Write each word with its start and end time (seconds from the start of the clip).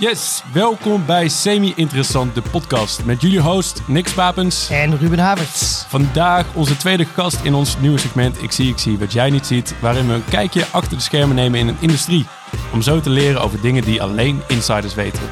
Yes, 0.00 0.42
welkom 0.52 1.06
bij 1.06 1.28
Semi 1.28 1.72
Interessant, 1.76 2.34
de 2.34 2.42
podcast. 2.50 3.04
Met 3.04 3.20
jullie 3.20 3.40
host 3.40 3.82
Nick 3.86 4.08
Spapens. 4.08 4.70
En 4.70 4.98
Ruben 4.98 5.18
Havertz. 5.18 5.84
Vandaag 5.88 6.54
onze 6.54 6.76
tweede 6.76 7.04
gast 7.04 7.44
in 7.44 7.54
ons 7.54 7.78
nieuwe 7.78 7.98
segment 7.98 8.42
Ik 8.42 8.52
zie, 8.52 8.68
ik 8.68 8.78
zie 8.78 8.98
wat 8.98 9.12
jij 9.12 9.30
niet 9.30 9.46
ziet. 9.46 9.74
Waarin 9.80 10.06
we 10.06 10.12
een 10.12 10.24
kijkje 10.24 10.66
achter 10.70 10.96
de 10.96 11.02
schermen 11.02 11.36
nemen 11.36 11.58
in 11.58 11.68
een 11.68 11.76
industrie. 11.80 12.26
Om 12.72 12.82
zo 12.82 13.00
te 13.00 13.10
leren 13.10 13.42
over 13.42 13.60
dingen 13.60 13.82
die 13.82 14.02
alleen 14.02 14.42
insiders 14.48 14.94
weten. 14.94 15.22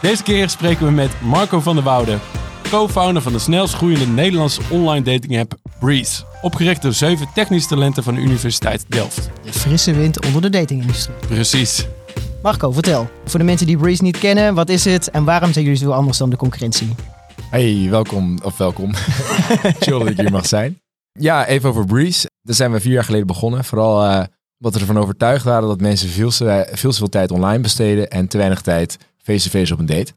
Deze 0.00 0.22
keer 0.22 0.50
spreken 0.50 0.86
we 0.86 0.92
met 0.92 1.20
Marco 1.20 1.60
van 1.60 1.74
der 1.74 1.84
Woude. 1.84 2.18
Co-founder 2.70 3.22
van 3.22 3.32
de 3.32 3.38
snelst 3.38 3.74
groeiende 3.74 4.06
Nederlandse 4.06 4.60
online 4.70 5.02
dating 5.02 5.38
app 5.38 5.54
Breeze. 5.80 6.22
Opgericht 6.42 6.82
door 6.82 6.92
zeven 6.92 7.28
technische 7.34 7.68
talenten 7.68 8.02
van 8.02 8.14
de 8.14 8.20
Universiteit 8.20 8.84
Delft. 8.88 9.30
De 9.42 9.52
frisse 9.52 9.92
wind 9.92 10.26
onder 10.26 10.42
de 10.42 10.50
datingindustrie. 10.50 11.16
Precies. 11.28 11.86
Marco, 12.44 12.72
vertel. 12.72 13.08
Voor 13.24 13.38
de 13.38 13.44
mensen 13.44 13.66
die 13.66 13.76
Breeze 13.76 14.02
niet 14.02 14.18
kennen, 14.18 14.54
wat 14.54 14.68
is 14.68 14.84
het 14.84 15.10
en 15.10 15.24
waarom 15.24 15.52
zijn 15.52 15.64
jullie 15.64 15.80
zo 15.80 15.90
anders 15.90 16.18
dan 16.18 16.30
de 16.30 16.36
concurrentie? 16.36 16.94
Hey, 17.50 17.86
welkom. 17.90 18.38
Of 18.42 18.56
welkom. 18.56 18.94
Chill 19.80 19.98
dat 19.98 20.08
ik 20.08 20.16
hier 20.16 20.30
mag 20.30 20.46
zijn. 20.46 20.80
Ja, 21.12 21.46
even 21.46 21.68
over 21.68 21.86
Breeze. 21.86 22.30
Daar 22.42 22.54
zijn 22.54 22.72
we 22.72 22.80
vier 22.80 22.92
jaar 22.92 23.04
geleden 23.04 23.26
begonnen. 23.26 23.64
Vooral 23.64 24.04
uh, 24.04 24.22
omdat 24.58 24.74
we 24.74 24.80
ervan 24.80 24.98
overtuigd 24.98 25.44
waren 25.44 25.68
dat 25.68 25.80
mensen 25.80 26.08
veel, 26.08 26.30
veel 26.30 26.90
te 26.90 26.96
veel 26.96 27.08
tijd 27.08 27.30
online 27.30 27.62
besteden 27.62 28.10
en 28.10 28.28
te 28.28 28.36
weinig 28.36 28.60
tijd 28.60 28.98
face-to-face 29.22 29.72
op 29.72 29.78
een 29.78 29.86
date. 29.86 30.12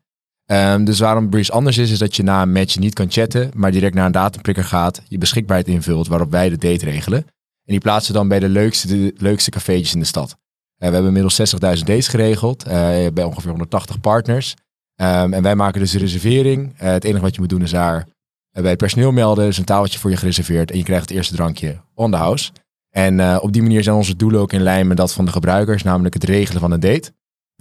Um, 0.46 0.86
dus 0.86 1.00
waarom 1.00 1.30
Breeze 1.30 1.52
anders 1.52 1.78
is, 1.78 1.92
is 1.92 2.00
dat 2.00 2.16
je 2.16 2.24
na 2.24 2.42
een 2.42 2.52
match 2.52 2.78
niet 2.78 2.94
kan 2.94 3.12
chatten, 3.12 3.52
maar 3.56 3.72
direct 3.72 3.96
naar 3.96 4.06
een 4.06 4.12
datumprikker 4.12 4.64
gaat, 4.64 5.02
je 5.08 5.18
beschikbaarheid 5.18 5.68
invult 5.68 6.08
waarop 6.08 6.32
wij 6.32 6.50
de 6.50 6.58
date 6.58 6.86
regelen. 6.86 7.20
En 7.20 7.74
die 7.74 7.80
plaatsen 7.80 8.14
dan 8.14 8.28
bij 8.28 8.40
de 8.40 8.50
leukste, 8.50 8.88
de 8.88 9.14
leukste 9.18 9.50
cafeetjes 9.50 9.94
in 9.94 10.00
de 10.00 10.06
stad. 10.06 10.38
Uh, 10.80 10.88
we 10.88 10.94
hebben 10.94 11.16
inmiddels 11.16 11.54
60.000 11.54 11.60
dates 11.60 12.08
geregeld 12.08 12.68
uh, 12.68 12.74
bij 13.14 13.24
ongeveer 13.24 13.50
180 13.50 14.00
partners. 14.00 14.54
Um, 15.02 15.34
en 15.34 15.44
wij 15.44 15.56
maken 15.56 15.80
dus 15.80 15.92
de 15.92 15.98
reservering. 15.98 16.74
Uh, 16.74 16.90
het 16.90 17.04
enige 17.04 17.22
wat 17.22 17.36
je 17.36 17.42
moet 17.42 17.50
doen 17.50 17.62
is 17.62 17.72
daar 17.72 18.08
bij 18.52 18.70
het 18.70 18.78
personeel 18.78 19.12
melden. 19.12 19.44
Er 19.44 19.50
is 19.50 19.58
een 19.58 19.64
tafeltje 19.64 20.00
voor 20.00 20.10
je 20.10 20.18
gereserveerd 20.18 20.72
en 20.72 20.78
je 20.78 20.84
krijgt 20.84 21.10
het 21.10 21.18
eerste 21.18 21.36
drankje 21.36 21.78
on 21.94 22.12
the 22.12 22.18
house. 22.18 22.52
En 22.90 23.42
op 23.42 23.54
die 23.54 23.62
manier 23.62 23.84
zijn 23.84 23.96
onze 23.96 24.16
doelen 24.16 24.40
ook 24.40 24.54
in 24.54 24.62
lijn 24.62 24.88
met 24.88 24.98
dat 24.98 25.14
van 25.14 25.26
de 25.26 25.32
gebruikers, 25.32 25.84
namelijk 25.84 26.14
het 26.14 26.24
regelen 26.24 26.62
van 26.62 26.72
een 26.72 26.80
date. 26.80 27.12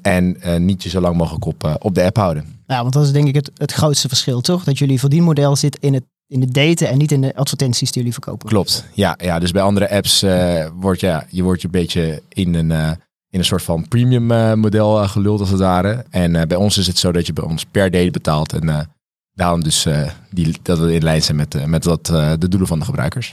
En 0.03 0.37
niet 0.65 0.83
je 0.83 0.89
zo 0.89 1.01
lang 1.01 1.17
mogelijk 1.17 1.45
op, 1.45 1.79
op 1.81 1.95
de 1.95 2.05
app 2.05 2.17
houden. 2.17 2.63
Ja, 2.67 2.81
want 2.81 2.93
dat 2.93 3.05
is 3.05 3.13
denk 3.13 3.29
ik 3.29 3.35
het, 3.35 3.51
het 3.55 3.73
grootste 3.73 4.09
verschil, 4.09 4.41
toch? 4.41 4.65
Dat 4.65 4.79
jullie 4.79 4.99
verdienmodel 4.99 5.57
zit 5.57 5.79
in 5.81 5.95
het 5.95 6.05
in 6.29 6.41
het 6.41 6.55
daten 6.55 6.89
en 6.89 6.99
niet 6.99 7.13
in 7.13 7.21
de 7.21 7.37
advertenties 7.37 7.91
die 7.91 7.97
jullie 8.03 8.13
verkopen. 8.13 8.49
Klopt, 8.49 8.85
ja. 8.93 9.15
ja 9.23 9.39
dus 9.39 9.51
bij 9.51 9.63
andere 9.63 9.91
apps 9.91 10.25
wordt 10.75 11.01
ja, 11.01 11.27
je 11.31 11.43
wordt 11.43 11.61
je 11.61 11.67
een 11.67 11.73
beetje 11.73 12.23
in 12.29 12.55
een, 12.55 12.99
in 13.37 13.43
een 13.43 13.49
soort 13.49 13.63
van 13.63 13.89
premium 13.89 14.31
uh, 14.31 14.53
model 14.53 15.09
geluld 15.09 15.41
als 15.41 15.51
het 15.51 15.61
ware. 15.61 16.05
En 16.11 16.49
bij 16.49 16.57
ons 16.57 16.79
is 16.79 16.87
het 16.87 16.99
zo 16.99 17.13
dat 17.13 17.27
je 17.27 17.33
bij 17.33 17.45
ons 17.45 17.65
per 17.65 17.91
date 17.91 18.11
betaalt. 18.11 18.53
En 18.53 18.91
daarom 19.33 19.63
dus 19.63 19.87
die, 20.31 20.55
dat 20.63 20.79
we 20.79 20.95
in 20.95 21.03
lijn 21.03 21.23
zijn 21.23 21.37
met, 21.37 21.67
met 21.67 21.85
wat, 21.85 22.07
de 22.07 22.49
doelen 22.49 22.69
van 22.69 22.79
de 22.79 22.85
gebruikers. 22.85 23.33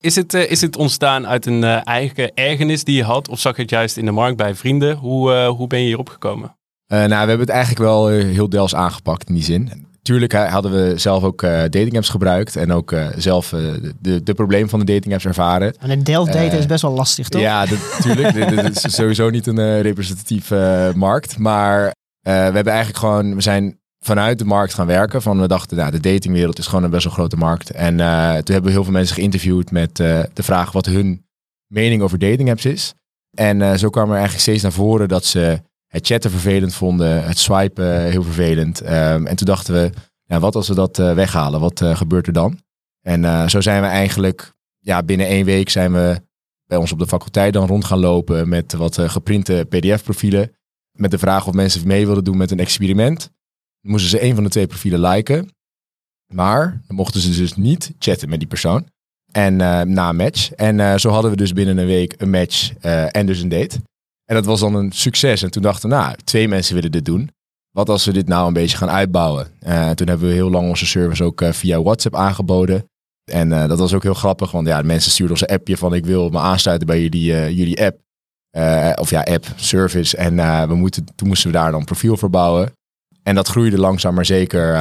Is 0.00 0.14
het, 0.14 0.34
is 0.34 0.60
het 0.60 0.76
ontstaan 0.76 1.26
uit 1.26 1.46
een 1.46 1.64
eigen 1.64 2.34
ergernis 2.34 2.84
die 2.84 2.96
je 2.96 3.04
had? 3.04 3.28
Of 3.28 3.40
zag 3.40 3.56
je 3.56 3.62
het 3.62 3.70
juist 3.70 3.96
in 3.96 4.04
de 4.04 4.10
markt 4.10 4.36
bij 4.36 4.54
vrienden? 4.54 4.96
Hoe, 4.96 5.44
hoe 5.44 5.66
ben 5.66 5.78
je 5.78 5.86
hierop 5.86 6.08
gekomen? 6.08 6.56
nou, 6.86 7.08
we 7.08 7.14
hebben 7.14 7.40
het 7.40 7.48
eigenlijk 7.48 7.80
wel 7.80 8.08
heel 8.08 8.48
deels 8.48 8.74
aangepakt 8.74 9.28
in 9.28 9.34
die 9.34 9.44
zin 9.44 9.87
tuurlijk 10.08 10.32
hadden 10.32 10.72
we 10.72 10.98
zelf 10.98 11.22
ook 11.22 11.42
uh, 11.42 11.50
dating 11.50 11.96
apps 11.96 12.08
gebruikt 12.08 12.56
en 12.56 12.72
ook 12.72 12.92
uh, 12.92 13.08
zelf 13.16 13.52
uh, 13.52 13.60
de, 14.00 14.22
de 14.22 14.34
problemen 14.34 14.68
van 14.68 14.78
de 14.78 14.92
dating 14.92 15.12
apps 15.12 15.26
ervaren. 15.26 15.76
En 15.78 15.90
een 15.90 16.04
Delft 16.04 16.32
daten 16.32 16.58
is 16.58 16.66
best 16.66 16.82
wel 16.82 16.92
lastig, 16.92 17.28
toch? 17.28 17.40
Ja, 17.40 17.64
natuurlijk. 17.98 18.34
dit, 18.62 18.84
is 18.84 18.94
sowieso 18.94 19.30
niet 19.30 19.46
een 19.46 19.80
representatieve 19.80 20.92
markt. 20.96 21.38
Maar 21.38 21.94
we 22.20 22.30
hebben 22.30 22.66
eigenlijk 22.66 22.98
gewoon, 22.98 23.34
we 23.34 23.40
zijn 23.40 23.78
vanuit 24.04 24.38
de 24.38 24.44
markt 24.44 24.74
gaan 24.74 24.86
werken. 24.86 25.22
Van 25.22 25.40
we 25.40 25.48
dachten, 25.48 25.76
nou, 25.76 25.90
de 25.90 26.00
datingwereld 26.00 26.58
is 26.58 26.66
gewoon 26.66 26.84
een 26.84 26.90
best 26.90 27.04
wel 27.04 27.12
grote 27.12 27.36
markt. 27.36 27.70
En 27.70 27.96
toen 27.96 28.54
hebben 28.54 28.62
we 28.62 28.70
heel 28.70 28.84
veel 28.84 28.92
mensen 28.92 29.14
geïnterviewd 29.14 29.70
met 29.70 29.96
de 29.96 30.42
vraag 30.42 30.72
wat 30.72 30.86
hun 30.86 31.26
mening 31.66 32.02
over 32.02 32.18
dating 32.18 32.50
apps 32.50 32.64
is. 32.64 32.94
En 33.36 33.78
zo 33.78 33.90
kwam 33.90 34.08
er 34.08 34.14
eigenlijk 34.14 34.42
steeds 34.42 34.62
naar 34.62 34.72
voren 34.72 35.08
dat 35.08 35.24
ze 35.24 35.60
het 35.88 36.06
chatten 36.06 36.30
vervelend 36.30 36.74
vonden, 36.74 37.24
het 37.24 37.38
swipen 37.38 38.02
heel 38.02 38.22
vervelend. 38.22 38.82
Um, 38.82 39.26
en 39.26 39.36
toen 39.36 39.46
dachten 39.46 39.74
we, 39.74 39.90
nou, 40.28 40.40
wat 40.40 40.54
als 40.54 40.68
we 40.68 40.74
dat 40.74 40.98
uh, 40.98 41.14
weghalen? 41.14 41.60
Wat 41.60 41.80
uh, 41.80 41.96
gebeurt 41.96 42.26
er 42.26 42.32
dan? 42.32 42.58
En 43.00 43.22
uh, 43.22 43.48
zo 43.48 43.60
zijn 43.60 43.82
we 43.82 43.88
eigenlijk, 43.88 44.52
ja, 44.78 45.02
binnen 45.02 45.26
één 45.26 45.44
week 45.44 45.68
zijn 45.68 45.92
we 45.92 46.20
bij 46.64 46.78
ons 46.78 46.92
op 46.92 46.98
de 46.98 47.06
faculteit 47.06 47.52
dan 47.52 47.66
rond 47.66 47.84
gaan 47.84 47.98
lopen 47.98 48.48
met 48.48 48.72
wat 48.72 48.98
geprinte 48.98 49.66
pdf-profielen. 49.68 50.56
Met 50.92 51.10
de 51.10 51.18
vraag 51.18 51.46
of 51.46 51.54
mensen 51.54 51.86
mee 51.86 52.06
wilden 52.06 52.24
doen 52.24 52.36
met 52.36 52.50
een 52.50 52.60
experiment. 52.60 53.20
Dan 53.80 53.90
moesten 53.90 54.10
ze 54.10 54.22
een 54.22 54.34
van 54.34 54.44
de 54.44 54.50
twee 54.50 54.66
profielen 54.66 55.00
liken. 55.00 55.50
Maar 56.34 56.82
dan 56.86 56.96
mochten 56.96 57.20
ze 57.20 57.40
dus 57.40 57.56
niet 57.56 57.92
chatten 57.98 58.28
met 58.28 58.38
die 58.38 58.48
persoon. 58.48 58.86
En 59.32 59.56
na 59.92 60.08
een 60.08 60.16
match. 60.16 60.52
En 60.52 61.00
zo 61.00 61.10
hadden 61.10 61.30
we 61.30 61.36
dus 61.36 61.52
binnen 61.52 61.78
een 61.78 61.86
week 61.86 62.14
een 62.16 62.30
match 62.30 62.74
en 63.10 63.26
dus 63.26 63.40
een 63.40 63.48
date. 63.48 63.80
En 64.24 64.34
dat 64.34 64.44
was 64.44 64.60
dan 64.60 64.74
een 64.74 64.92
succes. 64.92 65.42
En 65.42 65.50
toen 65.50 65.62
dachten 65.62 65.88
we, 65.88 65.94
nou, 65.94 66.16
twee 66.24 66.48
mensen 66.48 66.74
willen 66.74 66.92
dit 66.92 67.04
doen. 67.04 67.30
Wat 67.78 67.88
als 67.88 68.04
we 68.04 68.12
dit 68.12 68.28
nou 68.28 68.46
een 68.46 68.52
beetje 68.52 68.76
gaan 68.76 68.90
uitbouwen? 68.90 69.46
Uh, 69.62 69.90
toen 69.90 70.08
hebben 70.08 70.28
we 70.28 70.34
heel 70.34 70.50
lang 70.50 70.68
onze 70.68 70.86
service 70.86 71.24
ook 71.24 71.40
uh, 71.40 71.52
via 71.52 71.82
WhatsApp 71.82 72.14
aangeboden. 72.14 72.88
En 73.24 73.50
uh, 73.50 73.68
dat 73.68 73.78
was 73.78 73.94
ook 73.94 74.02
heel 74.02 74.14
grappig, 74.14 74.50
want 74.50 74.66
ja, 74.66 74.82
mensen 74.82 75.10
stuurden 75.10 75.36
ons 75.36 75.48
een 75.48 75.56
appje 75.56 75.76
van 75.76 75.94
ik 75.94 76.06
wil 76.06 76.28
me 76.28 76.38
aansluiten 76.38 76.86
bij 76.86 77.02
jullie, 77.02 77.54
jullie 77.54 77.84
app. 77.84 77.98
of 79.00 79.10
ja, 79.10 79.22
app, 79.22 79.46
service. 79.56 80.16
En 80.16 80.36
we 80.68 80.74
moeten, 80.74 81.04
toen 81.14 81.28
moesten 81.28 81.50
we 81.50 81.56
daar 81.56 81.70
dan 81.70 81.84
profiel 81.84 82.16
voor 82.16 82.30
bouwen. 82.30 82.72
En 83.22 83.34
dat 83.34 83.48
groeide 83.48 83.78
langzaam 83.78 84.14
maar 84.14 84.26
zeker 84.26 84.72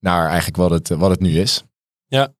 naar 0.00 0.26
eigenlijk 0.26 0.56
wat 0.56 0.70
het, 0.70 0.88
wat 0.88 1.10
het 1.10 1.20
nu 1.20 1.38
is. 1.38 1.62
Ja, 2.06 2.32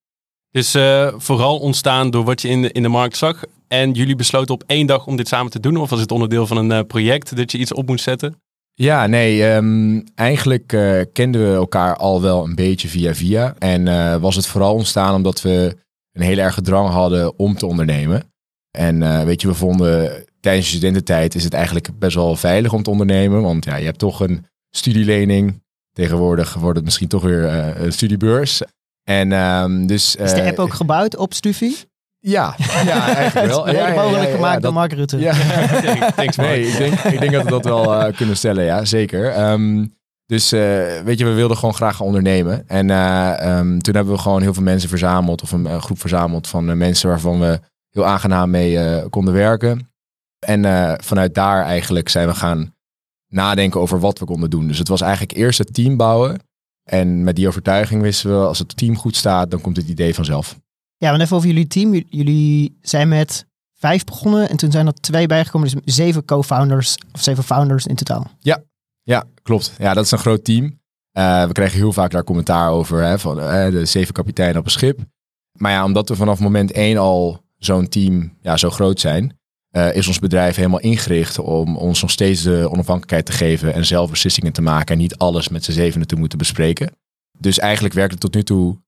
dus 0.50 0.70
vooral 1.16 1.58
ontstaan 1.58 2.10
door 2.10 2.24
wat 2.24 2.42
je 2.42 2.48
in 2.48 2.62
de, 2.62 2.72
in 2.72 2.82
de 2.82 2.88
markt 2.88 3.16
zag. 3.16 3.44
En 3.68 3.92
jullie 3.92 4.16
besloten 4.16 4.54
op 4.54 4.62
één 4.66 4.86
dag 4.86 5.06
om 5.06 5.16
dit 5.16 5.28
samen 5.28 5.50
te 5.50 5.60
doen? 5.60 5.76
Of 5.76 5.90
was 5.90 6.00
het 6.00 6.12
onderdeel 6.12 6.46
van 6.46 6.70
een 6.70 6.86
project 6.86 7.36
dat 7.36 7.52
je 7.52 7.58
iets 7.58 7.72
op 7.72 7.86
moest 7.86 8.04
zetten? 8.04 8.42
Ja, 8.74 9.06
nee, 9.06 9.52
um, 9.52 10.04
eigenlijk 10.14 10.72
uh, 10.72 11.00
kenden 11.12 11.50
we 11.50 11.56
elkaar 11.56 11.96
al 11.96 12.22
wel 12.22 12.44
een 12.44 12.54
beetje 12.54 12.88
via 12.88 13.14
via. 13.14 13.54
En 13.58 13.86
uh, 13.86 14.16
was 14.16 14.36
het 14.36 14.46
vooral 14.46 14.74
ontstaan 14.74 15.14
omdat 15.14 15.42
we 15.42 15.76
een 16.12 16.22
heel 16.22 16.38
erg 16.38 16.60
drang 16.60 16.88
hadden 16.88 17.38
om 17.38 17.56
te 17.56 17.66
ondernemen. 17.66 18.32
En 18.70 19.26
weet 19.26 19.40
je, 19.40 19.48
we 19.48 19.54
vonden 19.54 20.24
tijdens 20.40 20.70
je 20.70 20.76
studententijd 20.76 21.34
is 21.34 21.44
het 21.44 21.54
eigenlijk 21.54 21.98
best 21.98 22.14
wel 22.14 22.36
veilig 22.36 22.72
om 22.72 22.82
te 22.82 22.90
ondernemen. 22.90 23.42
Want 23.42 23.64
ja, 23.64 23.76
je 23.76 23.84
hebt 23.84 23.98
toch 23.98 24.20
een 24.20 24.46
studielening. 24.70 25.62
Tegenwoordig 25.92 26.54
wordt 26.54 26.76
het 26.76 26.84
misschien 26.84 27.08
toch 27.08 27.22
weer 27.22 27.44
een 27.80 27.92
studiebeurs. 27.92 28.62
En 29.02 29.32
um, 29.32 29.86
dus. 29.86 30.16
Is 30.16 30.34
de 30.34 30.44
app 30.44 30.58
ook 30.58 30.74
gebouwd 30.74 31.16
op 31.16 31.34
Stufie? 31.34 31.76
Ja, 32.26 32.54
ja, 32.84 33.14
eigenlijk 33.14 33.46
wel. 33.46 33.70
ja, 33.70 34.02
mogelijk 34.02 34.30
gemaakt 34.30 34.62
door 34.62 34.72
Mark 34.72 34.92
Rutte. 34.92 35.18
Ja. 35.18 35.32
Thanks, 36.16 36.36
nee, 36.36 36.66
ik 36.66 36.76
denk, 36.76 36.98
ik 36.98 37.20
denk 37.20 37.32
dat 37.32 37.44
we 37.44 37.50
dat 37.50 37.64
wel 37.64 37.94
uh, 37.94 38.16
kunnen 38.16 38.36
stellen, 38.36 38.64
ja, 38.64 38.84
zeker. 38.84 39.50
Um, 39.50 39.94
dus 40.26 40.52
uh, 40.52 40.60
weet 41.04 41.18
je, 41.18 41.24
we 41.24 41.32
wilden 41.32 41.56
gewoon 41.56 41.74
graag 41.74 41.96
gaan 41.96 42.06
ondernemen. 42.06 42.68
En 42.68 42.88
uh, 42.88 43.58
um, 43.58 43.82
toen 43.82 43.94
hebben 43.94 44.14
we 44.14 44.20
gewoon 44.20 44.42
heel 44.42 44.54
veel 44.54 44.62
mensen 44.62 44.88
verzameld, 44.88 45.42
of 45.42 45.52
een, 45.52 45.80
groep 45.80 46.00
verzameld 46.00 46.48
van 46.48 46.78
mensen 46.78 47.08
waarvan 47.08 47.40
we 47.40 47.60
heel 47.90 48.04
aangenaam 48.04 48.50
mee 48.50 49.08
konden 49.08 49.34
werken. 49.34 49.92
En 50.46 50.98
vanuit 51.02 51.34
daar 51.34 51.64
eigenlijk 51.64 52.08
zijn 52.08 52.28
we 52.28 52.34
gaan 52.34 52.74
nadenken 53.28 53.80
over 53.80 54.00
wat 54.00 54.18
we 54.18 54.24
konden 54.24 54.50
doen. 54.50 54.68
Dus 54.68 54.78
het 54.78 54.88
was 54.88 55.00
eigenlijk 55.00 55.32
eerst 55.32 55.58
het 55.58 55.74
team 55.74 55.96
bouwen. 55.96 56.38
En 56.84 57.24
met 57.24 57.36
die 57.36 57.48
overtuiging 57.48 58.02
wisten 58.02 58.30
we, 58.30 58.46
als 58.46 58.58
het 58.58 58.76
team 58.76 58.96
goed 58.96 59.16
staat, 59.16 59.50
dan 59.50 59.60
komt 59.60 59.76
het 59.76 59.88
idee 59.88 60.14
vanzelf. 60.14 60.56
Ja, 60.96 61.10
maar 61.10 61.20
even 61.20 61.36
over 61.36 61.48
jullie 61.48 61.66
team. 61.66 62.04
Jullie 62.08 62.78
zijn 62.80 63.08
met 63.08 63.46
vijf 63.74 64.04
begonnen 64.04 64.48
en 64.48 64.56
toen 64.56 64.70
zijn 64.70 64.86
er 64.86 64.94
twee 64.94 65.26
bijgekomen. 65.26 65.68
Dus 65.68 65.94
zeven 65.94 66.24
co-founders 66.24 66.96
of 67.12 67.22
zeven 67.22 67.44
founders 67.44 67.86
in 67.86 67.94
totaal. 67.94 68.30
Ja, 68.40 68.62
ja 69.02 69.24
klopt. 69.42 69.72
Ja, 69.78 69.94
dat 69.94 70.04
is 70.04 70.10
een 70.10 70.18
groot 70.18 70.44
team. 70.44 70.64
Uh, 70.64 71.46
we 71.46 71.52
krijgen 71.52 71.78
heel 71.78 71.92
vaak 71.92 72.10
daar 72.10 72.24
commentaar 72.24 72.70
over 72.70 73.02
hè, 73.02 73.18
van 73.18 73.38
uh, 73.38 73.70
de 73.70 73.84
zeven 73.84 74.14
kapiteinen 74.14 74.58
op 74.58 74.64
een 74.64 74.70
schip. 74.70 75.00
Maar 75.52 75.72
ja, 75.72 75.84
omdat 75.84 76.08
we 76.08 76.16
vanaf 76.16 76.40
moment 76.40 76.72
één 76.72 76.98
al 76.98 77.44
zo'n 77.56 77.88
team 77.88 78.36
ja, 78.40 78.56
zo 78.56 78.70
groot 78.70 79.00
zijn, 79.00 79.38
uh, 79.76 79.94
is 79.94 80.06
ons 80.06 80.18
bedrijf 80.18 80.56
helemaal 80.56 80.80
ingericht 80.80 81.38
om 81.38 81.76
ons 81.76 82.00
nog 82.00 82.10
steeds 82.10 82.42
de 82.42 82.68
onafhankelijkheid 82.70 83.26
te 83.26 83.32
geven 83.32 83.74
en 83.74 83.86
zelf 83.86 84.10
beslissingen 84.10 84.52
te 84.52 84.62
maken 84.62 84.94
en 84.94 85.00
niet 85.00 85.16
alles 85.16 85.48
met 85.48 85.64
z'n 85.64 85.72
zevenen 85.72 86.06
te 86.06 86.16
moeten 86.16 86.38
bespreken. 86.38 86.92
Dus 87.38 87.58
eigenlijk 87.58 87.94
werkt 87.94 88.12
het 88.12 88.20
tot 88.20 88.34
nu 88.34 88.42
toe 88.42 88.82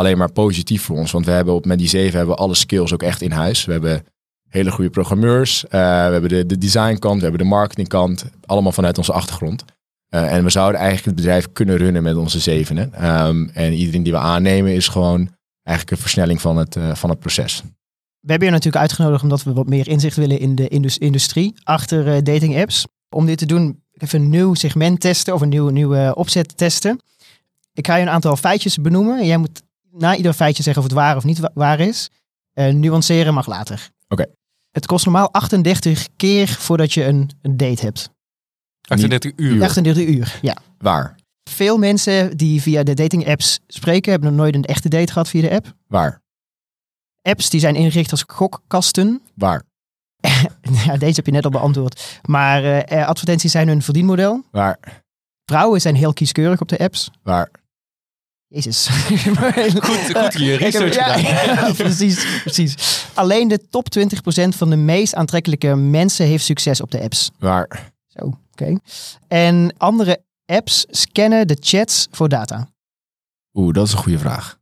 alleen 0.00 0.18
maar 0.18 0.32
positief 0.32 0.82
voor 0.82 0.96
ons. 0.96 1.10
Want 1.10 1.24
we 1.24 1.30
hebben 1.30 1.54
op, 1.54 1.64
met 1.64 1.78
die 1.78 1.88
zeven 1.88 2.16
hebben 2.16 2.34
we 2.36 2.42
alle 2.42 2.54
skills 2.54 2.92
ook 2.92 3.02
echt 3.02 3.22
in 3.22 3.30
huis. 3.30 3.64
We 3.64 3.72
hebben 3.72 4.04
hele 4.48 4.70
goede 4.70 4.90
programmeurs. 4.90 5.64
Uh, 5.64 5.70
we 5.70 5.76
hebben 6.12 6.28
de, 6.28 6.46
de 6.46 6.58
designkant, 6.58 7.16
we 7.16 7.22
hebben 7.22 7.40
de 7.40 7.54
marketingkant. 7.54 8.24
Allemaal 8.46 8.72
vanuit 8.72 8.98
onze 8.98 9.12
achtergrond. 9.12 9.64
Uh, 10.14 10.32
en 10.32 10.44
we 10.44 10.50
zouden 10.50 10.80
eigenlijk 10.80 11.06
het 11.06 11.16
bedrijf 11.16 11.52
kunnen 11.52 11.76
runnen 11.76 12.02
met 12.02 12.16
onze 12.16 12.38
zevenen. 12.38 13.10
Um, 13.26 13.50
en 13.54 13.72
iedereen 13.72 14.02
die 14.02 14.12
we 14.12 14.18
aannemen 14.18 14.74
is 14.74 14.88
gewoon 14.88 15.30
eigenlijk 15.62 15.96
een 15.96 16.02
versnelling 16.02 16.40
van 16.40 16.56
het, 16.56 16.76
uh, 16.76 16.94
van 16.94 17.10
het 17.10 17.18
proces. 17.18 17.62
We 18.20 18.30
hebben 18.30 18.48
je 18.48 18.54
natuurlijk 18.54 18.82
uitgenodigd 18.82 19.22
omdat 19.22 19.42
we 19.42 19.52
wat 19.52 19.68
meer 19.68 19.88
inzicht 19.88 20.16
willen 20.16 20.38
in 20.38 20.54
de 20.54 20.68
industrie 20.98 21.54
achter 21.62 22.24
dating 22.24 22.56
apps. 22.56 22.86
Om 23.08 23.26
dit 23.26 23.38
te 23.38 23.46
doen 23.46 23.82
even 23.92 24.20
een 24.20 24.30
nieuw 24.30 24.54
segment 24.54 25.00
testen 25.00 25.34
of 25.34 25.40
een 25.40 25.48
nieuwe, 25.48 25.72
nieuwe 25.72 26.12
opzet 26.14 26.56
testen. 26.56 27.00
Ik 27.72 27.86
ga 27.86 27.96
je 27.96 28.02
een 28.02 28.10
aantal 28.10 28.36
feitjes 28.36 28.76
benoemen. 28.76 29.18
En 29.18 29.26
jij 29.26 29.36
moet 29.36 29.62
na 29.92 30.16
ieder 30.16 30.32
feitje 30.32 30.62
zeggen 30.62 30.82
of 30.82 30.88
het 30.88 30.98
waar 30.98 31.16
of 31.16 31.24
niet 31.24 31.38
wa- 31.38 31.50
waar 31.54 31.80
is. 31.80 32.10
Eh, 32.52 32.72
nuanceren 32.72 33.34
mag 33.34 33.46
later. 33.46 33.90
Oké. 34.08 34.26
Het 34.70 34.86
kost 34.86 35.04
normaal 35.04 35.32
38 35.32 36.08
keer 36.16 36.48
voordat 36.48 36.92
je 36.92 37.04
een, 37.04 37.30
een 37.42 37.56
date 37.56 37.82
hebt. 37.84 38.10
38 38.88 39.32
uur. 39.36 39.62
38 39.62 40.06
uur, 40.06 40.38
ja. 40.42 40.56
Waar? 40.78 41.14
Veel 41.50 41.78
mensen 41.78 42.36
die 42.36 42.62
via 42.62 42.82
de 42.82 42.94
dating 42.94 43.28
apps 43.28 43.60
spreken, 43.66 44.10
hebben 44.10 44.28
nog 44.30 44.38
nooit 44.38 44.54
een 44.54 44.64
echte 44.64 44.88
date 44.88 45.12
gehad 45.12 45.28
via 45.28 45.40
de 45.40 45.50
app. 45.50 45.74
Waar? 45.86 46.20
Apps 47.22 47.50
die 47.50 47.60
zijn 47.60 47.74
ingericht 47.74 48.10
als 48.10 48.24
gokkasten. 48.26 49.22
Waar? 49.34 49.62
Ja, 50.86 50.96
deze 50.96 51.14
heb 51.14 51.26
je 51.26 51.32
net 51.32 51.44
al 51.44 51.50
beantwoord. 51.50 52.20
Maar 52.22 52.64
eh, 52.64 53.00
eh, 53.00 53.08
advertenties 53.08 53.50
zijn 53.52 53.68
hun 53.68 53.82
verdienmodel. 53.82 54.44
Waar? 54.50 54.78
Vrouwen 55.44 55.80
zijn 55.80 55.94
heel 55.94 56.12
kieskeurig 56.12 56.60
op 56.60 56.68
de 56.68 56.78
apps. 56.78 57.10
Waar? 57.22 57.50
Jezus. 58.52 58.88
Goed, 59.86 60.16
goed 60.16 60.32
je 60.32 60.56
research 60.56 60.94
ja, 61.46 61.72
precies, 61.72 62.40
precies. 62.42 63.04
Alleen 63.14 63.48
de 63.48 63.68
top 63.68 63.86
20% 63.98 64.48
van 64.48 64.70
de 64.70 64.76
meest 64.76 65.14
aantrekkelijke 65.14 65.74
mensen 65.74 66.26
heeft 66.26 66.44
succes 66.44 66.80
op 66.80 66.90
de 66.90 67.00
apps. 67.00 67.30
Waar? 67.38 67.92
Zo, 68.06 68.38
oké. 68.52 68.78
En 69.28 69.74
andere 69.76 70.22
apps 70.46 70.86
scannen 70.90 71.46
de 71.46 71.56
chats 71.60 72.08
voor 72.10 72.28
data. 72.28 72.68
Oeh, 73.54 73.74
dat 73.74 73.86
is 73.86 73.92
een 73.92 73.98
goede 73.98 74.18
vraag. 74.18 74.58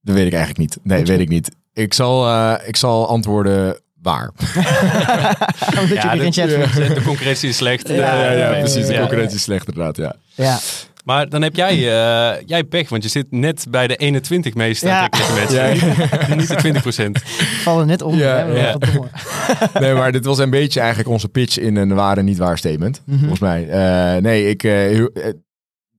Dat 0.00 0.14
weet 0.14 0.26
ik 0.26 0.32
eigenlijk 0.32 0.58
niet. 0.58 0.78
Nee, 0.82 1.04
Weet 1.04 1.20
ik 1.20 1.28
niet. 1.28 1.50
Ik 1.72 1.94
zal, 1.94 2.28
eh, 2.28 2.68
ik 2.68 2.76
zal 2.76 3.08
antwoorden 3.08 3.80
waar. 4.02 4.30
Omdat 5.80 5.88
je 5.88 5.94
Ja, 5.94 6.30
chat 6.30 6.48
de 6.48 7.02
concurrentie 7.04 7.48
is 7.48 7.56
slecht. 7.56 7.88
Ja, 7.88 7.94
ja, 7.94 8.30
ja, 8.32 8.58
precies. 8.58 8.86
De 8.86 8.98
concurrentie 8.98 9.36
is 9.36 9.42
slecht 9.42 9.68
inderdaad, 9.68 9.96
ja. 9.96 10.14
Ja. 10.34 10.58
Maar 11.02 11.28
dan 11.28 11.42
heb 11.42 11.54
jij, 11.56 11.74
eh, 11.76 12.42
jij 12.46 12.64
pech, 12.64 12.88
want 12.88 13.02
je 13.02 13.08
zit 13.08 13.26
net 13.30 13.66
bij 13.70 13.86
de 13.86 13.96
21 13.96 14.54
meest 14.54 14.82
Ja. 14.82 15.08
mensen. 15.34 15.54
Ja. 15.54 16.34
Niet 16.34 16.48
de 16.48 16.54
20 16.54 16.82
procent. 16.82 17.22
vallen 17.62 17.86
net 17.86 18.02
om. 18.02 18.14
Ja, 18.14 18.44
ja. 18.46 18.76
Nee, 19.80 19.94
maar 19.94 20.12
dit 20.12 20.24
was 20.24 20.38
een 20.38 20.50
beetje 20.50 20.80
eigenlijk 20.80 21.08
onze 21.08 21.28
pitch 21.28 21.58
in 21.58 21.76
een 21.76 21.94
ware 21.94 22.22
niet 22.22 22.38
waar 22.38 22.58
statement. 22.58 23.02
Mhm. 23.04 23.18
Volgens 23.18 23.40
mij. 23.40 23.68
Eh, 23.68 24.22
nee, 24.22 24.48
ik... 24.48 24.62
eh, 24.64 24.98
eh, 24.98 25.08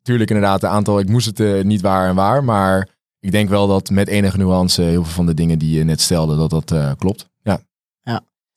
tuurlijk 0.01 0.29
inderdaad, 0.29 0.63
een 0.63 0.69
aantal... 0.69 0.99
Ik 0.99 1.09
moest 1.09 1.25
het 1.25 1.39
eh, 1.39 1.61
niet 1.63 1.81
waar 1.81 2.07
en 2.09 2.15
waar, 2.15 2.43
maar... 2.43 2.87
Ik 3.19 3.31
denk 3.31 3.49
wel 3.49 3.67
dat 3.67 3.89
met 3.89 4.07
enige 4.07 4.37
nuance 4.37 4.81
heel 4.81 5.03
veel 5.03 5.13
van 5.13 5.25
de 5.25 5.33
dingen 5.33 5.59
die 5.59 5.77
je 5.77 5.83
net 5.83 6.01
stelde, 6.01 6.35
dat 6.37 6.49
dat 6.49 6.71
eh, 6.71 6.91
klopt. 6.97 7.29
Ja. 7.41 7.61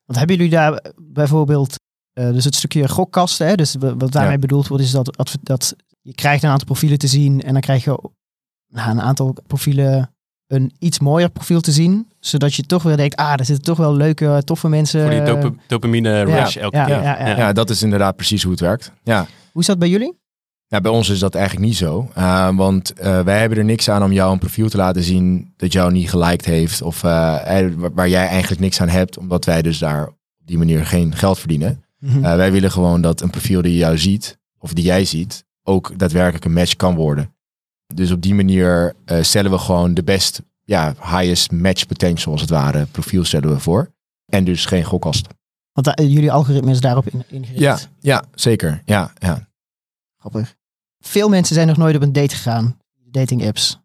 Want 0.04 0.18
hebben 0.18 0.36
jullie 0.36 0.50
daar 0.50 0.82
bijvoorbeeld, 0.96 1.74
eh, 2.12 2.30
dus 2.32 2.44
het 2.44 2.54
stukje 2.54 2.88
gokkasten, 2.88 3.46
hè, 3.46 3.54
dus 3.54 3.74
wa- 3.78 3.96
wat 3.96 4.12
daarmee 4.12 4.32
Ja. 4.32 4.38
bedoeld 4.38 4.68
wordt, 4.68 4.84
is 4.84 4.90
dat, 4.90 5.16
dat 5.42 5.74
je 6.06 6.14
krijgt 6.14 6.42
een 6.42 6.50
aantal 6.50 6.66
profielen 6.66 6.98
te 6.98 7.06
zien 7.06 7.42
en 7.42 7.52
dan 7.52 7.60
krijg 7.60 7.84
je 7.84 8.10
na 8.66 8.90
een 8.90 9.00
aantal 9.00 9.36
profielen 9.46 10.10
een 10.46 10.72
iets 10.78 10.98
mooier 10.98 11.30
profiel 11.30 11.60
te 11.60 11.72
zien, 11.72 12.08
zodat 12.20 12.54
je 12.54 12.62
toch 12.62 12.82
weer 12.82 12.96
denkt, 12.96 13.16
ah, 13.16 13.32
er 13.32 13.44
zitten 13.44 13.64
toch 13.64 13.78
wel 13.78 13.94
leuke, 13.94 14.42
toffe 14.44 14.68
mensen. 14.68 15.00
Voor 15.00 15.10
die 15.10 15.20
eh, 15.20 15.26
dopa- 15.26 15.54
dopamine 15.66 16.22
rush 16.22 16.56
elke 16.56 16.76
ja, 16.76 16.84
keer. 16.84 17.02
ja, 17.02 17.26
ja. 17.26 17.36
ja, 17.36 17.52
dat 17.52 17.70
is 17.70 17.82
inderdaad 17.82 18.16
precies 18.16 18.42
hoe 18.42 18.50
het 18.50 18.60
werkt. 18.60 18.92
Ja. 19.02 19.26
Hoe 19.52 19.60
is 19.60 19.66
dat 19.66 19.78
bij 19.78 19.88
jullie? 19.88 20.18
Ja, 20.66 20.80
bij 20.80 20.90
ons 20.90 21.08
is 21.08 21.18
dat 21.18 21.34
eigenlijk 21.34 21.66
niet 21.66 21.76
zo. 21.76 22.10
Uh, 22.18 22.56
want 22.56 22.92
uh, 23.00 23.20
wij 23.20 23.40
hebben 23.40 23.58
er 23.58 23.64
niks 23.64 23.90
aan 23.90 24.02
om 24.02 24.12
jou 24.12 24.32
een 24.32 24.38
profiel 24.38 24.68
te 24.68 24.76
laten 24.76 25.02
zien 25.02 25.52
dat 25.56 25.72
jou 25.72 25.92
niet 25.92 26.10
geliked 26.10 26.44
heeft. 26.44 26.82
Of 26.82 27.02
uh, 27.02 27.10
waar 27.94 28.08
jij 28.08 28.26
eigenlijk 28.26 28.60
niks 28.60 28.80
aan 28.80 28.88
hebt, 28.88 29.18
omdat 29.18 29.44
wij 29.44 29.62
dus 29.62 29.78
daar 29.78 30.06
op 30.06 30.16
die 30.46 30.58
manier 30.58 30.86
geen 30.86 31.16
geld 31.16 31.38
verdienen. 31.38 31.84
Mhm. 31.98 32.18
Uh, 32.18 32.34
wij 32.34 32.52
willen 32.52 32.70
gewoon 32.70 33.00
dat 33.00 33.20
een 33.20 33.30
profiel 33.30 33.62
die 33.62 33.76
jou 33.76 33.98
ziet, 33.98 34.38
of 34.58 34.72
die 34.72 34.84
jij 34.84 35.04
ziet, 35.04 35.45
ook 35.66 35.98
daadwerkelijk 35.98 36.44
een 36.44 36.52
match 36.52 36.76
kan 36.76 36.94
worden. 36.94 37.34
Dus 37.94 38.10
op 38.10 38.22
die 38.22 38.34
manier 38.34 38.94
uh, 39.06 39.22
stellen 39.22 39.50
we 39.50 39.58
gewoon 39.58 39.94
de 39.94 40.02
best, 40.02 40.42
ja, 40.64 40.94
highest 41.00 41.52
match 41.52 41.86
potential 41.86 42.32
als 42.32 42.40
het 42.40 42.50
ware, 42.50 42.86
profiel 42.86 43.24
stellen 43.24 43.48
we 43.48 43.58
voor. 43.58 43.94
En 44.26 44.44
dus 44.44 44.64
geen 44.64 44.84
gokkast. 44.84 45.26
Want 45.72 46.00
uh, 46.00 46.12
jullie 46.12 46.32
algoritme 46.32 46.70
is 46.70 46.80
daarop 46.80 47.06
in, 47.08 47.24
ingericht. 47.28 47.60
Ja, 47.60 47.78
ja, 48.00 48.24
zeker. 48.34 48.82
Ja, 48.84 49.12
ja. 49.18 49.48
Grappig. 50.18 50.54
Veel 50.98 51.28
mensen 51.28 51.54
zijn 51.54 51.66
nog 51.66 51.76
nooit 51.76 51.96
op 51.96 52.02
een 52.02 52.12
date 52.12 52.34
gegaan. 52.34 52.78
Dating 53.10 53.46
apps. 53.46 53.80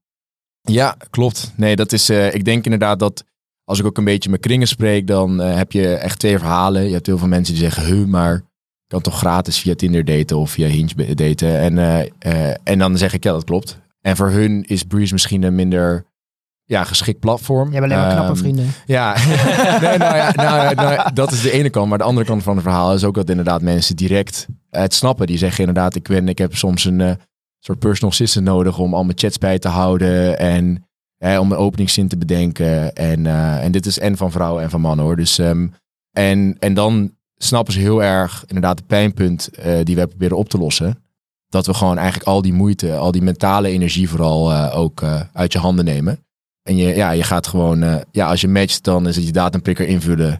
Ja, 0.61 0.97
klopt. 1.09 1.51
Nee, 1.55 1.75
dat 1.75 1.91
is. 1.91 2.09
Uh, 2.09 2.33
ik 2.33 2.45
denk 2.45 2.63
inderdaad 2.63 2.99
dat 2.99 3.23
als 3.63 3.79
ik 3.79 3.85
ook 3.85 3.97
een 3.97 4.03
beetje 4.03 4.29
met 4.29 4.39
kringen 4.39 4.67
spreek, 4.67 5.07
dan 5.07 5.37
heb 5.37 5.71
je 5.71 5.95
echt 5.95 6.19
twee 6.19 6.37
verhalen. 6.37 6.83
Je 6.83 6.93
hebt 6.93 7.05
heel 7.05 7.17
veel 7.17 7.27
mensen 7.27 7.53
die 7.53 7.63
zeggen, 7.63 7.85
huh, 7.85 8.05
maar 8.05 8.43
kan 8.91 9.01
toch 9.01 9.17
gratis 9.17 9.59
via 9.59 9.75
Tinder 9.75 10.05
daten 10.05 10.37
of 10.37 10.51
via 10.51 10.67
Hinge 10.67 11.13
daten. 11.15 11.59
En, 11.59 11.77
uh, 12.25 12.53
en 12.63 12.79
dan 12.79 12.97
zeg 12.97 13.13
ik, 13.13 13.23
ja, 13.23 13.31
dat 13.31 13.43
klopt. 13.43 13.79
En 14.01 14.15
voor 14.15 14.29
hun 14.29 14.63
is 14.63 14.83
Breeze 14.83 15.13
misschien 15.13 15.43
een 15.43 15.55
minder 15.55 16.05
ja, 16.65 16.83
geschikt 16.83 17.19
platform. 17.19 17.67
Je 17.67 17.73
hebt 17.73 17.85
alleen 17.85 17.97
maar 17.97 18.11
um, 18.11 18.17
knappe 18.17 18.35
vrienden. 18.35 18.67
Ja, 18.85 19.13
nee, 19.81 19.97
nou 19.97 20.15
ja 20.15 20.31
nou, 20.35 20.75
nou, 20.75 21.13
dat 21.13 21.31
is 21.31 21.41
de 21.41 21.51
ene 21.51 21.69
kant. 21.69 21.89
Maar 21.89 21.97
de 21.97 22.03
andere 22.03 22.25
kant 22.25 22.43
van 22.43 22.53
het 22.53 22.63
verhaal 22.63 22.93
is 22.93 23.03
ook 23.03 23.15
dat 23.15 23.29
inderdaad 23.29 23.61
mensen 23.61 23.95
direct 23.95 24.47
het 24.69 24.93
snappen. 24.93 25.27
Die 25.27 25.37
zeggen 25.37 25.59
inderdaad, 25.59 25.95
ik, 25.95 26.07
ben, 26.07 26.27
ik 26.27 26.37
heb 26.37 26.55
soms 26.55 26.85
een 26.85 26.99
uh, 26.99 27.11
soort 27.59 27.79
personal 27.79 28.11
assistant 28.11 28.45
nodig 28.45 28.77
om 28.77 28.93
al 28.93 29.03
mijn 29.03 29.17
chats 29.17 29.37
bij 29.37 29.59
te 29.59 29.67
houden. 29.67 30.39
En 30.39 30.87
hè, 31.17 31.39
om 31.39 31.51
een 31.51 31.57
openingszin 31.57 32.07
te 32.07 32.17
bedenken. 32.17 32.93
En, 32.93 33.25
uh, 33.25 33.63
en 33.63 33.71
dit 33.71 33.85
is 33.85 33.99
en 33.99 34.17
van 34.17 34.31
vrouwen 34.31 34.63
en 34.63 34.69
van 34.69 34.81
mannen 34.81 35.05
hoor. 35.05 35.15
Dus, 35.15 35.37
um, 35.37 35.73
en, 36.11 36.55
en 36.59 36.73
dan 36.73 37.11
snappen 37.43 37.73
ze 37.73 37.79
heel 37.79 38.03
erg 38.03 38.43
inderdaad 38.47 38.77
het 38.77 38.87
pijnpunt 38.87 39.49
uh, 39.59 39.79
die 39.83 39.95
wij 39.95 40.07
proberen 40.07 40.37
op 40.37 40.49
te 40.49 40.57
lossen. 40.57 41.03
Dat 41.49 41.65
we 41.65 41.73
gewoon 41.73 41.97
eigenlijk 41.97 42.27
al 42.27 42.41
die 42.41 42.53
moeite, 42.53 42.95
al 42.95 43.11
die 43.11 43.21
mentale 43.21 43.67
energie 43.67 44.09
vooral 44.09 44.51
uh, 44.51 44.77
ook 44.77 45.03
uit 45.33 45.53
je 45.53 45.59
handen 45.59 45.85
nemen. 45.85 46.25
En 46.63 46.75
je, 46.77 46.95
ja, 46.95 47.11
je 47.11 47.23
gaat 47.23 47.47
gewoon, 47.47 48.03
ja, 48.11 48.27
als 48.27 48.41
je 48.41 48.47
matcht, 48.47 48.83
dan 48.83 49.07
is 49.07 49.15
het 49.15 49.25
je 49.25 49.31
datumprikker 49.31 49.87
invullen. 49.87 50.39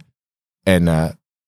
En 0.64 0.84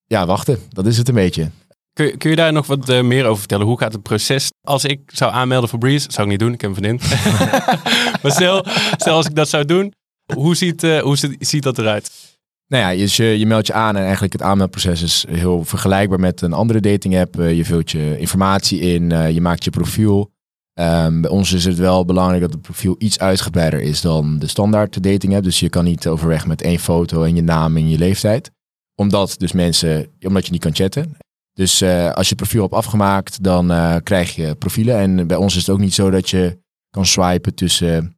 ja, 0.05 0.25
wachten. 0.25 0.59
Dat 0.69 0.85
is 0.85 0.97
het 0.97 1.07
een 1.07 1.13
beetje. 1.13 1.49
Kun, 1.93 2.17
kun 2.17 2.29
je 2.29 2.35
daar 2.35 2.53
nog 2.53 2.67
wat 2.67 2.89
uh, 2.89 3.01
meer 3.01 3.25
over 3.25 3.39
vertellen? 3.39 3.65
Hoe 3.65 3.79
gaat 3.79 3.93
het 3.93 4.01
proces? 4.01 4.51
Als 4.61 4.85
ik 4.85 5.01
zou 5.05 5.31
aanmelden 5.31 5.69
voor 5.69 5.79
Breeze, 5.79 6.11
zou 6.11 6.23
ik 6.23 6.31
niet 6.31 6.39
doen, 6.39 6.53
ik 6.53 6.61
heb 6.61 6.69
een 6.69 6.75
vriendin. 6.75 7.07
maar 8.21 8.31
stel, 8.31 8.65
stel 8.97 9.15
als 9.15 9.25
ik 9.25 9.35
dat 9.35 9.49
zou 9.49 9.65
doen, 9.65 9.93
hoe 10.35 10.55
ziet, 10.55 10.83
uh, 10.83 11.01
hoe 11.01 11.17
ziet 11.39 11.63
dat 11.63 11.77
eruit? 11.77 12.32
Nou 12.73 12.85
ja, 12.85 13.05
je, 13.05 13.39
je 13.39 13.45
meldt 13.45 13.67
je 13.67 13.73
aan 13.73 13.95
en 13.95 14.03
eigenlijk 14.03 14.33
het 14.33 14.41
aanmeldproces 14.41 15.01
is 15.01 15.25
heel 15.29 15.63
vergelijkbaar 15.63 16.19
met 16.19 16.41
een 16.41 16.53
andere 16.53 16.79
dating 16.79 17.19
app. 17.19 17.39
Uh, 17.39 17.53
je 17.55 17.65
vult 17.65 17.91
je 17.91 18.19
informatie 18.19 18.79
in, 18.79 19.09
uh, 19.09 19.31
je 19.31 19.41
maakt 19.41 19.63
je 19.63 19.69
profiel. 19.69 20.31
Um, 20.79 21.21
bij 21.21 21.29
ons 21.29 21.51
is 21.53 21.65
het 21.65 21.77
wel 21.77 22.05
belangrijk 22.05 22.41
dat 22.41 22.53
het 22.53 22.61
profiel 22.61 22.95
iets 22.97 23.19
uitgebreider 23.19 23.81
is 23.81 24.01
dan 24.01 24.39
de 24.39 24.47
standaard 24.47 25.03
dating 25.03 25.35
app. 25.35 25.43
Dus 25.43 25.59
je 25.59 25.69
kan 25.69 25.83
niet 25.83 26.07
overweg 26.07 26.47
met 26.47 26.61
één 26.61 26.79
foto 26.79 27.23
en 27.23 27.35
je 27.35 27.41
naam 27.41 27.77
en 27.77 27.89
je 27.89 27.97
leeftijd. 27.97 28.51
Omdat 28.95 29.35
dus 29.37 29.51
mensen, 29.51 30.07
omdat 30.21 30.45
je 30.45 30.51
niet 30.51 30.61
kan 30.61 30.75
chatten. 30.75 31.17
Dus 31.53 31.81
uh, 31.81 32.11
als 32.11 32.29
je 32.29 32.35
profiel 32.35 32.61
hebt 32.61 32.73
afgemaakt, 32.73 33.43
dan 33.43 33.67
krijg 34.03 34.35
je 34.35 34.55
profielen. 34.55 34.97
En 34.97 35.27
bij 35.27 35.37
ons 35.37 35.55
is 35.55 35.61
het 35.65 35.75
ook 35.75 35.81
niet 35.81 35.93
zo 35.93 36.09
dat 36.09 36.29
je 36.29 36.59
kan 36.89 37.05
swipen 37.05 37.55
tussen 37.55 38.17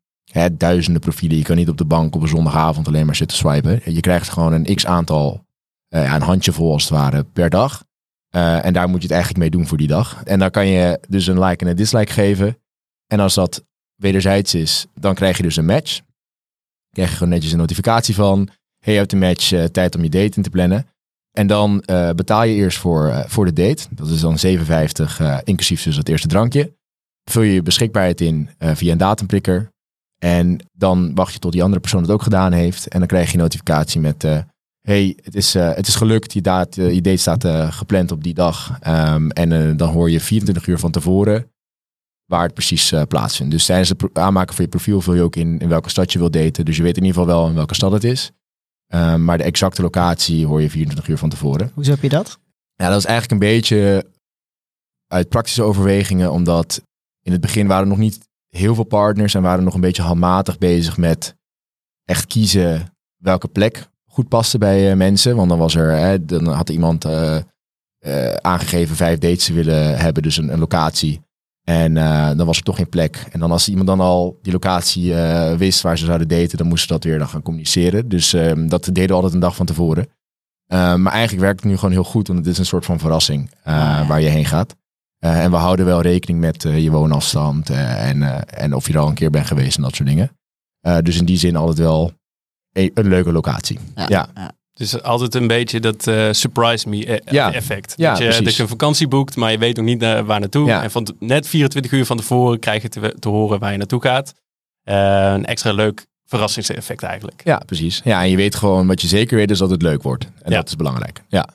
duizenden 0.57 1.01
profielen. 1.01 1.37
Je 1.37 1.43
kan 1.43 1.55
niet 1.55 1.69
op 1.69 1.77
de 1.77 1.85
bank 1.85 2.15
op 2.15 2.21
een 2.21 2.27
zondagavond 2.27 2.87
alleen 2.87 3.05
maar 3.05 3.15
zitten 3.15 3.37
swipen. 3.37 3.93
Je 3.93 3.99
krijgt 3.99 4.29
gewoon 4.29 4.53
een 4.53 4.75
x 4.75 4.85
aantal, 4.85 5.45
uh, 5.89 6.13
een 6.13 6.21
handjevol 6.21 6.71
als 6.71 6.83
het 6.83 6.91
ware, 6.91 7.23
per 7.23 7.49
dag. 7.49 7.83
Uh, 8.35 8.65
en 8.65 8.73
daar 8.73 8.87
moet 8.87 8.97
je 8.97 9.07
het 9.07 9.11
eigenlijk 9.11 9.41
mee 9.41 9.49
doen 9.49 9.67
voor 9.67 9.77
die 9.77 9.87
dag. 9.87 10.23
En 10.23 10.39
dan 10.39 10.51
kan 10.51 10.67
je 10.67 10.99
dus 11.07 11.27
een 11.27 11.39
like 11.39 11.63
en 11.63 11.69
een 11.69 11.75
dislike 11.75 12.11
geven. 12.11 12.57
En 13.07 13.19
als 13.19 13.33
dat 13.33 13.65
wederzijds 13.95 14.53
is, 14.53 14.85
dan 14.93 15.15
krijg 15.15 15.37
je 15.37 15.43
dus 15.43 15.55
een 15.55 15.65
match. 15.65 16.01
Krijg 16.89 17.09
je 17.09 17.15
gewoon 17.15 17.33
netjes 17.33 17.51
een 17.51 17.57
notificatie 17.57 18.15
van... 18.15 18.49
hey, 18.79 18.93
je 18.93 18.99
hebt 18.99 19.11
een 19.11 19.19
match, 19.19 19.51
uh, 19.51 19.63
tijd 19.63 19.95
om 19.95 20.03
je 20.03 20.09
date 20.09 20.35
in 20.35 20.43
te 20.43 20.49
plannen. 20.49 20.87
En 21.31 21.47
dan 21.47 21.83
betaal 22.15 22.43
je 22.43 22.53
eerst 22.53 22.77
voor, 22.77 23.23
voor 23.27 23.45
de 23.45 23.53
date. 23.53 23.87
Dat 23.89 24.09
is 24.09 24.19
dan 24.19 24.39
57, 24.39 25.43
inclusief 25.43 25.83
dus 25.83 25.95
het 25.95 26.09
eerste 26.09 26.27
drankje. 26.27 26.73
Vul 27.23 27.41
je 27.41 27.53
je 27.53 27.61
beschikbaarheid 27.61 28.21
in 28.21 28.49
via 28.59 28.91
een 28.91 28.97
datumprikker. 28.97 29.73
En 30.17 30.57
dan 30.71 31.15
wacht 31.15 31.33
je 31.33 31.39
tot 31.39 31.51
die 31.51 31.63
andere 31.63 31.81
persoon 31.81 32.01
het 32.01 32.11
ook 32.11 32.21
gedaan 32.21 32.51
heeft. 32.51 32.87
En 32.87 32.99
dan 32.99 33.07
krijg 33.07 33.27
je 33.27 33.33
een 33.33 33.43
notificatie 33.43 34.01
met 34.01 34.23
hey, 34.85 35.17
het 35.23 35.35
is, 35.35 35.55
uh, 35.55 35.73
het 35.73 35.87
is 35.87 35.95
gelukt, 35.95 36.33
je, 36.33 36.41
daad, 36.41 36.77
uh, 36.77 36.93
je 36.93 37.01
date 37.01 37.17
staat 37.17 37.45
uh, 37.45 37.71
gepland 37.71 38.11
op 38.11 38.23
die 38.23 38.33
dag. 38.33 38.79
Um, 38.87 39.31
en 39.31 39.77
dan 39.77 39.89
hoor 39.89 40.11
je 40.11 40.19
24 40.19 40.67
uur 40.67 40.79
van 40.79 40.91
tevoren 40.91 41.51
waar 42.25 42.43
het 42.43 42.53
precies 42.53 42.93
plaatsvindt. 43.07 43.51
Dus 43.51 43.65
tijdens 43.65 43.89
het 43.89 44.17
aanmaken 44.17 44.55
van 44.55 44.63
je 44.63 44.69
profiel 44.69 45.01
vul 45.01 45.13
je 45.13 45.21
ook 45.21 45.35
in, 45.35 45.59
in 45.59 45.69
welke 45.69 45.89
stad 45.89 46.11
je 46.11 46.19
wilt 46.19 46.33
daten. 46.33 46.65
Dus 46.65 46.77
je 46.77 46.83
weet 46.83 46.97
in 46.97 47.03
ieder 47.03 47.19
geval 47.19 47.35
wel 47.35 47.47
in 47.47 47.55
welke 47.55 47.75
stad 47.75 47.91
het 47.91 48.03
is. 48.03 48.31
Um, 48.93 49.23
maar 49.23 49.37
de 49.37 49.43
exacte 49.43 49.81
locatie 49.81 50.45
hoor 50.45 50.61
je 50.61 50.69
24 50.69 51.07
uur 51.07 51.17
van 51.17 51.29
tevoren. 51.29 51.71
Hoe 51.73 51.85
heb 51.85 52.01
je 52.01 52.09
dat? 52.09 52.39
Ja, 52.73 52.89
dat 52.89 52.97
is 52.99 53.05
eigenlijk 53.05 53.41
een 53.41 53.49
beetje 53.49 54.05
uit 55.07 55.29
praktische 55.29 55.63
overwegingen, 55.63 56.31
omdat 56.31 56.81
in 57.21 57.31
het 57.31 57.41
begin 57.41 57.67
waren 57.67 57.83
er 57.83 57.89
nog 57.89 57.97
niet 57.97 58.27
heel 58.57 58.75
veel 58.75 58.83
partners 58.83 59.33
en 59.33 59.41
waren 59.41 59.63
nog 59.63 59.73
een 59.73 59.81
beetje 59.81 60.01
handmatig 60.01 60.57
bezig 60.57 60.97
met 60.97 61.35
echt 62.05 62.25
kiezen 62.25 62.95
welke 63.17 63.47
plek 63.47 63.89
goed 64.07 64.27
paste 64.27 64.57
bij 64.57 64.91
uh, 64.91 64.97
mensen. 64.97 65.35
Want 65.35 65.49
dan 65.49 65.57
was 65.57 65.75
er, 65.75 65.91
hè, 65.91 66.25
dan 66.25 66.47
had 66.47 66.69
iemand 66.69 67.05
uh, 67.05 67.37
eh, 67.99 68.33
aangegeven 68.33 68.95
vijf 68.95 69.19
dates 69.19 69.45
te 69.45 69.53
willen 69.53 69.97
hebben, 69.97 70.23
dus 70.23 70.37
een, 70.37 70.53
een 70.53 70.59
locatie. 70.59 71.21
En 71.63 71.97
eh, 71.97 72.31
dan 72.37 72.45
was 72.45 72.57
er 72.57 72.63
toch 72.63 72.75
geen 72.75 72.89
plek. 72.89 73.25
En 73.31 73.39
dan 73.39 73.51
als 73.51 73.69
iemand 73.69 73.87
dan 73.87 73.99
al 73.99 74.39
die 74.41 74.51
locatie 74.51 75.15
eh, 75.15 75.57
wist 75.57 75.81
waar 75.81 75.97
ze 75.97 76.05
zouden 76.05 76.27
daten, 76.27 76.57
dan 76.57 76.67
moesten 76.67 76.87
ze 76.87 76.93
dat 76.93 77.03
weer 77.03 77.17
dan 77.17 77.27
gaan 77.27 77.41
communiceren. 77.41 78.09
Dus 78.09 78.33
ehm, 78.33 78.67
dat 78.67 78.85
deden 78.85 79.07
we 79.07 79.13
altijd 79.13 79.33
een 79.33 79.39
dag 79.39 79.55
van 79.55 79.65
tevoren. 79.65 80.07
Eh, 80.67 80.95
maar 80.95 81.13
eigenlijk 81.13 81.43
werkt 81.43 81.59
het 81.59 81.69
nu 81.69 81.75
gewoon 81.75 81.91
heel 81.91 82.03
goed, 82.03 82.27
want 82.27 82.39
het 82.39 82.47
is 82.47 82.57
een 82.57 82.65
soort 82.65 82.85
van 82.85 82.99
verrassing 82.99 83.51
eh, 83.63 83.73
ja. 83.73 84.05
waar 84.07 84.21
je 84.21 84.29
heen 84.29 84.45
gaat. 84.45 84.75
Eh, 85.25 85.43
en 85.43 85.51
we 85.51 85.57
houden 85.57 85.85
wel 85.85 86.01
rekening 86.01 86.39
met 86.39 86.65
eh, 86.65 86.83
je 86.83 86.91
woonafstand 86.91 87.69
eh, 87.69 88.09
en, 88.09 88.47
en 88.49 88.73
of 88.73 88.87
je 88.87 88.93
er 88.93 88.99
al 88.99 89.07
een 89.07 89.13
keer 89.13 89.29
bent 89.29 89.47
geweest 89.47 89.77
en 89.77 89.83
dat 89.83 89.95
soort 89.95 90.09
dingen. 90.09 90.31
Dus 91.01 91.17
in 91.17 91.25
die 91.25 91.37
zin 91.37 91.55
altijd 91.55 91.77
wel 91.77 92.11
een, 92.73 92.91
een 92.93 93.07
leuke 93.07 93.31
locatie. 93.31 93.79
Ja. 94.07 94.29
Dus 94.73 95.01
altijd 95.01 95.35
een 95.35 95.47
beetje 95.47 95.79
dat 95.79 96.03
surprise 96.35 96.89
me 96.89 97.21
Ja. 97.25 97.53
effect. 97.53 97.93
Ja, 97.97 98.09
dat, 98.09 98.17
je, 98.17 98.23
precies. 98.23 98.43
dat 98.45 98.55
je 98.55 98.61
een 98.61 98.67
vakantie 98.69 99.07
boekt, 99.07 99.35
maar 99.35 99.51
je 99.51 99.57
weet 99.57 99.75
nog 99.75 99.85
niet 99.85 100.01
waar 100.01 100.39
naartoe. 100.39 100.67
Ja. 100.67 100.83
En 100.83 100.91
van 100.91 101.15
net 101.19 101.47
24 101.47 101.91
uur 101.91 102.05
van 102.05 102.17
tevoren 102.17 102.59
krijg 102.59 102.81
je 102.81 102.89
te, 102.89 103.15
te 103.19 103.29
horen 103.29 103.59
waar 103.59 103.71
je 103.71 103.77
naartoe 103.77 104.01
gaat. 104.01 104.33
Een 104.83 105.45
extra 105.45 105.71
leuk 105.71 106.05
verrassingseffect 106.25 107.03
eigenlijk. 107.03 107.41
ja, 107.43 107.57
precies. 107.65 108.01
Ja, 108.03 108.21
en 108.21 108.29
je 108.29 108.35
weet 108.37 108.55
gewoon 108.55 108.87
wat 108.87 109.01
je 109.01 109.07
zeker 109.07 109.37
weet 109.37 109.51
is 109.51 109.57
dat 109.57 109.69
het 109.69 109.81
leuk 109.81 110.03
wordt. 110.03 110.27
En 110.41 110.51
dat 110.51 110.67
is 110.67 110.75
belangrijk. 110.75 111.23
Ja. 111.27 111.47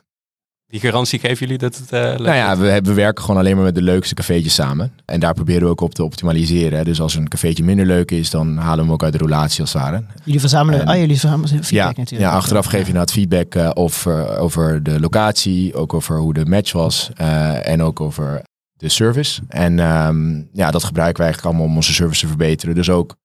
Die 0.71 0.81
garantie 0.81 1.19
geven 1.19 1.37
jullie 1.39 1.59
dat 1.59 1.77
het 1.77 1.93
eh, 1.93 2.01
leuk 2.01 2.19
Nou 2.19 2.35
ja, 2.37 2.57
we, 2.83 2.95
werken 2.95 3.25
gewoon 3.25 3.41
alleen 3.41 3.55
maar 3.55 3.65
met 3.65 3.75
de 3.75 3.83
leukste 3.83 4.15
cafeetjes 4.15 4.55
samen. 4.55 4.93
En 5.05 5.21
daar 5.21 5.35
proberen 5.35 5.63
we 5.63 5.69
ook 5.69 5.81
op 5.81 5.95
te 5.95 6.05
optimaliseren. 6.05 6.79
hè. 6.79 6.85
Dus 6.85 7.01
als 7.01 7.15
een 7.15 7.29
cafeetje 7.29 7.65
minder 7.65 7.87
leuk 7.87 8.11
is, 8.11 8.31
dan 8.31 8.57
halen 8.57 8.77
we 8.77 8.83
hem 8.83 8.93
ook 8.93 9.03
uit 9.03 9.13
de 9.13 9.19
relatie 9.19 9.61
als 9.61 9.73
het 9.73 9.83
ware. 9.83 10.05
Jullie 10.25 10.41
verzamelen, 10.41 10.81
En- 10.81 10.87
ah, 10.87 10.97
jullie 10.97 11.19
verzamelen 11.19 11.49
feedback 11.49 11.71
ja, 11.71 11.87
natuurlijk. 11.87 12.31
ja, 12.31 12.37
achteraf 12.37 12.65
geef 12.65 12.81
je 12.81 12.87
inderdaad 12.87 13.13
feedback 13.13 13.55
eh, 13.55 13.71
of, 13.75 14.07
eh, 14.07 14.43
over 14.43 14.83
de 14.83 15.01
locatie, 15.01 15.75
ook 15.75 15.95
over 15.95 16.19
hoe 16.19 16.35
de 16.35 16.45
match 16.47 16.73
was 16.73 17.11
eh, 17.17 17.67
en 17.69 17.83
ook 17.83 18.01
over 18.01 18.43
de 18.73 18.89
service. 18.89 19.41
En 19.49 19.79
ehm, 19.79 20.35
ja, 20.53 20.71
dat 20.71 20.85
gebruiken 20.85 21.17
we 21.17 21.23
eigenlijk 21.23 21.45
allemaal 21.45 21.65
om 21.71 21.77
onze 21.77 21.93
service 21.93 22.21
te 22.21 22.27
verbeteren. 22.27 22.75
Dus 22.75 22.91
ook 22.91 23.17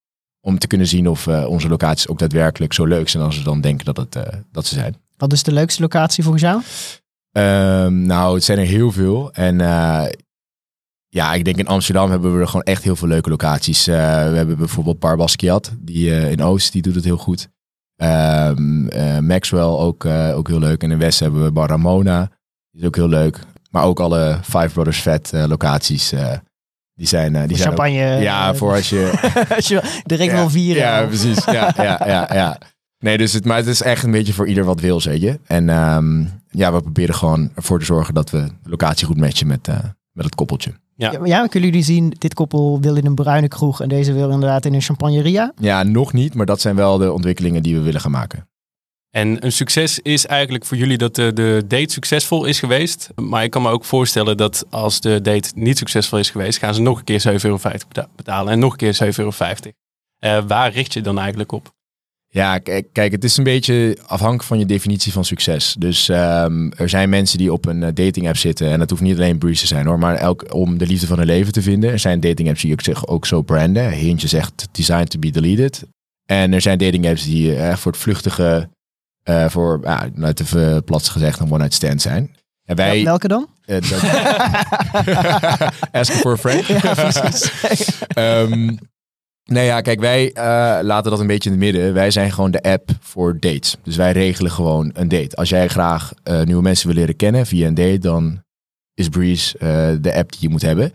om 0.41 0.59
te 0.59 0.67
kunnen 0.67 0.87
zien 0.87 1.07
of 1.09 1.27
eh, 1.27 1.45
onze 1.47 1.67
locaties 1.67 2.07
ook 2.07 2.19
daadwerkelijk 2.19 2.73
zo 2.73 2.85
leuk 2.85 3.09
zijn 3.09 3.23
als 3.23 3.37
we 3.37 3.43
dan 3.43 3.61
denken 3.61 3.85
dat, 3.85 3.97
het, 3.97 4.15
eh, 4.15 4.23
dat 4.51 4.65
ze 4.65 4.73
zijn. 4.75 4.95
Wat 5.17 5.33
is 5.33 5.43
de 5.43 5.51
leukste 5.51 5.81
locatie 5.81 6.23
volgens 6.23 6.43
jou? 6.43 6.61
Ehm, 7.35 8.01
nou, 8.01 8.33
het 8.35 8.43
zijn 8.43 8.57
er 8.59 8.65
heel 8.65 8.91
veel. 8.91 9.31
En 9.33 9.61
eh, 9.61 10.05
ja, 11.07 11.33
ik 11.33 11.45
denk 11.45 11.57
in 11.57 11.67
Amsterdam 11.67 12.09
hebben 12.09 12.33
we 12.35 12.39
er 12.41 12.47
gewoon 12.47 12.63
echt 12.63 12.83
heel 12.83 12.95
veel 12.95 13.07
leuke 13.07 13.29
locaties. 13.29 13.87
Eh, 13.87 13.95
we 14.29 14.35
hebben 14.35 14.57
bijvoorbeeld 14.57 14.99
Bar 14.99 15.17
Basquiat, 15.17 15.71
die 15.79 16.11
eh, 16.15 16.31
in 16.31 16.43
Oost, 16.43 16.71
die 16.71 16.81
doet 16.81 16.95
het 16.95 17.03
heel 17.03 17.17
goed. 17.17 17.47
Ehm, 17.95 18.87
eh, 18.87 19.19
Maxwell 19.19 19.61
ook, 19.61 20.05
ook 20.05 20.47
heel 20.47 20.59
leuk. 20.59 20.83
En 20.83 20.91
in 20.91 20.97
West 20.97 21.19
hebben 21.19 21.43
we 21.43 21.51
Bar 21.51 21.69
Ramona, 21.69 22.29
die 22.71 22.81
is 22.81 22.87
ook 22.87 22.95
heel 22.95 23.09
leuk. 23.09 23.39
Maar 23.69 23.83
ook 23.83 23.99
alle 23.99 24.39
Five 24.43 24.69
Brothers 24.69 25.01
Vet 25.01 25.31
locaties, 25.47 26.09
die 26.93 27.07
zijn, 27.07 27.47
die 27.47 27.57
zijn 27.57 27.69
ook- 27.71 27.75
champagne. 27.75 28.21
ja, 28.21 28.53
voor 28.55 28.73
als 28.73 28.89
je... 28.89 29.11
als 29.55 29.67
je 29.67 30.01
direct 30.05 30.31
Ja, 30.31 30.37
wil 30.37 30.49
vieren. 30.49 30.81
Ja, 30.83 31.05
precies. 31.05 31.45
Ja, 31.45 31.73
ja, 31.77 32.01
ja, 32.05 32.29
ja. 32.33 32.57
Nee, 32.99 33.17
dus 33.17 33.33
het, 33.33 33.45
maar 33.45 33.57
het 33.57 33.67
is 33.67 33.81
echt 33.81 34.03
een 34.03 34.11
beetje 34.11 34.33
voor 34.33 34.47
ieder 34.47 34.63
wat 34.65 34.79
wil, 34.79 35.01
weet 35.01 35.21
je. 35.21 35.39
En 35.45 35.69
ehm, 35.69 36.19
ja, 36.49 36.73
we 36.73 36.81
proberen 36.81 37.15
gewoon 37.15 37.51
ervoor 37.55 37.79
te 37.79 37.85
zorgen 37.85 38.13
dat 38.13 38.29
we 38.29 38.37
de 38.63 38.69
locatie 38.69 39.07
goed 39.07 39.17
matchen 39.17 39.47
met, 39.47 39.67
eh, 39.67 39.77
met 40.11 40.25
het 40.25 40.35
koppeltje. 40.35 40.73
Ja. 40.95 41.11
Ja, 41.11 41.19
maar 41.19 41.27
ja, 41.27 41.47
kunnen 41.47 41.69
jullie 41.69 41.85
zien, 41.85 42.13
dit 42.17 42.33
koppel 42.33 42.79
wil 42.81 42.95
in 42.95 43.05
een 43.05 43.15
bruine 43.15 43.47
kroeg 43.47 43.81
en 43.81 43.89
deze 43.89 44.13
wil 44.13 44.29
inderdaad 44.29 44.65
in 44.65 44.73
een 44.73 44.81
champagneria. 44.81 45.53
Ja, 45.59 45.83
nog 45.83 46.13
niet, 46.13 46.33
maar 46.33 46.45
dat 46.45 46.61
zijn 46.61 46.75
wel 46.75 46.97
de 46.97 47.11
ontwikkelingen 47.11 47.63
die 47.63 47.75
we 47.75 47.81
willen 47.81 48.01
gaan 48.01 48.11
maken. 48.11 48.47
En 49.09 49.45
een 49.45 49.51
succes 49.51 49.99
is 49.99 50.25
eigenlijk 50.25 50.65
voor 50.65 50.77
jullie 50.77 50.97
dat 50.97 51.15
de, 51.15 51.33
de 51.33 51.63
date 51.67 51.91
succesvol 51.93 52.45
is 52.45 52.59
geweest. 52.59 53.09
Maar 53.15 53.43
ik 53.43 53.51
kan 53.51 53.61
me 53.61 53.69
ook 53.69 53.85
voorstellen 53.85 54.37
dat 54.37 54.65
als 54.69 54.99
de 55.01 55.21
date 55.21 55.51
niet 55.55 55.77
succesvol 55.77 56.19
is 56.19 56.29
geweest, 56.29 56.57
gaan 56.59 56.73
ze 56.73 56.81
nog 56.81 56.97
een 56.97 57.03
keer 57.03 57.21
7,50 57.27 57.33
euro 57.43 57.59
beta- 57.63 58.07
betalen 58.15 58.51
en 58.53 58.59
nog 58.59 58.71
een 58.71 58.77
keer 58.77 58.93
7,50 58.93 59.17
euro. 59.17 59.31
Eh, 60.19 60.43
waar 60.47 60.71
richt 60.71 60.93
je 60.93 61.01
dan 61.01 61.19
eigenlijk 61.19 61.51
op? 61.51 61.73
Ja, 62.35 62.57
kijk, 62.91 63.11
het 63.11 63.23
is 63.23 63.37
een 63.37 63.43
beetje 63.43 63.97
afhankelijk 64.05 64.43
van 64.43 64.59
je 64.59 64.65
definitie 64.65 65.11
van 65.11 65.25
succes. 65.25 65.75
Dus 65.79 66.09
ehm, 66.09 66.71
er 66.77 66.89
zijn 66.89 67.09
mensen 67.09 67.37
die 67.37 67.53
op 67.53 67.65
een 67.65 67.83
eh, 67.83 67.89
dating 67.93 68.27
app 68.27 68.37
zitten. 68.37 68.71
En 68.71 68.79
dat 68.79 68.89
hoeft 68.89 69.01
niet 69.01 69.15
alleen 69.15 69.37
Breeze 69.37 69.61
te 69.61 69.67
zijn 69.67 69.85
hoor. 69.85 69.99
Maar 69.99 70.15
elk, 70.15 70.53
om 70.53 70.77
de 70.77 70.87
liefde 70.87 71.07
van 71.07 71.17
hun 71.17 71.25
leven 71.27 71.53
te 71.53 71.61
vinden. 71.61 71.91
Er 71.91 71.99
zijn 71.99 72.19
dating 72.19 72.49
apps 72.49 72.61
die 72.61 72.71
ook, 72.71 72.81
zich 72.81 73.07
ook 73.07 73.25
zo 73.25 73.41
branden. 73.41 73.89
Hintje 73.91 74.27
zegt 74.27 74.67
designed 74.71 75.09
to 75.09 75.19
be 75.19 75.29
deleted. 75.31 75.83
En 76.25 76.53
er 76.53 76.61
zijn 76.61 76.77
dating 76.77 77.07
apps 77.07 77.23
die 77.23 77.55
eh, 77.55 77.69
echt 77.69 77.79
voor 77.79 77.91
het 77.91 78.01
vluchtige, 78.01 78.69
eh, 79.23 79.49
voor, 79.49 79.79
ja, 79.83 80.07
nou, 80.13 80.33
even 80.41 80.83
plat 80.83 81.07
gezegd, 81.07 81.39
een 81.39 81.51
one-night 81.51 81.73
stand 81.73 82.01
zijn. 82.01 82.35
En 82.65 82.75
wij, 82.75 82.95
Wel- 82.95 83.03
Welke 83.03 83.27
dan? 83.27 83.47
dat- 83.65 83.91
Asking 85.91 86.19
for 86.19 86.31
a 86.31 86.37
friend. 86.37 86.65
Ja, 86.83 86.93
precies. 86.93 87.51
Nee, 89.45 89.65
ja, 89.65 89.81
kijk, 89.81 89.99
wij 89.99 90.33
eh, 90.33 90.43
laten 90.83 91.11
dat 91.11 91.19
een 91.19 91.27
beetje 91.27 91.49
in 91.49 91.55
het 91.55 91.65
midden. 91.65 91.93
Wij 91.93 92.11
zijn 92.11 92.31
gewoon 92.31 92.51
de 92.51 92.61
app 92.61 92.89
voor 92.99 93.39
dates. 93.39 93.77
Dus 93.83 93.95
wij 93.95 94.11
regelen 94.11 94.51
gewoon 94.51 94.89
een 94.93 95.07
date. 95.07 95.35
Als 95.35 95.49
jij 95.49 95.67
graag 95.67 96.13
eh, 96.23 96.43
nieuwe 96.43 96.61
mensen 96.61 96.87
wil 96.87 96.95
leren 96.95 97.15
kennen 97.15 97.45
via 97.45 97.67
een 97.67 97.73
date, 97.73 97.97
dan 97.97 98.43
is 98.93 99.09
Breeze 99.09 99.57
eh, 99.57 99.91
de 100.01 100.13
app 100.15 100.31
die 100.31 100.41
je 100.41 100.49
moet 100.49 100.61
hebben. 100.61 100.93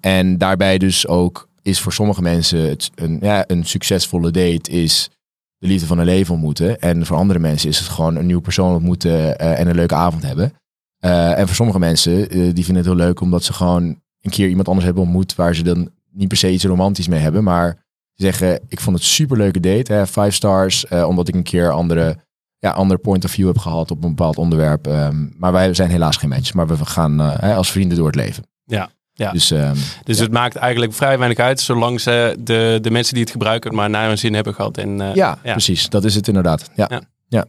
En 0.00 0.38
daarbij 0.38 0.78
dus 0.78 1.06
ook 1.06 1.48
is 1.62 1.80
voor 1.80 1.92
sommige 1.92 2.22
mensen 2.22 2.68
het 2.68 2.90
een, 2.94 3.18
ja, 3.20 3.44
een 3.46 3.64
succesvolle 3.64 4.30
date 4.30 4.70
is 4.70 5.10
de 5.58 5.66
liefde 5.66 5.86
van 5.86 5.96
hun 5.96 6.06
leven 6.06 6.34
ontmoeten. 6.34 6.80
En 6.80 7.06
voor 7.06 7.16
andere 7.16 7.38
mensen 7.38 7.68
is 7.68 7.78
het 7.78 7.88
gewoon 7.88 8.16
een 8.16 8.26
nieuwe 8.26 8.42
persoon 8.42 8.74
ontmoeten 8.74 9.38
en 9.38 9.68
een 9.68 9.74
leuke 9.74 9.94
avond 9.94 10.22
hebben. 10.22 10.52
En 10.98 11.46
voor 11.46 11.56
sommige 11.56 11.78
mensen, 11.78 12.28
die 12.28 12.64
vinden 12.64 12.76
het 12.76 12.84
heel 12.84 13.06
leuk 13.06 13.20
omdat 13.20 13.44
ze 13.44 13.52
gewoon 13.52 13.84
een 14.20 14.30
keer 14.30 14.48
iemand 14.48 14.68
anders 14.68 14.86
hebben 14.86 15.02
ontmoet 15.02 15.34
waar 15.34 15.54
ze 15.54 15.62
dan 15.62 15.90
niet 16.10 16.28
per 16.28 16.36
se 16.36 16.52
iets 16.52 16.64
romantisch 16.64 17.08
mee 17.08 17.20
hebben, 17.20 17.44
maar 17.44 17.85
zeggen, 18.16 18.60
ik 18.68 18.80
vond 18.80 18.96
het 18.96 19.04
superleuke 19.06 19.60
date, 19.60 19.92
hè, 19.92 20.06
five 20.06 20.30
stars, 20.30 20.86
eh, 20.86 21.08
omdat 21.08 21.28
ik 21.28 21.34
een 21.34 21.42
keer 21.42 21.70
andere, 21.70 22.16
ja, 22.58 22.70
ander 22.70 22.98
point 22.98 23.24
of 23.24 23.30
view 23.30 23.46
heb 23.46 23.58
gehad 23.58 23.90
op 23.90 24.04
een 24.04 24.08
bepaald 24.14 24.36
onderwerp. 24.38 24.86
Ehm, 24.86 25.26
maar 25.38 25.52
wij 25.52 25.74
zijn 25.74 25.90
helaas 25.90 26.16
geen 26.16 26.30
match, 26.30 26.54
maar 26.54 26.66
we 26.66 26.86
gaan 26.86 27.20
eh, 27.20 27.32
hè, 27.38 27.54
als 27.54 27.70
vrienden 27.70 27.96
door 27.96 28.06
het 28.06 28.16
leven. 28.16 28.44
Ja, 28.64 28.90
ja. 29.12 29.32
Dus 29.32 29.50
ehm, 29.50 29.74
Dus 30.04 30.16
Ja. 30.16 30.22
het 30.22 30.32
maakt 30.32 30.56
eigenlijk 30.56 30.92
vrij 30.92 31.18
weinig 31.18 31.38
uit, 31.38 31.60
zolang 31.60 32.00
ze 32.00 32.36
de, 32.40 32.78
de 32.82 32.90
mensen 32.90 33.14
die 33.14 33.22
het 33.22 33.32
gebruiken 33.32 33.74
maar 33.74 33.90
naar 33.90 34.06
hun 34.08 34.18
zin 34.18 34.34
hebben 34.34 34.54
gehad. 34.54 34.78
En, 34.78 35.00
eh, 35.00 35.14
ja, 35.14 35.38
ja. 35.42 35.52
precies, 35.52 35.88
dat 35.88 36.04
is 36.04 36.14
het 36.14 36.28
inderdaad. 36.28 36.70
Ja. 36.74 36.90
Ja. 37.28 37.44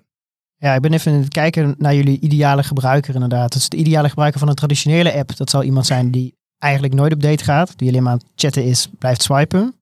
Ja, 0.59 0.73
ik 0.75 0.81
ben 0.81 0.93
even 0.93 1.11
aan 1.13 1.19
het 1.19 1.27
kijken 1.33 1.75
naar 1.77 1.95
jullie 1.95 2.19
ideale 2.19 2.63
gebruiker 2.63 3.13
inderdaad. 3.13 3.51
Dus 3.53 3.69
de 3.69 3.77
ideale 3.77 4.09
gebruiker 4.09 4.39
van 4.39 4.49
een 4.49 4.55
traditionele 4.55 5.13
app, 5.13 5.37
dat 5.37 5.49
zal 5.49 5.63
iemand 5.63 5.85
zijn 5.85 6.11
die 6.11 6.35
eigenlijk 6.57 6.93
nooit 6.93 7.13
op 7.13 7.21
date 7.21 7.43
gaat. 7.43 7.77
Die 7.77 7.89
alleen 7.89 8.03
maar 8.03 8.11
aan 8.11 8.17
het 8.17 8.27
chatten 8.35 8.63
is, 8.65 8.87
blijft 8.99 9.21
swipen. 9.21 9.75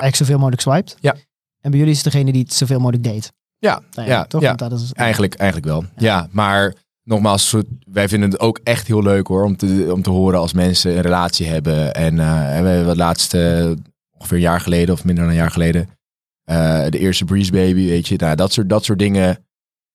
Eigenlijk 0.00 0.16
zoveel 0.16 0.38
mogelijk 0.38 0.62
swipet. 0.62 0.96
Ja. 1.00 1.14
En 1.60 1.70
bij 1.70 1.78
jullie 1.78 1.94
is 1.94 2.04
het 2.04 2.12
degene 2.12 2.32
die 2.32 2.42
het 2.42 2.52
zoveel 2.52 2.78
mogelijk 2.78 3.04
date. 3.04 3.30
Ja, 3.58 3.82
Nou 3.94 4.08
ja, 4.08 4.24
toch? 4.24 4.42
ja. 4.42 4.54
Dat 4.54 4.72
is, 4.72 4.92
Eigenlijk, 4.92 5.34
eigenlijk 5.34 5.70
wel. 5.70 5.84
Ja, 5.96 6.28
maar 6.30 6.74
nogmaals, 7.02 7.56
wij 7.92 8.08
vinden 8.08 8.30
het 8.30 8.40
ook 8.40 8.60
echt 8.62 8.86
heel 8.86 9.02
leuk 9.02 9.26
hoor, 9.26 9.44
om 9.44 9.56
te, 9.56 9.88
om 9.92 10.02
te 10.02 10.10
horen 10.10 10.38
als 10.38 10.52
mensen 10.52 10.96
een 10.96 11.02
relatie 11.02 11.46
hebben. 11.46 11.94
En 11.94 12.18
eh, 12.18 12.60
we 12.60 12.68
hebben 12.68 12.88
het 12.88 12.96
laatste, 12.96 13.76
ongeveer 14.10 14.36
een 14.36 14.42
jaar 14.42 14.60
geleden 14.60 14.94
of 14.94 15.04
minder 15.04 15.24
dan 15.24 15.32
een 15.32 15.38
jaar 15.38 15.50
geleden, 15.50 15.88
eh, 16.44 16.84
de 16.88 16.98
eerste 16.98 17.24
Breeze 17.24 17.52
Baby, 17.52 17.86
weet 17.86 18.08
je. 18.08 18.16
Nou, 18.16 18.36
dat 18.36 18.52
soort, 18.52 18.68
dat 18.68 18.84
soort 18.84 18.98
dingen. 18.98 19.43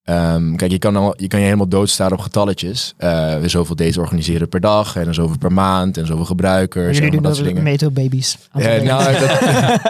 Ehm, 0.09 0.55
kijk, 0.55 0.71
je 0.71 0.79
kan, 0.79 0.95
al, 0.95 1.13
je 1.17 1.27
kan 1.27 1.39
je 1.39 1.45
helemaal 1.45 1.67
doodstaan 1.67 2.11
op 2.11 2.19
getalletjes. 2.19 2.93
Eh, 2.97 3.39
we 3.39 3.47
zoveel 3.47 3.75
dates 3.75 3.97
organiseren 3.97 4.49
per 4.49 4.59
dag 4.59 4.95
en 4.95 5.03
dan 5.03 5.13
zoveel 5.13 5.37
per 5.37 5.53
maand 5.53 5.97
en 5.97 6.05
zoveel 6.05 6.25
gebruikers. 6.25 6.97
jullie 6.97 7.03
en 7.03 7.11
doen 7.11 7.21
dat 7.21 7.23
dat 7.23 7.35
soort 7.35 7.47
dingen. 7.47 7.63
meto 7.63 7.91
baby's. 7.91 8.37
Ja, 8.53 8.81
nou, 8.81 9.19
dat, 9.19 9.81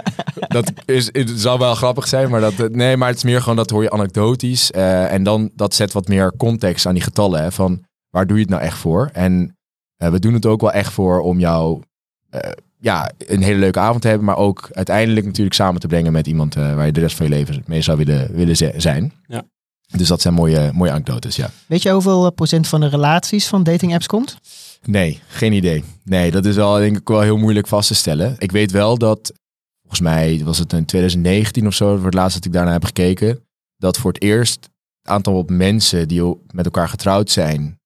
dat 0.56 0.72
is, 0.84 1.08
het 1.12 1.30
zou 1.34 1.58
wel 1.58 1.74
grappig 1.74 2.08
zijn, 2.08 2.30
maar 2.30 2.40
dat, 2.40 2.70
nee, 2.70 2.96
maar 2.96 3.08
het 3.08 3.16
is 3.16 3.24
meer 3.24 3.40
gewoon 3.40 3.56
dat 3.56 3.70
hoor 3.70 3.82
je 3.82 3.90
anekdotisch. 3.90 4.70
eh, 4.70 5.12
en 5.12 5.22
dan 5.22 5.50
dat 5.54 5.74
zet 5.74 5.92
wat 5.92 6.08
meer 6.08 6.32
context 6.36 6.86
aan 6.86 6.94
die 6.94 7.02
getallen. 7.02 7.42
Hè, 7.42 7.52
van 7.52 7.82
waar 8.10 8.26
doe 8.26 8.36
je 8.36 8.42
het 8.42 8.52
nou 8.52 8.62
echt 8.62 8.78
voor? 8.78 9.10
En 9.12 9.56
eh, 9.96 10.10
we 10.10 10.18
doen 10.18 10.34
het 10.34 10.46
ook 10.46 10.60
wel 10.60 10.72
echt 10.72 10.92
voor 10.92 11.20
om 11.20 11.38
jou 11.38 11.82
eh, 12.30 12.50
ja, 12.78 13.10
een 13.18 13.42
hele 13.42 13.58
leuke 13.58 13.78
avond 13.78 14.02
te 14.02 14.08
hebben, 14.08 14.26
maar 14.26 14.36
ook 14.36 14.68
uiteindelijk 14.72 15.26
natuurlijk 15.26 15.54
samen 15.56 15.80
te 15.80 15.86
brengen 15.86 16.12
met 16.12 16.26
iemand 16.26 16.56
eh, 16.56 16.74
waar 16.74 16.86
je 16.86 16.92
de 16.92 17.00
rest 17.00 17.16
van 17.16 17.26
je 17.26 17.32
leven 17.32 17.62
mee 17.66 17.82
zou 17.82 17.98
willen, 17.98 18.32
willen 18.34 18.80
zijn. 18.80 19.12
Ja. 19.26 19.42
Dus 19.90 20.08
dat 20.08 20.20
zijn 20.20 20.34
mooie, 20.34 20.70
mooie 20.74 20.90
anekdotes, 20.90 21.36
ja. 21.36 21.50
Weet 21.66 21.82
je 21.82 21.90
hoeveel 21.90 22.26
eh, 22.26 22.32
procent 22.34 22.68
van 22.68 22.80
de 22.80 22.88
relaties 22.88 23.46
van 23.46 23.62
dating 23.62 23.94
apps 23.94 24.06
komt? 24.06 24.38
Nee, 24.82 25.20
geen 25.28 25.52
idee. 25.52 25.84
Nee, 26.04 26.30
dat 26.30 26.44
is 26.44 26.56
wel 26.56 26.74
denk 26.74 26.96
ik 26.96 27.08
wel 27.08 27.20
heel 27.20 27.36
moeilijk 27.36 27.66
vast 27.66 27.88
te 27.88 27.94
stellen. 27.94 28.34
Ik 28.38 28.52
weet 28.52 28.70
wel 28.70 28.98
dat, 28.98 29.32
volgens 29.80 30.00
mij 30.00 30.40
was 30.44 30.58
het 30.58 30.72
in 30.72 30.84
2019 30.84 31.66
of 31.66 31.74
zo, 31.74 31.96
voor 31.96 32.04
het 32.04 32.14
laatst 32.14 32.34
dat 32.34 32.44
ik 32.44 32.52
daarna 32.52 32.72
heb 32.72 32.84
gekeken, 32.84 33.44
dat 33.76 33.98
voor 33.98 34.12
het 34.12 34.22
eerst 34.22 34.68
het 35.02 35.12
aantal 35.12 35.44
mensen 35.46 36.08
die 36.08 36.36
met 36.50 36.64
elkaar 36.64 36.88
getrouwd 36.88 37.30
zijn, 37.30 37.78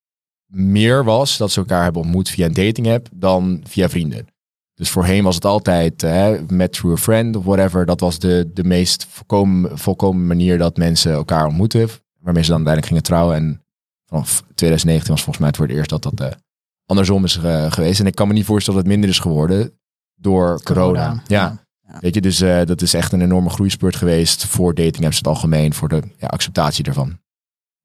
meer 0.47 1.05
was 1.05 1.37
dat 1.37 1.51
ze 1.51 1.61
elkaar 1.61 1.83
hebben 1.83 2.03
ontmoet 2.03 2.29
via 2.29 2.47
een 2.47 2.55
dating 2.55 2.89
app 2.89 3.09
dan 3.13 3.61
via 3.67 3.89
vrienden. 3.89 4.27
Dus 4.75 4.91
voorheen 4.91 5.25
was 5.25 5.35
het 5.35 5.45
altijd 5.45 6.01
hè, 6.01 6.43
met 6.49 6.73
through 6.73 7.01
a 7.01 7.03
friend 7.03 7.37
of 7.37 7.45
whatever. 7.45 7.87
Dat 7.87 8.01
was 8.01 8.19
de, 8.19 8.51
de 8.55 8.65
meest 8.65 9.07
volkomen, 9.09 9.79
volkomen 9.79 10.27
manier 10.27 10.59
dat 10.59 10.77
mensen 10.77 11.13
elkaar 11.13 11.47
ontmoeten. 11.47 11.89
Waarmee 12.21 12.43
ze 12.43 12.49
dan 12.49 12.67
uiteindelijk 12.67 12.87
gingen 12.87 13.03
trouwen 13.03 13.37
en 13.37 13.63
vanaf 14.07 14.43
2019 14.55 15.13
was 15.13 15.23
volgens 15.23 15.39
mij 15.39 15.49
het 15.49 15.57
voor 15.57 15.67
het 15.67 15.77
eerst 15.77 15.91
dat 15.91 16.03
dat 16.03 16.21
uh, 16.21 16.39
andersom 16.87 17.25
is 17.25 17.37
geweest. 17.69 18.01
En 18.01 18.07
ik 18.07 18.15
kan 18.15 18.29
me 18.29 18.35
niet 18.35 18.45
voorstellen 18.45 18.81
dat 18.81 18.89
het 18.89 18.99
minder 18.99 19.17
is 19.17 19.23
geworden 19.23 19.79
door 20.15 20.63
corona. 20.63 21.23
Ja. 21.27 21.63
Weet 22.01 22.15
je, 22.15 22.21
dus 22.21 22.39
dat 22.39 22.83
is 22.83 22.95
echt 22.95 23.13
een 23.13 23.21
enorme 23.23 23.51
groeispurt 23.51 23.97
geweest 23.97 24.47
voor 24.47 24.75
dating 24.75 25.05
apps 25.05 25.17
het 25.17 25.27
algemeen, 25.27 25.75
voor 25.75 25.89
de 25.89 26.03
ja, 26.17 26.27
acceptatie 26.27 26.85
ervan. 26.85 27.19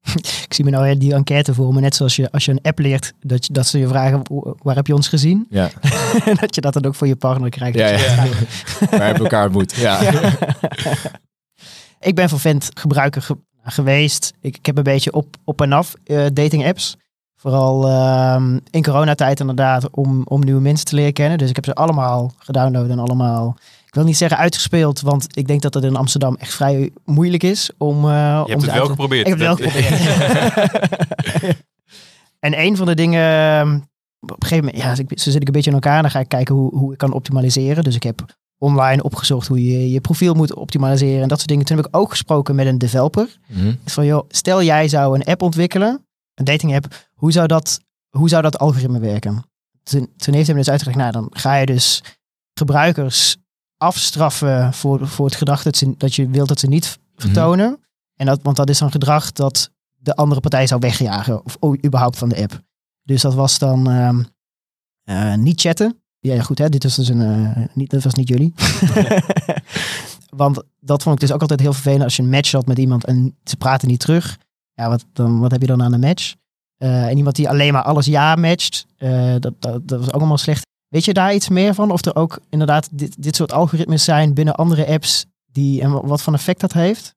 ik 0.45 0.53
zie 0.53 0.65
me 0.65 0.71
nou 0.71 0.97
die 0.97 1.13
enquête 1.13 1.53
voor 1.53 1.73
me, 1.73 1.79
net 1.79 1.95
zoals 1.95 2.15
je 2.15 2.31
als 2.31 2.45
je 2.45 2.51
een 2.51 2.61
app 2.61 2.79
leert, 2.79 3.13
dat, 3.19 3.45
je, 3.45 3.53
dat 3.53 3.67
ze 3.67 3.79
je 3.79 3.87
vragen, 3.87 4.21
waar 4.61 4.75
heb 4.75 4.87
je 4.87 4.93
ons 4.93 5.07
gezien? 5.07 5.47
Ja. 5.49 5.69
dat 6.41 6.55
je 6.55 6.61
dat 6.61 6.73
dan 6.73 6.85
ook 6.85 6.95
voor 6.95 7.07
je 7.07 7.15
partner 7.15 7.49
krijgt. 7.49 7.77
Ja, 7.77 7.87
ja. 7.87 8.15
waar 8.79 8.89
hebben 8.89 9.13
we 9.13 9.23
elkaar 9.23 9.45
ontmoet? 9.45 9.75
Ja. 9.75 9.99
ik 11.99 12.15
ben 12.15 12.29
vervent 12.29 12.69
gebruiker 12.73 13.27
geweest. 13.63 14.33
Ik, 14.41 14.57
ik 14.57 14.65
heb 14.65 14.77
een 14.77 14.83
beetje 14.83 15.13
op, 15.13 15.35
op 15.43 15.61
en 15.61 15.73
af 15.73 15.93
uh, 16.05 16.25
dating 16.33 16.65
apps. 16.65 16.97
Vooral 17.35 17.87
uh, 17.87 18.43
in 18.69 18.83
coronatijd 18.83 19.39
inderdaad, 19.39 19.89
om, 19.89 20.21
om 20.23 20.43
nieuwe 20.43 20.61
mensen 20.61 20.85
te 20.85 20.95
leren 20.95 21.13
kennen. 21.13 21.37
Dus 21.37 21.49
ik 21.49 21.55
heb 21.55 21.65
ze 21.65 21.73
allemaal 21.73 22.33
gedownload 22.37 22.89
en 22.89 22.99
allemaal 22.99 23.57
ik 23.89 23.96
wil 23.96 24.03
niet 24.03 24.17
zeggen 24.17 24.38
uitgespeeld, 24.38 25.01
want 25.01 25.38
ik 25.38 25.48
denk 25.48 25.62
dat 25.62 25.74
het 25.74 25.84
in 25.84 25.96
Amsterdam 25.96 26.36
echt 26.36 26.53
vrij 26.53 26.91
moeilijk 27.05 27.43
is 27.43 27.69
om. 27.77 28.05
Uh, 28.05 28.43
Je 28.46 28.51
hebt 28.51 28.62
het 28.62 28.74
wel 28.74 28.86
geprobeerd. 28.86 29.27
Ik 29.27 29.38
heb 29.38 29.48
het 29.48 29.48
wel 29.48 29.69
geprobeerd. 29.69 31.58
en 32.46 32.60
een 32.60 32.77
van 32.77 32.86
de 32.86 32.96
dingen, 32.96 33.24
ehm, 33.24 33.75
op 34.19 34.29
een 34.29 34.48
gegeven 34.48 34.65
moment, 34.65 34.84
ja, 34.84 34.96
zo 34.96 35.31
zit 35.31 35.41
ik 35.41 35.48
een 35.48 35.53
beetje 35.53 35.69
in 35.69 35.75
elkaar. 35.75 36.01
Dan 36.01 36.12
ga 36.12 36.19
ik 36.19 36.27
kijken 36.27 36.55
hoe, 36.55 36.75
hoe 36.75 36.91
ik 36.91 36.98
kan 36.98 37.13
optimaliseren. 37.13 37.84
Dus 37.84 37.96
ik 37.96 38.03
heb 38.03 38.25
online 38.58 39.03
opgezocht 39.03 39.48
hoe 39.48 39.65
je 39.65 39.91
je 39.91 40.01
profiel 40.01 40.34
moet 40.34 40.53
optimaliseren 40.53 41.22
en 41.22 41.27
dat 41.27 41.38
soort 41.38 41.50
dingen. 41.50 41.65
Toen 41.65 41.77
heb 41.77 41.86
ik 41.86 41.98
ook 41.98 42.10
gesproken 42.10 42.55
met 42.55 42.67
een 42.67 42.77
developer. 42.77 43.38
Mm 43.48 43.77
van 43.86 44.05
joh, 44.05 44.25
stel 44.27 44.63
jij 44.63 44.88
zou 44.88 45.15
een 45.15 45.24
app 45.24 45.41
ontwikkelen, 45.41 46.05
een 46.34 46.46
dating 46.46 46.75
app, 46.75 47.10
hoe 47.13 47.31
zou 47.31 47.48
dat, 47.48 47.79
hoe 48.10 48.29
zou 48.29 48.41
dat 48.41 48.60
algoritme 48.60 49.00
werken? 49.00 49.43
Toen, 49.84 50.10
toen 50.17 50.34
heeft 50.34 50.46
hij 50.46 50.55
me 50.55 50.62
dus 50.62 50.69
uitgelegd, 50.69 50.98
nou 50.98 51.12
dan 51.12 51.27
ga 51.31 51.55
je 51.55 51.65
dus 51.65 52.03
gebruikers 52.53 53.38
afstraffen 53.79 54.74
voor, 54.74 55.07
voor 55.07 55.25
het 55.25 55.36
gedrag 55.36 55.63
dat, 55.63 55.77
ze, 55.77 55.93
dat 55.98 56.15
je 56.15 56.29
wilt 56.29 56.48
dat 56.48 56.59
ze 56.59 56.67
niet 56.67 57.00
vertonen. 57.15 57.79
En 58.15 58.25
dat, 58.25 58.39
want 58.43 58.55
dat 58.55 58.69
is 58.69 58.77
dan 58.77 58.91
gedrag 58.91 59.31
dat 59.31 59.71
de 59.98 60.15
andere 60.15 60.41
partij 60.41 60.67
zou 60.67 60.79
wegjagen. 60.79 61.45
Of 61.45 61.57
überhaupt 61.86 62.17
van 62.17 62.29
de 62.29 62.41
app. 62.41 62.62
Dus 63.03 63.21
dat 63.21 63.33
was 63.33 63.57
dan 63.57 63.89
ehm, 63.89 64.24
eh, 65.03 65.36
niet 65.36 65.62
chatten. 65.62 66.01
Ja, 66.19 66.41
goed, 66.41 66.57
hè? 66.57 66.69
dit 66.69 66.83
was 66.83 66.95
dus 66.95 67.07
een. 67.07 67.21
Uh, 67.21 67.65
niet, 67.74 67.89
dat 67.89 68.03
was 68.03 68.13
niet 68.13 68.27
jullie. 68.27 68.53
want 70.29 70.63
dat 70.79 71.03
vond 71.03 71.15
ik 71.15 71.21
dus 71.21 71.31
ook 71.31 71.41
altijd 71.41 71.59
heel 71.59 71.74
vervelend 71.74 72.03
als 72.03 72.15
je 72.15 72.24
een 72.24 72.29
match 72.29 72.51
had 72.51 72.65
met 72.65 72.77
iemand 72.77 73.05
en 73.05 73.38
ze 73.43 73.57
praten 73.57 73.88
niet 73.88 74.00
terug. 74.00 74.38
Ja, 74.74 74.89
wat, 74.89 75.05
dan, 75.13 75.39
wat 75.39 75.51
heb 75.51 75.62
je 75.62 75.67
dan 75.67 75.83
aan 75.83 75.93
een 75.93 76.00
match? 76.00 76.36
Uh, 76.77 77.07
en 77.07 77.17
iemand 77.17 77.36
die 77.36 77.50
alleen 77.50 77.74
maar 77.74 77.83
alles 77.83 78.05
ja 78.05 78.36
matcht, 78.36 78.86
dat, 79.39 79.53
dat, 79.59 79.88
dat 79.88 80.00
was 80.00 80.07
ook 80.07 80.13
allemaal 80.13 80.38
slecht. 80.38 80.67
Weet 80.89 81.05
je 81.05 81.13
daar 81.13 81.34
iets 81.34 81.50
meer 81.50 81.74
van? 81.74 81.91
Of 81.91 82.05
er 82.05 82.15
ook 82.15 82.39
inderdaad 82.50 82.89
dit, 82.91 83.24
dit 83.24 83.36
soort 83.36 83.51
algoritmes 83.51 84.03
zijn 84.03 84.34
binnen 84.34 84.55
andere 84.55 84.88
apps 84.88 85.25
die 85.51 85.81
en 85.81 86.08
wat 86.08 86.22
voor 86.22 86.34
effect 86.34 86.60
dat 86.60 86.74
heeft? 86.74 87.15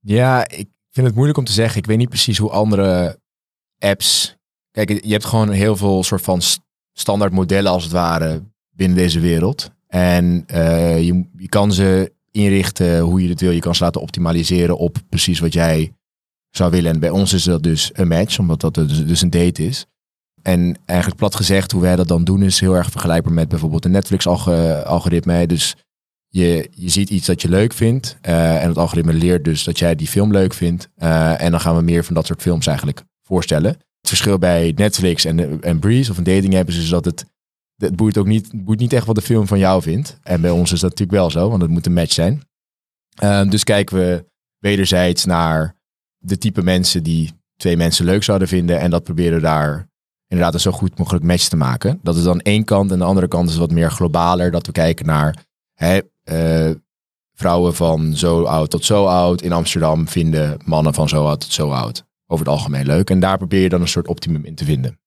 Ja, 0.00 0.48
ik 0.48 0.68
vind 0.90 1.06
het 1.06 1.14
moeilijk 1.14 1.38
om 1.38 1.44
te 1.44 1.52
zeggen. 1.52 1.78
Ik 1.78 1.86
weet 1.86 1.98
niet 1.98 2.08
precies 2.08 2.38
hoe 2.38 2.50
andere 2.50 3.18
apps. 3.78 4.36
Kijk, 4.70 5.04
je 5.04 5.12
hebt 5.12 5.24
gewoon 5.24 5.50
heel 5.50 5.76
veel 5.76 6.02
soort 6.02 6.22
van 6.22 6.40
standaard 6.92 7.32
modellen 7.32 7.72
als 7.72 7.82
het 7.82 7.92
ware 7.92 8.42
binnen 8.70 8.96
deze 8.96 9.20
wereld. 9.20 9.70
En 9.86 10.44
uh, 10.52 11.04
je, 11.04 11.24
je 11.36 11.48
kan 11.48 11.72
ze 11.72 12.12
inrichten 12.30 13.00
hoe 13.00 13.22
je 13.22 13.28
het 13.28 13.40
wil. 13.40 13.50
Je 13.50 13.60
kan 13.60 13.74
ze 13.74 13.84
laten 13.84 14.00
optimaliseren 14.00 14.78
op 14.78 14.96
precies 15.08 15.38
wat 15.38 15.52
jij 15.52 15.92
zou 16.50 16.70
willen. 16.70 16.92
En 16.92 17.00
bij 17.00 17.10
ons 17.10 17.32
is 17.32 17.42
dat 17.42 17.62
dus 17.62 17.90
een 17.92 18.08
match, 18.08 18.38
omdat 18.38 18.60
dat 18.60 18.74
dus, 18.74 19.06
dus 19.06 19.22
een 19.22 19.30
date 19.30 19.66
is. 19.66 19.86
En 20.44 20.76
eigenlijk 20.84 21.18
plat 21.18 21.34
gezegd, 21.34 21.72
hoe 21.72 21.82
wij 21.82 21.96
dat 21.96 22.08
dan 22.08 22.24
doen, 22.24 22.42
is 22.42 22.60
heel 22.60 22.76
erg 22.76 22.90
vergelijkbaar 22.90 23.32
met 23.32 23.48
bijvoorbeeld 23.48 23.84
een 23.84 23.90
Netflix-algoritme. 23.90 25.46
Dus 25.46 25.76
je, 26.28 26.68
je 26.70 26.88
ziet 26.88 27.10
iets 27.10 27.26
dat 27.26 27.42
je 27.42 27.48
leuk 27.48 27.72
vindt. 27.72 28.16
Uh, 28.22 28.62
en 28.62 28.68
het 28.68 28.78
algoritme 28.78 29.12
leert 29.12 29.44
dus 29.44 29.64
dat 29.64 29.78
jij 29.78 29.94
die 29.94 30.06
film 30.06 30.32
leuk 30.32 30.54
vindt. 30.54 30.88
Uh, 30.98 31.40
en 31.42 31.50
dan 31.50 31.60
gaan 31.60 31.76
we 31.76 31.82
meer 31.82 32.04
van 32.04 32.14
dat 32.14 32.26
soort 32.26 32.42
films 32.42 32.66
eigenlijk 32.66 33.02
voorstellen. 33.22 33.70
Het 33.70 34.08
verschil 34.08 34.38
bij 34.38 34.72
Netflix 34.76 35.24
en, 35.24 35.62
en 35.62 35.78
Breeze 35.78 36.10
of 36.10 36.18
een 36.18 36.24
dating 36.24 36.56
app 36.56 36.68
is 36.68 36.76
dus 36.76 36.88
dat 36.88 37.04
het, 37.04 37.24
het 37.76 37.96
boeit 37.96 38.18
ook 38.18 38.26
niet, 38.26 38.64
boeit 38.64 38.80
niet 38.80 38.92
echt 38.92 39.06
wat 39.06 39.14
de 39.14 39.22
film 39.22 39.46
van 39.46 39.58
jou 39.58 39.82
vindt. 39.82 40.18
En 40.22 40.40
bij 40.40 40.50
ons 40.50 40.72
is 40.72 40.80
dat 40.80 40.90
natuurlijk 40.90 41.18
wel 41.18 41.30
zo, 41.30 41.48
want 41.48 41.62
het 41.62 41.70
moet 41.70 41.86
een 41.86 41.92
match 41.92 42.12
zijn. 42.12 42.42
Uh, 43.22 43.50
dus 43.50 43.64
kijken 43.64 43.96
we 43.96 44.24
wederzijds 44.58 45.24
naar 45.24 45.76
de 46.18 46.38
type 46.38 46.62
mensen 46.62 47.02
die 47.02 47.32
twee 47.56 47.76
mensen 47.76 48.04
leuk 48.04 48.22
zouden 48.22 48.48
vinden. 48.48 48.80
En 48.80 48.90
dat 48.90 49.04
proberen 49.04 49.42
daar 49.42 49.92
inderdaad 50.28 50.54
een 50.54 50.60
zo 50.60 50.70
goed 50.70 50.98
mogelijk 50.98 51.24
match 51.24 51.48
te 51.48 51.56
maken. 51.56 51.98
Dat 52.02 52.16
is 52.16 52.22
dan 52.22 52.40
één 52.40 52.64
kant. 52.64 52.90
En 52.90 52.98
de 52.98 53.04
andere 53.04 53.28
kant 53.28 53.48
is 53.48 53.56
wat 53.56 53.70
meer 53.70 53.90
globaler. 53.90 54.50
Dat 54.50 54.66
we 54.66 54.72
kijken 54.72 55.06
naar 55.06 55.44
hè, 55.74 56.00
uh, 56.24 56.74
vrouwen 57.34 57.74
van 57.74 58.16
zo 58.16 58.42
oud 58.42 58.70
tot 58.70 58.84
zo 58.84 59.04
oud. 59.04 59.42
In 59.42 59.52
Amsterdam 59.52 60.08
vinden 60.08 60.60
mannen 60.64 60.94
van 60.94 61.08
zo 61.08 61.26
oud 61.26 61.40
tot 61.40 61.52
zo 61.52 61.70
oud. 61.70 62.04
Over 62.26 62.46
het 62.46 62.54
algemeen 62.54 62.86
leuk. 62.86 63.10
En 63.10 63.20
daar 63.20 63.36
probeer 63.36 63.62
je 63.62 63.68
dan 63.68 63.80
een 63.80 63.88
soort 63.88 64.08
optimum 64.08 64.44
in 64.44 64.54
te 64.54 64.64
vinden. 64.64 64.98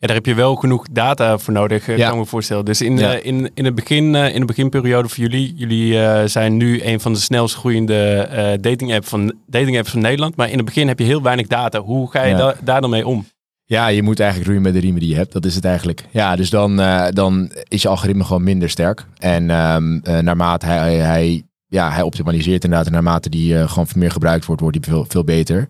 Ja, 0.00 0.06
daar 0.06 0.16
heb 0.16 0.26
je 0.26 0.34
wel 0.34 0.54
genoeg 0.54 0.86
data 0.90 1.38
voor 1.38 1.52
nodig, 1.52 1.88
eh, 1.88 1.96
ja. 1.96 2.04
kan 2.04 2.14
ik 2.14 2.20
me 2.22 2.28
voorstellen. 2.28 2.64
Dus 2.64 2.80
in, 2.80 2.98
ja. 2.98 3.18
uh, 3.18 3.24
in, 3.24 3.50
in, 3.54 3.64
het 3.64 3.74
begin, 3.74 4.14
uh, 4.14 4.34
in 4.34 4.40
de 4.40 4.46
beginperiode 4.46 5.08
voor 5.08 5.18
jullie, 5.18 5.54
jullie 5.54 6.28
zijn 6.28 6.56
nu 6.56 6.82
een 6.82 7.00
van 7.00 7.12
de 7.12 7.18
snelst 7.18 7.54
groeiende 7.54 8.58
dating, 8.60 8.94
app 8.94 9.06
van, 9.06 9.34
dating 9.46 9.78
apps 9.78 9.90
van 9.90 10.00
Nederland. 10.00 10.36
Maar 10.36 10.50
in 10.50 10.56
het 10.56 10.64
begin 10.64 10.88
heb 10.88 10.98
je 10.98 11.04
heel 11.04 11.22
weinig 11.22 11.46
data. 11.46 11.80
Hoe 11.80 12.10
ga 12.10 12.24
je 12.24 12.34
da 12.34 12.54
daar 12.62 12.80
dan 12.80 12.90
mee 12.90 13.06
om? 13.06 13.26
Ja, 13.68 13.86
je 13.86 14.02
moet 14.02 14.20
eigenlijk 14.20 14.48
roeien 14.48 14.64
met 14.64 14.74
de 14.74 14.80
riemen 14.80 15.00
die 15.00 15.10
je 15.10 15.16
hebt. 15.16 15.32
Dat 15.32 15.44
is 15.44 15.54
het 15.54 15.64
eigenlijk. 15.64 16.04
Ja, 16.10 16.36
dus 16.36 16.50
dan, 16.50 16.80
uh, 16.80 17.06
dan 17.10 17.52
is 17.68 17.82
je 17.82 17.88
algoritme 17.88 18.24
gewoon 18.24 18.42
minder 18.42 18.70
sterk. 18.70 19.06
En 19.18 19.50
um, 19.50 19.94
uh, 19.94 20.18
naarmate 20.18 20.66
hij, 20.66 20.94
hij, 20.94 21.42
ja, 21.66 21.90
hij 21.90 22.02
optimaliseert 22.02 22.64
inderdaad. 22.64 22.86
En 22.86 22.92
naarmate 22.92 23.28
die 23.28 23.54
uh, 23.54 23.68
gewoon 23.68 23.86
meer 23.94 24.10
gebruikt 24.10 24.44
wordt, 24.44 24.60
wordt 24.60 24.76
die 24.76 24.92
veel, 24.92 25.04
veel 25.08 25.24
beter. 25.24 25.68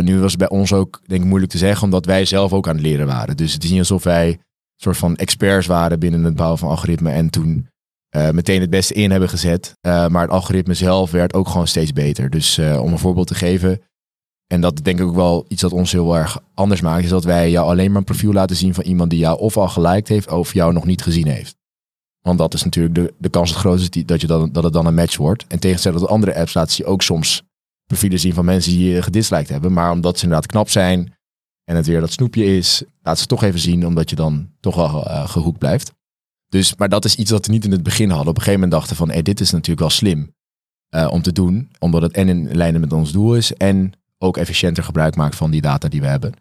nu 0.00 0.18
was 0.18 0.30
het 0.30 0.40
bij 0.40 0.48
ons 0.48 0.72
ook, 0.72 1.00
denk 1.06 1.22
ik, 1.22 1.26
moeilijk 1.26 1.52
te 1.52 1.58
zeggen. 1.58 1.84
Omdat 1.84 2.06
wij 2.06 2.24
zelf 2.24 2.52
ook 2.52 2.68
aan 2.68 2.74
het 2.74 2.84
leren 2.84 3.06
waren. 3.06 3.36
Dus 3.36 3.52
het 3.52 3.64
is 3.64 3.70
niet 3.70 3.78
alsof 3.78 4.02
wij 4.02 4.28
een 4.28 4.38
soort 4.76 4.96
van 4.96 5.16
experts 5.16 5.66
waren 5.66 5.98
binnen 5.98 6.24
het 6.24 6.36
bouwen 6.36 6.58
van 6.58 6.68
algoritmen. 6.68 7.12
En 7.12 7.30
toen 7.30 7.68
meteen 8.32 8.60
het 8.60 8.70
beste 8.70 8.94
in 8.94 9.10
hebben 9.10 9.28
gezet. 9.28 9.72
maar 9.82 10.22
het 10.22 10.30
algoritme 10.30 10.74
zelf 10.74 11.10
werd 11.10 11.34
ook 11.34 11.48
gewoon 11.48 11.66
steeds 11.66 11.92
beter. 11.92 12.30
Dus 12.30 12.58
om 12.58 12.92
een 12.92 12.98
voorbeeld 12.98 13.26
te 13.26 13.34
geven 13.34 13.80
en 14.54 14.60
dat 14.60 14.84
denk 14.84 15.00
ik 15.00 15.06
ook 15.06 15.14
wel 15.14 15.44
iets 15.48 15.62
dat 15.62 15.72
ons 15.72 15.92
heel 15.92 16.16
erg 16.16 16.40
anders 16.54 16.80
maakt, 16.80 17.04
is 17.04 17.10
dat 17.10 17.24
wij 17.24 17.50
jou 17.50 17.66
alleen 17.68 17.88
maar 17.88 17.98
een 17.98 18.04
profiel 18.04 18.32
laten 18.32 18.56
zien 18.56 18.74
van 18.74 18.84
iemand 18.84 19.10
die 19.10 19.18
jou 19.18 19.38
of 19.38 19.56
al 19.56 19.68
geliked 19.68 20.08
heeft 20.08 20.30
of 20.30 20.52
jou 20.52 20.72
nog 20.72 20.84
niet 20.84 21.02
gezien 21.02 21.26
heeft. 21.26 21.56
Want 22.20 22.38
dat 22.38 22.54
is 22.54 22.62
natuurlijk 22.62 22.94
de, 22.94 23.14
de 23.18 23.28
kans 23.28 23.50
het 23.50 23.58
grootste 23.58 24.04
dat, 24.04 24.20
je 24.20 24.26
dan, 24.26 24.52
dat 24.52 24.64
het 24.64 24.72
dan 24.72 24.86
een 24.86 24.94
match 24.94 25.16
wordt. 25.16 25.46
En 25.46 25.58
tegenstelling 25.58 26.00
tot 26.00 26.10
andere 26.10 26.34
apps 26.34 26.54
laten 26.54 26.72
ze 26.72 26.84
ook 26.84 27.02
soms 27.02 27.42
profielen 27.86 28.20
zien 28.20 28.34
van 28.34 28.44
mensen 28.44 28.72
die 28.72 28.92
je 28.92 29.02
gedisliked 29.02 29.48
hebben. 29.48 29.72
Maar 29.72 29.90
omdat 29.90 30.18
ze 30.18 30.24
inderdaad 30.24 30.50
knap 30.50 30.68
zijn 30.68 31.14
en 31.64 31.76
het 31.76 31.86
weer 31.86 32.00
dat 32.00 32.12
snoepje 32.12 32.44
is, 32.44 32.82
laat 33.02 33.18
ze 33.18 33.26
toch 33.26 33.42
even 33.42 33.60
zien, 33.60 33.86
omdat 33.86 34.10
je 34.10 34.16
dan 34.16 34.50
toch 34.60 34.74
wel 34.74 35.06
uh, 35.06 35.28
gehoekt 35.28 35.58
blijft. 35.58 35.92
Dus, 36.48 36.76
maar 36.76 36.88
dat 36.88 37.04
is 37.04 37.14
iets 37.14 37.30
wat 37.30 37.46
we 37.46 37.52
niet 37.52 37.64
in 37.64 37.72
het 37.72 37.82
begin 37.82 38.08
hadden. 38.08 38.28
Op 38.28 38.36
een 38.36 38.42
gegeven 38.42 38.60
moment 38.60 38.78
dachten 38.78 38.96
van, 38.96 39.10
hey, 39.10 39.22
dit 39.22 39.40
is 39.40 39.50
natuurlijk 39.50 39.80
wel 39.80 39.90
slim 39.90 40.34
uh, 40.94 41.08
om 41.10 41.22
te 41.22 41.32
doen. 41.32 41.70
Omdat 41.78 42.02
het 42.02 42.12
en 42.12 42.28
in 42.28 42.56
lijnen 42.56 42.80
met 42.80 42.92
ons 42.92 43.12
doel 43.12 43.36
is 43.36 43.54
en 43.54 43.92
ook 44.24 44.36
efficiënter 44.36 44.84
gebruik 44.84 45.16
maakt 45.16 45.36
van 45.36 45.50
die 45.50 45.60
data 45.60 45.88
die 45.88 46.00
we 46.00 46.06
hebben. 46.06 46.32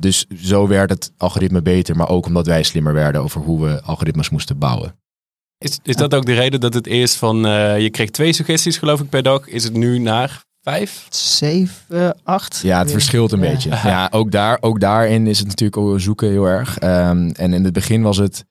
Dus 0.00 0.26
zo 0.36 0.68
werd 0.68 0.90
het 0.90 1.12
algoritme 1.16 1.62
beter, 1.62 1.96
maar 1.96 2.08
ook 2.08 2.26
omdat 2.26 2.46
wij 2.46 2.62
slimmer 2.62 2.92
werden 2.92 3.22
over 3.22 3.40
hoe 3.40 3.64
we 3.64 3.82
algoritmes 3.82 4.30
moesten 4.30 4.58
bouwen. 4.58 4.94
Is, 5.58 5.78
is 5.82 5.96
dat 5.96 6.14
ook 6.14 6.26
de 6.26 6.34
reden 6.34 6.60
dat 6.60 6.74
het 6.74 6.86
eerst 6.86 7.16
van, 7.16 7.46
uh, 7.46 7.80
je 7.80 7.90
kreeg 7.90 8.10
twee 8.10 8.32
suggesties 8.32 8.78
geloof 8.78 9.00
ik 9.00 9.08
per 9.08 9.22
dag, 9.22 9.48
is 9.48 9.64
het 9.64 9.72
nu 9.72 9.98
naar 9.98 10.44
vijf? 10.60 11.06
Zeven, 11.10 12.16
acht? 12.22 12.60
Ja, 12.62 12.78
het 12.78 12.90
verschilt 12.90 13.32
een 13.32 13.40
beetje. 13.40 13.70
Ja, 13.70 14.08
ook, 14.10 14.30
daar, 14.30 14.58
ook 14.60 14.80
daarin 14.80 15.26
is 15.26 15.38
het 15.38 15.46
natuurlijk 15.46 15.76
ook 15.76 16.00
zoeken 16.00 16.30
heel 16.30 16.44
erg. 16.44 16.82
Um, 16.82 17.30
en 17.30 17.52
in 17.52 17.64
het 17.64 17.72
begin 17.72 18.02
was 18.02 18.16
het 18.16 18.44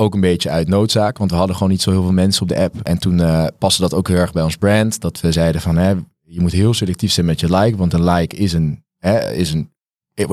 ook 0.00 0.14
een 0.14 0.20
beetje 0.20 0.50
uit 0.50 0.68
noodzaak, 0.68 1.18
want 1.18 1.30
we 1.30 1.36
hadden 1.36 1.56
gewoon 1.56 1.72
niet 1.72 1.82
zo 1.82 1.90
heel 1.90 2.02
veel 2.02 2.12
mensen 2.12 2.42
op 2.42 2.48
de 2.48 2.58
app. 2.58 2.74
En 2.82 2.98
toen 2.98 3.18
uh, 3.18 3.46
paste 3.58 3.82
dat 3.82 3.94
ook 3.94 4.08
heel 4.08 4.16
erg 4.16 4.32
bij 4.32 4.42
ons 4.42 4.56
brand, 4.56 5.00
dat 5.00 5.20
we 5.20 5.32
zeiden 5.32 5.60
van, 5.60 5.76
hè, 5.76 5.94
je 6.28 6.40
moet 6.40 6.52
heel 6.52 6.74
selectief 6.74 7.12
zijn 7.12 7.26
met 7.26 7.40
je 7.40 7.56
like, 7.56 7.76
want 7.76 7.92
een 7.92 8.04
like 8.04 8.36
is 8.36 8.52
een, 8.52 8.84
hè, 8.98 9.32
is 9.32 9.52
een 9.52 9.70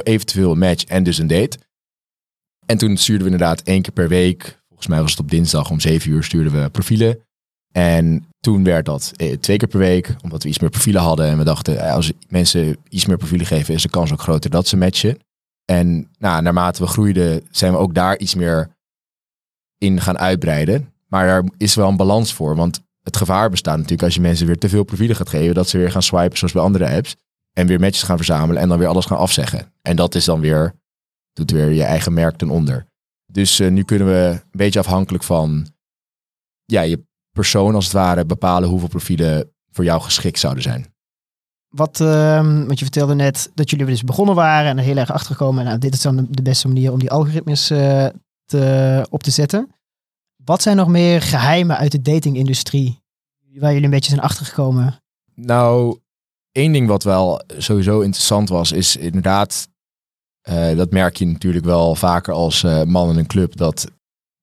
eventueel 0.04 0.56
match 0.56 0.84
en 0.84 1.04
dus 1.04 1.18
een 1.18 1.28
date. 1.28 1.58
En 2.66 2.78
toen 2.78 2.98
stuurden 2.98 3.26
we 3.26 3.32
inderdaad 3.32 3.62
één 3.62 3.82
keer 3.82 3.94
per 3.94 4.08
week, 4.08 4.62
volgens 4.68 4.88
mij 4.88 5.02
was 5.02 5.12
het 5.12 5.20
op 5.20 5.30
dinsdag 5.30 5.70
om 5.70 5.80
zeven 5.80 6.12
uur, 6.12 6.24
stuurden 6.24 6.62
we 6.62 6.70
profielen. 6.70 7.20
En 7.72 8.28
toen 8.40 8.64
werd 8.64 8.86
dat 8.86 9.12
eh, 9.16 9.38
twee 9.38 9.58
keer 9.58 9.68
per 9.68 9.80
week, 9.80 10.16
omdat 10.24 10.44
we 10.44 10.50
iets 10.50 10.60
meer 10.60 10.70
profielen 10.70 11.02
hadden. 11.02 11.26
En 11.26 11.38
we 11.38 11.44
dachten, 11.44 11.80
eh, 11.80 11.94
als 11.94 12.12
mensen 12.28 12.78
iets 12.90 13.06
meer 13.06 13.18
profielen 13.18 13.48
geven, 13.48 13.74
is 13.74 13.82
de 13.82 13.90
kans 13.90 14.12
ook 14.12 14.22
groter 14.22 14.50
dat 14.50 14.68
ze 14.68 14.78
matchen. 14.78 15.18
En 15.66 16.10
nou, 16.18 16.42
naarmate 16.42 16.82
we 16.82 16.88
groeiden, 16.88 17.48
zijn 17.52 17.72
we 17.72 17.78
ook 17.78 17.94
daar 17.94 18.18
iets 18.18 18.36
meer 18.36 18.76
in 19.78 20.02
gaan 20.02 20.18
uitbreiden. 20.18 20.94
Maar 21.08 21.28
daar 21.28 21.44
is 21.58 21.76
wel 21.76 21.90
een 21.90 21.98
balans 21.98 22.34
voor. 22.34 22.56
Want 22.56 22.82
het 23.06 23.18
gevaar 23.18 23.50
bestaat 23.50 23.76
natuurlijk 23.76 24.04
als 24.04 24.16
je 24.16 24.22
mensen 24.22 24.46
weer 24.46 24.58
te 24.58 24.70
veel 24.70 24.84
profielen 24.84 25.16
gaat 25.16 25.30
geven, 25.30 25.56
dat 25.56 25.70
ze 25.70 25.78
weer 25.78 25.92
gaan 25.92 26.04
swipen 26.04 26.38
zoals 26.38 26.54
bij 26.54 26.62
andere 26.62 26.90
apps. 26.90 27.16
En 27.54 27.68
weer 27.68 27.80
matches 27.80 28.04
gaan 28.04 28.18
verzamelen 28.18 28.62
en 28.62 28.70
dan 28.70 28.78
weer 28.78 28.88
alles 28.88 29.06
gaan 29.06 29.18
afzeggen. 29.18 29.74
En 29.82 29.96
dat 29.96 30.16
is 30.16 30.26
dan 30.26 30.40
weer, 30.40 30.74
doet 31.34 31.52
weer 31.52 31.72
je 31.72 31.84
eigen 31.84 32.14
merk 32.14 32.36
ten 32.36 32.50
onder. 32.50 32.86
Dus 33.32 33.60
nu 33.60 33.84
kunnen 33.84 34.08
we 34.08 34.30
een 34.32 34.42
beetje 34.52 34.80
afhankelijk 34.80 35.24
van 35.24 35.68
ja, 36.66 36.82
je 36.82 37.06
persoon 37.32 37.76
als 37.76 37.84
het 37.84 37.94
ware 37.94 38.26
bepalen 38.26 38.70
hoeveel 38.70 38.88
profielen 38.88 39.52
voor 39.72 39.84
jou 39.84 40.02
geschikt 40.02 40.40
zouden 40.40 40.64
zijn. 40.64 40.94
Wat, 41.76 42.00
uh, 42.00 42.42
want 42.42 42.80
je 42.80 42.86
vertelde 42.86 43.16
net 43.16 43.52
dat 43.54 43.70
jullie 43.70 43.86
dus 43.86 44.04
begonnen 44.04 44.36
waren 44.36 44.70
en 44.70 44.78
er 44.78 44.84
heel 44.84 44.98
erg 44.98 45.12
achter 45.12 45.36
gekomen. 45.36 45.66
Nou, 45.66 45.78
dit 45.78 45.94
is 45.94 46.02
dan 46.02 46.28
de 46.30 46.42
beste 46.42 46.68
manier 46.68 46.92
om 46.92 47.00
die 47.00 47.12
algoritmes 47.12 47.72
uh, 47.72 48.08
te, 48.46 49.08
op 49.10 49.24
te 49.24 49.32
zetten. 49.32 49.75
Wat 50.46 50.62
zijn 50.62 50.78
nog 50.78 50.88
meer 50.88 51.22
geheimen 51.22 51.78
uit 51.78 51.92
de 51.92 52.02
datingindustrie 52.02 53.04
waar 53.54 53.70
jullie 53.70 53.86
een 53.86 53.92
beetje 53.92 54.10
zijn 54.10 54.22
achtergekomen? 54.22 55.02
Nou, 55.36 56.00
één 56.52 56.72
ding 56.72 56.88
wat 56.88 57.04
wel 57.04 57.42
sowieso 57.58 58.00
interessant 58.00 58.50
was, 58.50 58.72
is 58.72 58.96
inderdaad, 58.96 59.68
uh, 60.50 60.78
dat 60.78 60.92
merk 60.92 61.16
je 61.18 61.26
natuurlijk 61.26 61.66
wel 61.66 61.96
vaker 61.96 62.34
als 62.34 62.64
uh, 62.64 62.84
man 62.84 63.10
in 63.10 63.18
een 63.18 63.28
club, 63.28 63.56
dat 63.56 63.92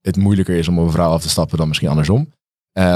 het 0.01 0.17
moeilijker 0.17 0.57
is 0.57 0.69
om 0.69 0.79
een 0.79 0.91
vrouw 0.91 1.11
af 1.11 1.23
te 1.23 1.29
stappen 1.29 1.59
dan 1.59 1.69
misschien 1.69 1.88
andersom. 1.88 2.33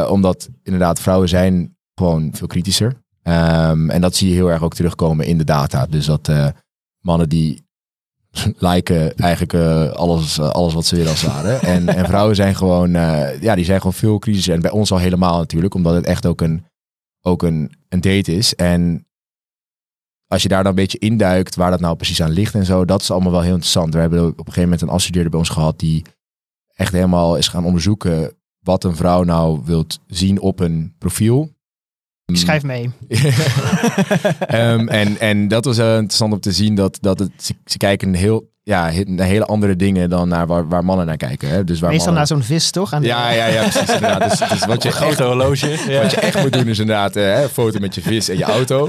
omdat 0.09 0.49
inderdaad 0.63 1.01
vrouwen 1.01 1.29
zijn 1.29 1.77
gewoon 1.95 2.31
veel 2.35 2.47
kritischer. 2.47 3.05
Um, 3.23 3.91
en 3.91 4.01
dat 4.01 4.15
zie 4.15 4.29
je 4.29 4.35
heel 4.35 4.51
erg 4.51 4.63
ook 4.63 4.75
terugkomen 4.75 5.27
in 5.27 5.39
de 5.39 5.45
data. 5.45 5.87
Dus 5.87 6.07
dat 6.07 6.31
mannen 7.01 7.29
die 7.29 7.66
lijken 8.59 9.17
eigenlijk 9.17 9.53
uh, 9.53 9.91
alles, 9.91 10.39
uh, 10.39 10.51
alles 10.51 10.75
wat 10.75 10.87
ze 10.87 10.97
willen 10.97 11.11
als 11.11 11.23
waren. 11.23 11.61
en, 11.61 11.89
en 11.89 12.07
vrouwen 12.07 12.37
zijn 12.37 12.55
gewoon, 12.55 12.91
ja, 13.41 13.55
die 13.55 13.65
zijn 13.65 13.79
gewoon 13.79 13.93
veel 13.93 14.19
kritischer. 14.19 14.55
En 14.55 14.61
bij 14.61 14.71
ons 14.71 14.93
al 14.93 14.99
helemaal 14.99 15.39
natuurlijk, 15.39 15.75
omdat 15.75 15.95
het 15.95 16.07
echt 16.07 16.27
ook 16.27 16.41
een, 16.41 16.65
ook 17.21 17.43
een, 17.43 17.73
een 17.89 18.01
date 18.01 18.37
is. 18.37 18.55
En 18.55 19.07
als 20.27 20.43
je 20.43 20.49
daar 20.49 20.63
dan 20.63 20.71
een 20.71 20.79
beetje 20.79 20.99
induikt 20.99 21.55
waar 21.55 21.71
dat 21.71 21.81
nou 21.81 21.97
precies 21.97 22.23
aan 22.23 22.31
ligt 22.31 22.55
en 22.55 22.65
zo, 22.65 22.85
dat 22.85 23.01
is 23.01 23.11
allemaal 23.11 23.33
wel 23.33 23.41
heel 23.41 23.51
interessant. 23.51 23.95
We 23.95 24.01
hebben 24.01 24.25
op 24.25 24.39
een 24.39 24.45
gegeven 24.45 24.63
moment 24.63 24.83
een 24.83 24.89
afstudeerder 24.89 25.31
bij 25.31 25.41
ons 25.41 25.49
gehad 25.49 25.79
die 25.79 26.05
echt 26.75 26.93
helemaal 26.93 27.37
is 27.37 27.49
gaan 27.49 27.65
onderzoeken 27.65 28.37
wat 28.61 28.85
een 28.85 28.97
vrouw 28.97 29.23
nou 29.23 29.61
wilt 29.65 30.01
zien 30.07 30.41
op 30.41 30.61
een 30.61 30.95
profiel. 30.99 31.56
Ik 32.27 32.37
schrijf 32.37 32.63
mee. 32.63 32.91
um, 34.53 34.89
en, 35.03 35.19
en 35.19 35.49
dat 35.49 35.65
was 35.65 35.79
uh, 35.79 35.95
interessant 35.95 36.33
om 36.33 36.41
te 36.41 36.53
zien 36.53 36.75
dat, 36.75 36.99
dat 37.01 37.19
het, 37.19 37.31
ze, 37.37 37.55
ze 37.65 37.77
kijken 37.77 38.15
heel 38.15 38.55
ja, 38.69 38.91
hele 39.17 39.45
andere 39.45 39.77
dingen 39.77 40.11
dan 40.11 40.29
naar 40.29 40.47
waar, 40.47 40.69
waar 40.69 40.85
mannen 40.85 41.07
naar 41.07 41.17
kijken. 41.17 41.49
Hè? 41.49 41.65
Dus 41.65 41.81
waar 41.81 41.91
Meestal 41.91 42.13
mannen... 42.13 42.29
naar 42.29 42.39
zo'n 42.39 42.57
vis, 42.57 42.71
toch? 42.71 42.93
Aan 42.93 43.03
ja, 43.03 43.31
ja, 43.31 43.47
ja, 43.47 43.61
precies. 43.61 43.95
Inderdaad. 43.95 44.39
Dus, 44.39 44.49
dus 44.49 44.67
wat 44.67 44.83
je 44.83 44.91
grote 44.91 45.11
echt, 45.11 45.19
horloge. 45.19 45.79
Ja. 45.89 46.03
Wat 46.03 46.11
je 46.11 46.21
echt 46.21 46.43
moet 46.43 46.53
doen 46.53 46.67
is 46.67 46.79
inderdaad 46.79 47.17
uh, 47.17 47.43
een 47.43 47.49
foto 47.49 47.79
met 47.81 47.95
je 47.95 48.01
vis 48.01 48.29
en 48.29 48.39
je 48.39 48.45
auto. 48.45 48.89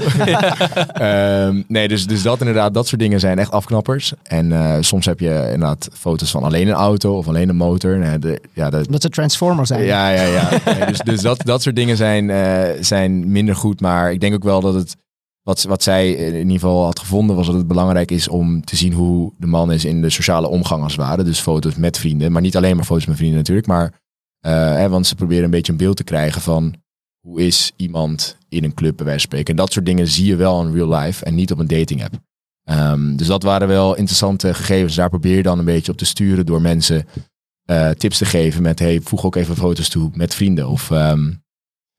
um, 1.46 1.64
nee, 1.68 1.88
dus, 1.88 2.06
dus 2.06 2.22
dat 2.22 2.38
inderdaad, 2.38 2.74
dat 2.74 2.88
soort 2.88 3.00
dingen 3.00 3.20
zijn 3.20 3.38
echt 3.38 3.50
afknappers. 3.50 4.12
En 4.22 4.50
uh, 4.50 4.76
soms 4.80 5.06
heb 5.06 5.20
je 5.20 5.42
inderdaad 5.52 5.88
foto's 5.92 6.30
van 6.30 6.42
alleen 6.42 6.68
een 6.68 6.74
auto 6.74 7.16
of 7.16 7.28
alleen 7.28 7.48
een 7.48 7.56
motor. 7.56 7.98
Nee, 7.98 8.18
de, 8.18 8.40
ja, 8.52 8.70
de, 8.70 8.86
dat 8.90 9.02
ze 9.02 9.08
transformer 9.08 9.66
zijn. 9.66 9.84
Ja, 9.84 10.08
ja, 10.08 10.22
ja. 10.22 10.48
nee, 10.64 10.86
dus 10.86 10.98
dus 10.98 11.20
dat, 11.20 11.40
dat 11.44 11.62
soort 11.62 11.76
dingen 11.76 11.96
zijn, 11.96 12.28
uh, 12.28 12.62
zijn 12.80 13.32
minder 13.32 13.56
goed. 13.56 13.80
Maar 13.80 14.12
ik 14.12 14.20
denk 14.20 14.34
ook 14.34 14.44
wel 14.44 14.60
dat 14.60 14.74
het 14.74 14.96
wat, 15.48 15.62
wat 15.62 15.82
zij 15.82 16.12
in 16.12 16.36
ieder 16.36 16.52
geval 16.52 16.84
had 16.84 16.98
gevonden 16.98 17.36
was 17.36 17.46
dat 17.46 17.54
het 17.54 17.66
belangrijk 17.66 18.10
is 18.10 18.28
om 18.28 18.64
te 18.64 18.76
zien 18.76 18.92
hoe 18.92 19.32
de 19.38 19.46
man 19.46 19.72
is 19.72 19.84
in 19.84 20.02
de 20.02 20.10
sociale 20.10 20.48
omgang 20.48 20.82
als 20.82 20.92
het 20.92 21.00
ware. 21.00 21.22
Dus 21.22 21.40
foto's 21.40 21.74
met 21.74 21.98
vrienden, 21.98 22.32
maar 22.32 22.42
niet 22.42 22.56
alleen 22.56 22.76
maar 22.76 22.84
foto's 22.84 23.06
met 23.06 23.16
vrienden 23.16 23.38
natuurlijk. 23.38 23.66
Maar, 23.66 23.92
uh, 24.46 24.52
hè, 24.52 24.88
want 24.88 25.06
ze 25.06 25.14
proberen 25.14 25.44
een 25.44 25.50
beetje 25.50 25.72
een 25.72 25.78
beeld 25.78 25.96
te 25.96 26.04
krijgen 26.04 26.40
van 26.40 26.74
hoe 27.20 27.40
is 27.40 27.72
iemand 27.76 28.36
in 28.48 28.64
een 28.64 28.74
club 28.74 28.96
bij 28.96 29.04
wijze 29.04 29.20
van 29.20 29.30
spreken. 29.30 29.50
En 29.50 29.60
dat 29.60 29.72
soort 29.72 29.86
dingen 29.86 30.08
zie 30.08 30.26
je 30.26 30.36
wel 30.36 30.62
in 30.62 30.72
real 30.72 30.94
life 30.94 31.24
en 31.24 31.34
niet 31.34 31.52
op 31.52 31.58
een 31.58 31.66
dating 31.66 32.04
app. 32.04 32.14
Um, 32.70 33.16
dus 33.16 33.26
dat 33.26 33.42
waren 33.42 33.68
wel 33.68 33.96
interessante 33.96 34.54
gegevens. 34.54 34.94
Daar 34.94 35.08
probeer 35.08 35.36
je 35.36 35.42
dan 35.42 35.58
een 35.58 35.64
beetje 35.64 35.92
op 35.92 35.98
te 35.98 36.04
sturen 36.04 36.46
door 36.46 36.60
mensen 36.60 37.06
uh, 37.70 37.90
tips 37.90 38.18
te 38.18 38.24
geven 38.24 38.62
met 38.62 38.78
hey, 38.78 39.00
voeg 39.00 39.24
ook 39.24 39.36
even 39.36 39.56
foto's 39.56 39.88
toe 39.88 40.10
met 40.14 40.34
vrienden. 40.34 40.68
Of 40.68 40.90
um, 40.90 41.42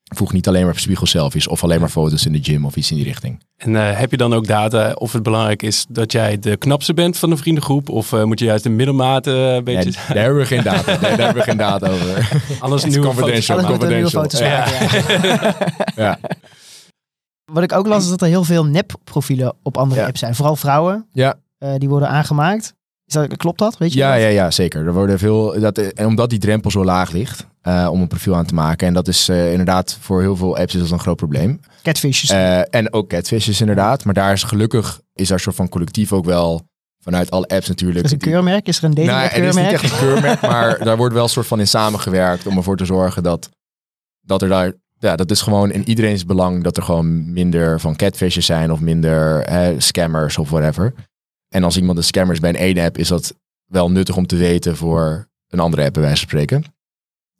voeg 0.10 0.34
niet 0.34 0.48
alleen 0.48 0.66
maar 0.66 0.80
spiegelselfies 0.80 1.48
of 1.48 1.64
alleen 1.64 1.80
maar 1.80 1.90
foto's 1.90 2.26
in 2.26 2.32
de 2.32 2.40
gym 2.42 2.66
of 2.66 2.76
iets 2.76 2.92
in 2.92 2.96
die 2.96 3.06
richting. 3.06 3.44
En 3.58 3.72
uh, 3.72 3.98
heb 3.98 4.12
je 4.12 4.18
dan 4.18 4.34
ook 4.34 4.48
data 4.48 4.92
of 4.92 5.14
het 5.14 5.24
belangrijk 5.24 5.64
is 5.64 5.86
dat 5.90 6.12
jij 6.12 6.40
de 6.40 6.58
knapste 6.58 6.94
bent 6.94 7.18
van 7.18 7.30
de 7.30 7.38
vriendengroep? 7.38 7.90
Of 7.90 8.12
uh, 8.12 8.24
moet 8.24 8.40
je 8.40 8.46
juist 8.46 8.64
de 8.64 8.70
middelmaat 8.70 9.28
uh, 9.28 9.54
een 9.54 9.64
beetje... 9.64 9.84
Nee, 9.84 9.94
daar 10.08 10.24
hebben 10.24 10.42
we 10.42 10.46
geen 10.46 10.64
data. 10.64 10.92
Nee, 10.92 11.00
daar 11.00 11.18
hebben 11.18 11.36
we 11.36 11.42
geen 11.42 11.58
data 11.58 11.88
over. 11.88 12.32
Alles 12.60 12.86
nieuwe 12.86 13.06
confidential. 13.06 13.58
Alles 13.58 13.70
confidential. 13.70 14.22
foto's 14.22 14.40
ja. 14.40 14.68
ja. 14.68 15.56
ja. 15.96 16.20
Wat 17.54 17.64
ik 17.64 17.74
ook 17.74 17.88
las 17.88 18.04
is 18.04 18.10
dat 18.10 18.22
er 18.22 18.28
heel 18.28 18.44
veel 18.44 18.66
nep-profielen 18.66 19.56
op 19.64 19.78
andere 19.78 20.02
ja. 20.02 20.08
apps 20.08 20.20
zijn. 20.20 20.36
Vooral 20.36 20.56
vrouwen. 20.56 21.08
Ja. 21.14 21.36
die 21.78 21.90
worden 21.90 22.10
aangemaakt. 22.10 22.74
Is 23.10 23.16
dat, 23.16 23.38
klopt 23.38 23.60
dat? 23.60 23.78
Weet 23.78 23.94
je 23.94 24.00
ja, 24.00 24.12
dat? 24.12 24.22
ja, 24.22 24.28
ja, 24.28 24.52
zeker. 24.52 24.86
Er 24.86 24.94
worden 24.94 25.20
veel, 25.20 25.60
dat, 25.60 25.78
en 25.78 26.06
omdat 26.06 26.30
die 26.30 26.40
drempel 26.40 26.72
zo 26.72 26.84
laag 26.84 27.12
ligt 27.12 27.48
uh, 27.64 27.88
om 27.92 28.02
een 28.02 28.08
profiel 28.08 28.36
aan 28.36 28.46
te 28.46 28.54
maken. 28.54 28.88
En 28.88 28.94
dat 28.94 29.08
is 29.08 29.30
uh, 29.30 29.52
inderdaad 29.52 29.98
voor 30.00 30.22
heel 30.22 30.36
veel 30.36 30.58
apps 30.58 30.76
is 30.76 30.82
dat 30.82 30.92
een 30.92 31.00
groot 31.00 31.16
probleem. 31.16 31.60
Catfishes. 31.84 32.32
Uh, 32.32 32.76
en 32.76 32.94
ook 32.94 33.10
catfishes 33.10 33.62
inderdaad. 33.62 34.06
Maar 34.06 34.14
daar 34.14 34.34
is 34.34 34.44
gelukkig, 34.44 35.02
is 35.14 35.28
daar 35.28 35.38
een 35.38 35.44
soort 35.44 35.56
van 35.56 35.70
collectief 35.70 36.14
ook 36.14 36.26
wel 36.26 36.62
vanuit 37.04 37.32
alle 37.32 37.48
apps 37.48 37.68
natuurlijk. 37.68 38.06
Is 38.06 38.12
een 38.12 38.18
keurmerk? 38.18 38.68
Is 38.68 38.78
er 38.78 38.84
een 38.84 38.94
dating 38.94 39.18
nou, 39.18 39.30
keurmerk? 39.30 39.56
Het 39.56 39.74
is 39.74 39.82
niet 39.82 39.92
echt 39.92 40.02
een 40.02 40.08
keurmerk, 40.08 40.42
maar 40.52 40.84
daar 40.84 40.98
wordt 40.98 41.14
wel 41.14 41.24
een 41.24 41.30
soort 41.30 41.48
van 41.48 41.60
in 41.60 41.68
samengewerkt 41.68 42.48
om 42.48 42.58
ervoor 42.58 42.78
te 42.78 42.86
zorgen 42.86 43.24
dat, 43.24 43.50
dat 44.22 44.42
er 44.42 44.50
daar 44.50 44.74
ja, 45.00 45.16
dat 45.16 45.32
is 45.32 45.42
gewoon 45.42 45.72
in 45.72 45.88
iedereen's 45.88 46.26
belang 46.26 46.64
dat 46.64 46.78
er 46.78 46.84
gewoon 46.84 47.34
minder 47.34 47.80
van 47.80 47.96
catfishes 47.96 48.46
zijn 48.46 48.72
of 48.72 48.80
minder 48.80 49.44
hè, 49.44 49.80
scammers 49.80 50.38
of 50.38 50.50
whatever. 50.50 50.94
En 51.50 51.64
als 51.64 51.78
iemand 51.78 51.98
een 51.98 52.04
scammer 52.04 52.34
is 52.34 52.40
bij 52.40 52.50
een 52.50 52.56
ene 52.56 52.82
app, 52.82 52.98
is 52.98 53.08
dat 53.08 53.36
wel 53.66 53.92
nuttig 53.92 54.16
om 54.18 54.28
te 54.28 54.36
weten 54.36 54.78
voor 54.78 55.30
een 55.48 55.60
andere 55.60 55.84
app 55.84 55.94
bij 55.94 56.02
wijze 56.02 56.20
van 56.20 56.28
spreken. 56.28 56.64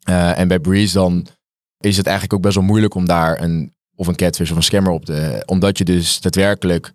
Uh, 0.08 0.38
en 0.38 0.48
bij 0.48 0.58
Breeze 0.58 0.94
dan 0.94 1.26
is 1.80 1.96
het 1.96 2.06
eigenlijk 2.06 2.34
ook 2.34 2.42
best 2.42 2.54
wel 2.54 2.64
moeilijk 2.64 2.94
om 2.94 3.06
daar 3.06 3.42
een 3.42 3.74
of 3.94 4.06
een 4.06 4.16
catfish 4.16 4.50
of 4.50 4.56
een 4.56 4.62
scammer 4.62 4.92
op 4.92 5.04
te, 5.04 5.42
omdat 5.46 5.78
je 5.78 5.84
dus 5.84 6.20
daadwerkelijk 6.20 6.92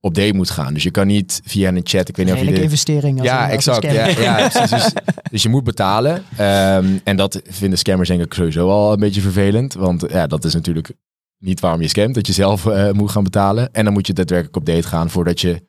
op 0.00 0.14
date 0.14 0.34
moet 0.34 0.50
gaan. 0.50 0.74
Dus 0.74 0.82
je 0.82 0.90
kan 0.90 1.06
niet 1.06 1.40
via 1.44 1.68
een 1.68 1.80
chat, 1.82 2.08
ik 2.08 2.16
weet 2.16 2.26
niet 2.26 2.34
of 2.34 2.40
je 2.40 2.50
dit... 2.50 2.58
investering. 2.58 3.18
Als 3.18 3.28
ja, 3.28 3.50
exact. 3.50 3.82
Ja, 3.82 4.06
ja, 4.06 4.48
precies. 4.48 4.70
Dus, 4.70 4.92
dus, 5.30 5.42
je 5.42 5.48
moet 5.48 5.64
betalen. 5.64 6.14
Um, 6.40 7.00
en 7.04 7.16
dat 7.16 7.40
vinden 7.44 7.78
scammers 7.78 8.08
denk 8.08 8.22
ik 8.22 8.34
sowieso 8.34 8.68
al 8.68 8.92
een 8.92 8.98
beetje 8.98 9.20
vervelend, 9.20 9.74
want 9.74 10.04
ja, 10.08 10.26
dat 10.26 10.44
is 10.44 10.54
natuurlijk 10.54 10.92
niet 11.38 11.60
waarom 11.60 11.80
je 11.80 11.88
scamt, 11.88 12.14
dat 12.14 12.26
je 12.26 12.32
zelf 12.32 12.64
uh, 12.64 12.90
moet 12.90 13.10
gaan 13.10 13.24
betalen. 13.24 13.72
En 13.72 13.84
dan 13.84 13.92
moet 13.92 14.06
je 14.06 14.12
daadwerkelijk 14.12 14.56
op 14.56 14.66
date 14.66 14.88
gaan 14.88 15.10
voordat 15.10 15.40
je 15.40 15.62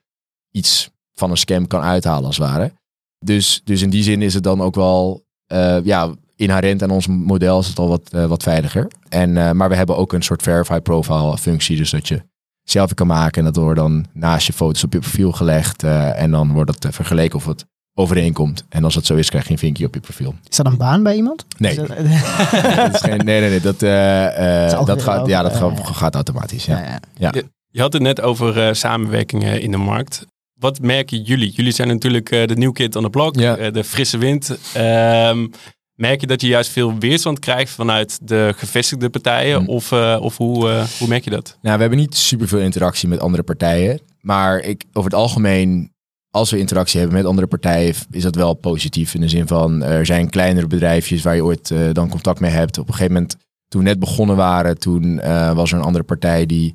iets 0.50 0.90
van 1.12 1.30
een 1.30 1.36
scam 1.36 1.66
kan 1.66 1.82
uithalen 1.82 2.26
als 2.26 2.36
het 2.36 2.46
ware. 2.46 2.72
Dus, 3.18 3.60
dus 3.64 3.82
in 3.82 3.90
die 3.90 4.02
zin 4.02 4.22
is 4.22 4.34
het 4.34 4.42
dan 4.42 4.60
ook 4.60 4.74
wel 4.74 5.24
uh, 5.52 5.84
ja, 5.84 6.14
inherent 6.36 6.82
aan 6.82 6.90
ons 6.90 7.06
model 7.06 7.58
is 7.58 7.68
het 7.68 7.78
al 7.78 7.88
wat, 7.88 8.10
uh, 8.14 8.26
wat 8.26 8.42
veiliger. 8.42 8.88
En, 9.08 9.30
uh, 9.36 9.50
maar 9.50 9.68
we 9.68 9.74
hebben 9.74 9.96
ook 9.96 10.12
een 10.12 10.22
soort 10.22 10.42
verify 10.42 10.80
profile 10.80 11.38
functie, 11.38 11.76
dus 11.76 11.90
dat 11.90 12.08
je 12.08 12.22
zelf 12.62 12.94
kan 12.94 13.06
maken 13.06 13.38
en 13.38 13.52
dat 13.52 13.62
wordt 13.62 13.78
dan 13.78 14.06
naast 14.12 14.46
je 14.46 14.52
foto's 14.52 14.84
op 14.84 14.92
je 14.92 14.98
profiel 14.98 15.32
gelegd 15.32 15.82
en 15.82 16.30
dan 16.30 16.52
wordt 16.52 16.84
het 16.84 16.94
vergeleken 16.94 17.36
of 17.36 17.46
het 17.46 17.66
overeenkomt. 17.94 18.64
En 18.68 18.84
als 18.84 18.94
dat 18.94 19.06
zo 19.06 19.14
is, 19.14 19.28
krijg 19.28 19.44
je 19.44 19.52
een 19.52 19.58
vinkje 19.58 19.86
op 19.86 19.94
je 19.94 20.00
profiel. 20.00 20.34
Is 20.48 20.56
dat 20.56 20.66
een 20.66 20.76
baan 20.76 21.02
bij 21.02 21.14
iemand? 21.14 21.44
Nee. 21.58 21.74
Dat... 21.76 21.88
dat 22.76 22.94
is 22.94 23.00
geen, 23.00 23.24
nee, 23.24 23.40
nee, 23.40 23.50
nee. 23.50 23.60
Dat, 23.60 23.78
dat, 23.80 24.86
dat 24.86 25.02
gaat, 25.02 25.26
ja, 25.26 25.42
dat 25.42 25.56
gaat, 25.56 25.80
gaat 25.82 26.14
automatisch. 26.14 26.64
Ja. 26.64 26.78
Ja, 26.78 27.00
ja. 27.16 27.30
Je, 27.32 27.46
je, 27.70 27.80
had 27.80 27.92
het 27.92 28.02
net 28.02 28.20
over 28.20 28.56
uh, 28.56 28.72
samenwerkingen 28.72 29.60
in 29.60 29.70
de 29.70 29.76
markt. 29.76 30.26
Wat 30.58 30.80
merken 30.80 31.22
jullie? 31.22 31.50
Jullie 31.50 31.72
zijn 31.72 31.88
natuurlijk 31.88 32.32
uh, 32.32 32.46
de 32.46 32.56
new 32.56 32.72
kid 32.72 32.96
on 32.96 33.02
the 33.02 33.10
block, 33.10 33.36
ja. 33.36 33.58
uh, 33.58 33.72
de 33.72 33.84
frisse 33.84 34.18
wind. 34.18 34.58
Um, 34.76 35.50
merk 35.94 36.20
je 36.20 36.26
dat 36.26 36.40
je 36.40 36.46
juist 36.46 36.70
veel 36.70 36.98
weerstand 36.98 37.38
krijgt 37.38 37.72
vanuit 37.72 38.18
de 38.22 38.52
gevestigde 38.56 39.10
partijen? 39.10 39.62
Hm. 39.62 39.68
Of, 39.68 39.90
uh, 39.90 40.18
of 40.20 40.36
hoe, 40.36 40.86
hoe 40.98 41.08
merk 41.08 41.24
je 41.24 41.30
dat? 41.30 41.58
Nou, 41.62 41.74
we 41.74 41.80
hebben 41.80 41.98
niet 41.98 42.16
superveel 42.16 42.58
interactie 42.58 43.08
met 43.08 43.20
andere 43.20 43.42
partijen. 43.42 44.00
Maar 44.20 44.58
ik, 44.60 44.84
over 44.92 45.10
het 45.10 45.20
algemeen, 45.20 45.92
als 46.30 46.50
we 46.50 46.58
interactie 46.58 47.00
hebben 47.00 47.16
met 47.16 47.26
andere 47.26 47.46
partijen, 47.46 47.94
is 48.10 48.22
dat 48.22 48.34
wel 48.34 48.54
positief. 48.54 49.14
In 49.14 49.20
de 49.20 49.28
zin 49.28 49.46
van, 49.46 49.82
er 49.82 50.06
zijn 50.06 50.30
kleinere 50.30 50.66
bedrijfjes 50.66 51.22
waar 51.22 51.34
je 51.34 51.44
ooit 51.44 51.74
dan 51.92 52.08
contact 52.08 52.40
mee 52.40 52.50
hebt. 52.50 52.78
Op 52.78 52.88
een 52.88 52.94
gegeven 52.94 53.12
moment, 53.12 53.36
toen 53.68 53.82
we 53.82 53.88
net 53.88 53.98
begonnen 53.98 54.36
waren, 54.36 54.78
toen 54.78 55.16
was 55.54 55.72
er 55.72 55.78
een 55.78 55.84
andere 55.84 56.04
partij 56.04 56.46
die 56.46 56.74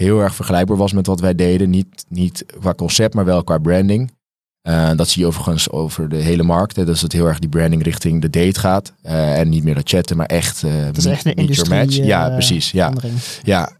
heel 0.00 0.20
erg 0.20 0.34
vergelijkbaar 0.34 0.76
was 0.76 0.92
met 0.92 1.06
wat 1.06 1.20
wij 1.20 1.34
deden. 1.34 1.70
Niet, 1.70 2.04
niet 2.08 2.44
qua 2.60 2.74
concept, 2.74 3.14
maar 3.14 3.24
wel 3.24 3.44
qua 3.44 3.58
branding. 3.58 4.12
Uh, 4.68 4.90
dat 4.96 5.08
zie 5.08 5.22
je 5.22 5.28
overigens 5.28 5.70
over 5.70 6.08
de 6.08 6.16
hele 6.16 6.42
markt. 6.42 6.76
Hè. 6.76 6.84
Dus 6.84 7.00
dat 7.00 7.12
heel 7.12 7.26
erg 7.26 7.38
die 7.38 7.48
branding 7.48 7.82
richting 7.82 8.20
de 8.20 8.30
date 8.30 8.60
gaat. 8.60 8.92
Uh, 9.02 9.38
en 9.38 9.48
niet 9.48 9.64
meer 9.64 9.74
dat 9.74 9.88
chatten, 9.88 10.16
maar 10.16 10.26
echt... 10.26 10.62
Uh, 10.62 10.84
dat 10.84 10.96
is 10.96 11.06
echt 11.06 11.24
een 11.24 11.34
industrie 11.34 11.78
match. 11.78 11.96
ja, 11.96 12.28
precies. 12.28 12.70
Ja. 12.70 12.92
ja. 13.42 13.70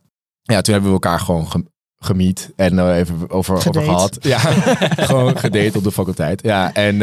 ja, 0.42 0.60
toen 0.60 0.72
hebben 0.72 0.90
we 0.90 1.00
elkaar 1.00 1.20
gewoon 1.20 1.50
ge 1.50 1.64
gemiet 2.02 2.52
en 2.56 2.92
even 2.92 3.30
over, 3.30 3.54
over 3.54 3.82
gehad. 3.82 4.16
Ja, 4.20 4.38
gewoon 5.10 5.38
gedate 5.38 5.78
op 5.78 5.84
de 5.84 5.92
faculteit. 5.92 6.42
Ja, 6.42 6.74
en, 6.74 7.02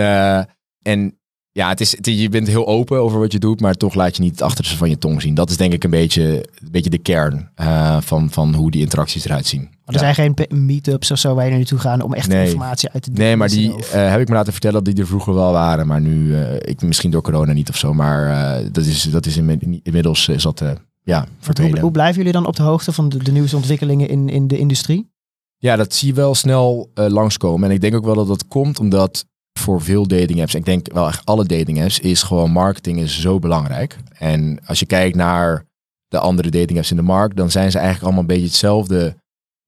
en 0.81 1.19
ja, 1.57 1.69
het 1.69 1.81
is, 1.81 1.95
het, 1.95 2.05
je 2.05 2.29
bent 2.29 2.47
heel 2.47 2.67
open 2.67 2.99
over 2.99 3.19
wat 3.19 3.31
je 3.31 3.39
doet, 3.39 3.61
maar 3.61 3.73
toch 3.75 3.93
laat 3.93 4.15
je 4.15 4.21
niet 4.21 4.31
het 4.31 4.41
achterste 4.41 4.77
van 4.77 4.89
je 4.89 4.97
tong 4.97 5.21
zien. 5.21 5.33
Dat 5.33 5.49
is 5.49 5.57
denk 5.57 5.73
ik 5.73 5.83
een 5.83 5.89
beetje, 5.89 6.23
een 6.61 6.71
beetje 6.71 6.89
de 6.89 6.97
kern 6.97 7.49
uh, 7.61 7.97
van, 8.01 8.29
van 8.29 8.53
hoe 8.53 8.71
die 8.71 8.81
interacties 8.81 9.25
eruit 9.25 9.45
zien. 9.47 9.61
Maar 9.61 9.95
er 9.95 9.99
zijn 9.99 10.15
geen 10.15 10.65
meetups 10.65 11.11
of 11.11 11.17
zo 11.19 11.35
waar 11.35 11.45
je 11.49 11.55
naartoe 11.55 11.79
gaan 11.79 12.01
om 12.01 12.13
echt 12.13 12.27
Nee. 12.27 12.45
informatie 12.45 12.89
uit 12.89 13.03
te 13.03 13.11
delen. 13.11 13.25
Nee, 13.27 13.35
maar 13.35 13.49
die 13.49 13.73
Of- 13.73 13.91
eh, 13.91 14.09
heb 14.09 14.19
ik 14.19 14.27
me 14.27 14.33
laten 14.33 14.51
vertellen 14.51 14.83
dat 14.83 14.93
die 14.93 15.03
er 15.03 15.09
vroeger 15.09 15.33
wel 15.33 15.51
waren. 15.51 15.87
Maar 15.87 16.01
nu, 16.01 16.35
eh, 16.35 16.55
ik, 16.59 16.81
misschien 16.81 17.11
door 17.11 17.21
corona 17.21 17.53
niet 17.53 17.69
of 17.69 17.77
zo. 17.77 17.93
Maar 17.93 18.29
eh, 18.59 18.65
dat 18.71 18.85
is, 18.85 19.03
dat 19.03 19.25
is 19.25 19.37
inmi- 19.37 19.79
inmiddels 19.83 20.27
is 20.27 20.43
dat, 20.43 20.61
eh, 20.61 20.71
ja, 21.03 21.27
hoe, 21.61 21.79
hoe 21.79 21.91
blijven 21.91 22.17
jullie 22.17 22.31
dan 22.31 22.45
op 22.47 22.55
de 22.55 22.63
hoogte 22.63 22.91
van 22.91 23.09
de, 23.09 23.23
de 23.23 23.31
nieuwste 23.31 23.55
ontwikkelingen 23.55 24.09
in, 24.09 24.29
in 24.29 24.47
de 24.47 24.57
industrie? 24.57 25.09
Ja, 25.57 25.75
dat 25.75 25.93
zie 25.95 26.07
je 26.07 26.13
wel 26.13 26.35
snel 26.35 26.91
eh, 26.93 27.05
langskomen. 27.07 27.69
En 27.69 27.75
ik 27.75 27.81
denk 27.81 27.95
ook 27.95 28.05
wel 28.05 28.15
dat 28.15 28.27
dat 28.27 28.47
komt 28.47 28.79
omdat 28.79 29.25
voor 29.67 29.81
veel 29.81 30.07
dating 30.07 30.41
apps, 30.41 30.55
ik 30.55 30.65
denk 30.65 30.93
wel 30.93 31.07
echt 31.07 31.25
alle 31.25 31.45
dating 31.45 31.81
apps, 31.81 31.99
is 31.99 32.23
gewoon 32.23 32.51
marketing 32.51 32.99
is 32.99 33.21
zo 33.21 33.39
belangrijk. 33.39 33.97
En 34.17 34.59
als 34.65 34.79
je 34.79 34.85
kijkt 34.85 35.15
naar 35.15 35.65
de 36.07 36.19
andere 36.19 36.49
dating 36.49 36.77
apps 36.77 36.91
in 36.91 36.95
de 36.95 37.03
markt, 37.03 37.35
dan 37.35 37.51
zijn 37.51 37.71
ze 37.71 37.77
eigenlijk 37.77 38.05
allemaal 38.05 38.21
een 38.21 38.35
beetje 38.35 38.51
hetzelfde, 38.51 39.15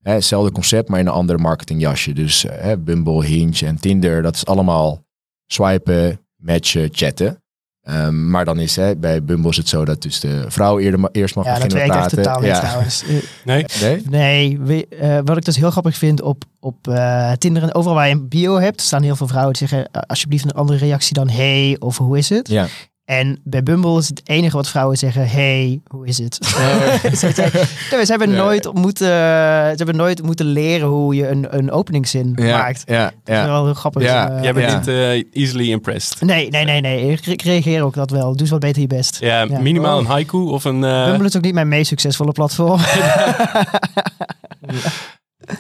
hè, 0.02 0.14
hetzelfde 0.14 0.52
concept, 0.52 0.90
maar 0.90 1.00
in 1.00 1.08
een 1.08 1.14
andere 1.14 1.40
marketingjasje. 1.40 2.14
Dus 2.14 2.46
hè, 2.50 2.78
Bumble, 2.78 3.26
Hinge 3.26 3.66
en 3.66 3.80
Tinder, 3.80 4.22
dat 4.22 4.36
is 4.36 4.46
allemaal 4.46 5.04
swipen, 5.46 6.20
matchen, 6.36 6.90
chatten. 6.92 7.44
Ehm, 7.90 8.30
maar 8.30 8.46
dan 8.46 8.60
is 8.60 8.76
hè, 8.76 8.96
bij 8.96 9.24
Bumble 9.24 9.50
is 9.50 9.58
het 9.58 9.68
zo 9.70 9.86
dat 9.86 10.02
dus 10.02 10.20
de 10.20 10.46
vrouw 10.48 10.80
eerder, 10.80 11.00
ma- 11.00 11.10
eerst 11.12 11.36
mag 11.36 11.46
Ja, 11.46 11.54
dat 11.60 11.64
beginnen 11.68 11.88
werkt 11.98 12.12
met 12.12 12.14
echt 12.14 12.24
praten. 12.24 12.42
totaal 12.42 12.42
niet 12.42 12.62
ja. 12.62 12.68
trouwens. 12.70 13.04
Eh, 13.08 13.16
Nee? 13.46 13.66
Nee? 13.82 14.02
Nee, 14.10 14.60
we- 14.60 14.88
eh, 15.00 15.20
wat 15.26 15.38
ik 15.38 15.46
dus 15.46 15.56
heel 15.56 15.72
grappig 15.72 15.98
vind 15.98 16.22
op, 16.22 16.44
op 16.60 16.88
eh, 16.88 17.32
Tinder 17.32 17.64
en 17.64 17.74
overal 17.76 17.96
waar 17.96 18.08
je 18.08 18.14
een 18.14 18.28
bio 18.28 18.60
hebt, 18.60 18.82
staan 18.82 19.04
heel 19.04 19.16
veel 19.16 19.28
vrouwen 19.28 19.54
die 19.54 19.68
zeggen 19.68 19.90
alsjeblieft 20.08 20.44
een 20.44 20.52
andere 20.52 20.78
reactie 20.78 21.14
dan 21.14 21.30
hey 21.30 21.76
of 21.80 21.98
hoe 21.98 22.18
is 22.18 22.30
het? 22.30 22.48
Ja. 22.48 22.68
En 23.10 23.40
bij 23.44 23.64
Bumble 23.64 23.98
is 23.98 24.10
het 24.10 24.22
enige 24.24 24.56
wat 24.56 24.70
vrouwen 24.70 24.98
zeggen 24.98 25.28
hey, 25.30 25.82
hoe 25.88 26.08
is 26.08 26.18
het? 26.18 26.36
ze, 27.18 27.18
ze- 27.18 27.32
ze 27.90 28.06
hebben 28.06 28.30
Ja. 28.32 28.36
nooit 28.38 28.74
moeten, 28.74 29.08
ze 29.08 29.74
hebben 29.76 29.96
nooit 29.96 30.24
moeten 30.24 30.46
leren 30.46 30.88
hoe 30.88 31.16
je 31.16 31.28
een, 31.28 31.48
een 31.58 31.72
openingszin 31.72 32.32
Ja, 32.36 32.58
maakt. 32.58 32.84
ja, 32.86 33.04
Dat 33.04 33.14
is 33.26 33.36
ja. 33.36 33.46
wel 33.46 33.66
heel 33.66 33.74
grappig. 33.74 34.02
Ja, 34.04 34.30
Eh, 34.32 34.44
Jij 34.44 34.54
bent 34.54 34.72
Ja. 34.72 34.78
niet 34.78 34.88
eh, 34.88 35.42
easily 35.44 35.70
impressed. 35.72 36.22
Nee, 36.22 36.50
nee, 36.50 36.66
nee, 36.66 36.82
nee. 36.82 37.12
Ik 37.12 37.26
re- 37.26 37.32
ik 37.32 37.42
reageer 37.42 37.84
ook 37.84 37.94
dat 37.94 38.10
wel. 38.10 38.32
Doe 38.32 38.40
eens 38.40 38.50
wat 38.50 38.60
beter 38.60 38.82
je 38.82 38.88
best. 38.88 39.18
Ja, 39.20 39.42
Ja. 39.42 39.60
minimaal 39.60 39.96
Oh. 39.98 40.02
een 40.04 40.10
haiku 40.10 40.38
of 40.38 40.64
een... 40.64 40.84
eh, 40.84 41.06
Bumble 41.06 41.28
is 41.28 41.36
ook 41.38 41.44
niet 41.44 41.54
mijn 41.54 41.68
meest 41.68 41.88
succesvolle 41.88 42.32
platform. 42.32 42.80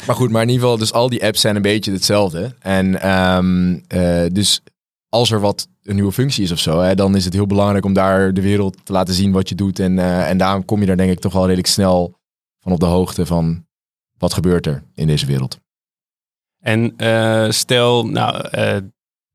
Maar 0.07 0.15
goed, 0.15 0.29
maar 0.31 0.41
in 0.41 0.47
ieder 0.49 0.63
geval, 0.63 0.77
dus 0.79 0.93
al 0.93 1.09
die 1.09 1.25
apps 1.25 1.41
zijn 1.41 1.55
een 1.55 1.61
beetje 1.61 1.91
hetzelfde. 1.91 2.53
En 2.61 3.01
ehm, 3.01 3.77
eh, 3.87 4.21
dus 4.31 4.61
als 5.09 5.31
er 5.31 5.39
wat 5.39 5.67
een 5.83 5.95
nieuwe 5.95 6.11
functie 6.11 6.43
is 6.43 6.51
of 6.51 6.59
zo, 6.59 6.79
hè, 6.79 6.95
dan 6.95 7.15
is 7.15 7.25
het 7.25 7.33
heel 7.33 7.47
belangrijk 7.47 7.85
om 7.85 7.93
daar 7.93 8.33
de 8.33 8.41
wereld 8.41 8.77
te 8.85 8.91
laten 8.91 9.13
zien 9.13 9.31
wat 9.31 9.49
je 9.49 9.55
doet. 9.55 9.79
En, 9.79 9.99
eh, 9.99 10.29
en 10.29 10.37
daarom 10.37 10.65
kom 10.65 10.79
je 10.79 10.85
daar 10.85 10.97
denk 10.97 11.11
ik 11.11 11.19
toch 11.19 11.33
wel 11.33 11.43
redelijk 11.43 11.67
snel 11.67 12.17
van 12.59 12.71
op 12.71 12.79
de 12.79 12.85
hoogte 12.85 13.25
van 13.25 13.65
wat 14.17 14.33
gebeurt 14.33 14.65
er 14.65 14.83
in 14.95 15.07
deze 15.07 15.25
wereld. 15.25 15.57
En 16.59 16.93
eh, 16.97 17.49
stel, 17.49 18.05
nou, 18.05 18.47
eh, 18.47 18.77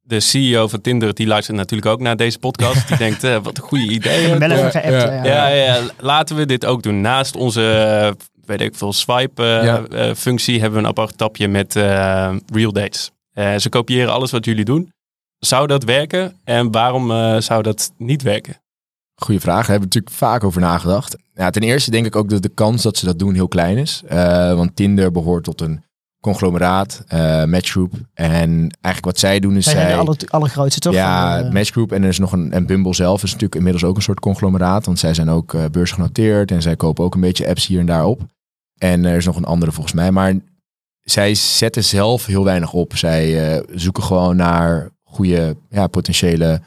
de 0.01 0.21
CEO 0.21 0.69
van 0.69 0.81
Tinder, 0.81 1.15
die 1.15 1.27
luistert 1.27 1.57
natuurlijk 1.57 1.91
ook 1.91 2.01
naar 2.01 2.17
deze 2.17 2.39
podcast. 2.39 2.89
Die 2.89 2.97
denkt, 3.07 3.23
wat 3.23 3.57
een 3.57 3.63
goede 3.63 3.85
idee. 3.89 4.29
Ja, 4.29 4.71
geappt. 4.71 4.75
ja. 4.75 5.13
ja. 5.13 5.25
Ja, 5.25 5.49
ja, 5.49 5.81
laten 5.99 6.37
we 6.37 6.47
dit 6.47 6.65
ook 6.67 6.83
doen. 6.83 7.01
Naast 7.01 7.37
onze, 7.37 8.17
weet 8.45 8.61
ik 8.61 8.75
veel, 8.75 8.87
Ja. 8.89 8.93
swipe-functie 8.95 10.61
hebben 10.61 10.79
we 10.79 10.85
een 10.85 10.91
apart 10.91 11.19
tapje 11.19 11.49
met 11.49 11.77
eh, 11.77 12.35
real 12.53 12.73
dates. 12.73 13.11
Eh, 13.33 13.57
ze 13.57 13.69
kopiëren 13.69 14.13
alles 14.13 14.31
wat 14.31 14.45
jullie 14.45 14.65
doen. 14.65 14.93
Zou 15.39 15.67
dat 15.67 15.85
werken? 15.85 16.41
En 16.45 16.71
waarom 16.71 17.11
eh, 17.11 17.41
zou 17.41 17.63
dat 17.63 17.93
niet 17.99 18.23
werken? 18.23 18.57
Goeie 19.15 19.41
vraag. 19.41 19.61
Daar 19.67 19.71
hebben 19.71 19.89
we 19.89 19.95
natuurlijk 19.95 20.15
vaak 20.17 20.45
over 20.45 20.61
nagedacht. 20.61 21.17
Ja, 21.35 21.51
ten 21.51 21.63
eerste 21.63 21.91
denk 21.91 22.07
ik 22.07 22.17
ook 22.17 22.29
dat 22.31 22.43
de 22.43 22.49
kans 22.49 22.83
dat 22.83 22.97
ze 22.97 23.05
dat 23.05 23.19
doen 23.19 23.35
heel 23.35 23.49
klein 23.49 23.79
is. 23.79 24.03
Eh, 24.07 24.55
want 24.55 24.77
Tinder 24.77 25.11
behoort 25.13 25.45
tot 25.45 25.61
een 25.61 25.85
conglomeraat, 26.21 27.03
eh 27.07 27.45
matchgroup. 27.45 27.93
En 28.15 28.49
eigenlijk 28.81 29.05
wat 29.05 29.19
zij 29.19 29.41
doen 29.41 29.57
is 29.57 29.65
Zij 29.65 29.73
zij... 29.73 29.83
zijn 29.83 29.95
de 29.95 30.01
aller, 30.01 30.19
allergrootste 30.29 30.81
toch? 30.81 30.93
Ja, 30.95 31.37
Van, 31.39 31.47
eh, 31.47 31.53
Matchgroup 31.53 31.93
en 31.93 32.03
er 32.03 32.09
is 32.09 32.19
nog 32.19 32.33
een 32.33 32.53
en 32.53 32.67
Bumble 32.67 32.95
zelf 32.95 33.23
is 33.23 33.29
natuurlijk 33.31 33.55
inmiddels 33.55 33.85
ook 33.85 33.97
een 33.97 34.03
soort 34.03 34.21
conglomeraat, 34.21 34.87
want 34.87 34.99
zij 34.99 35.15
zijn 35.15 35.29
ook 35.29 35.55
eh, 35.55 35.65
beursgenoteerd 35.71 36.51
en 36.51 36.63
zij 36.63 36.77
kopen 36.77 37.05
ook 37.05 37.15
een 37.15 37.21
beetje 37.21 37.49
apps 37.49 37.67
hier 37.67 37.81
en 37.81 37.87
daar 37.87 38.05
op. 38.05 38.21
En 38.79 39.05
er 39.05 39.17
is 39.17 39.25
nog 39.25 39.37
een 39.37 39.45
andere 39.45 39.73
volgens 39.73 39.95
mij, 39.95 40.11
maar 40.11 40.35
zij 41.01 41.35
zetten 41.35 41.85
zelf 41.85 42.27
heel 42.27 42.45
weinig 42.45 42.73
op. 42.73 42.97
Zij 42.97 43.55
eh, 43.55 43.63
zoeken 43.75 44.03
gewoon 44.03 44.37
naar 44.37 44.91
goede 45.15 45.57
ja, 45.69 45.87
potentiële 45.87 46.61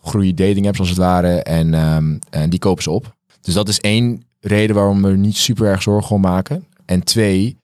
groei 0.00 0.34
dating 0.34 0.66
apps 0.66 0.78
als 0.78 0.88
het 0.88 0.98
ware 0.98 1.42
en, 1.42 1.74
ehm, 1.74 2.18
en 2.30 2.50
die 2.50 2.58
kopen 2.58 2.82
ze 2.82 2.90
op. 2.90 3.16
Dus 3.40 3.54
dat 3.54 3.68
is 3.68 3.80
één 3.80 4.22
reden 4.40 4.76
waarom 4.76 5.02
we 5.02 5.08
er 5.08 5.16
niet 5.16 5.36
super 5.36 5.66
erg 5.66 5.82
zorgen 5.82 6.14
om 6.14 6.20
maken. 6.20 6.66
En 6.84 7.04
twee, 7.04 7.56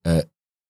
eh, 0.00 0.18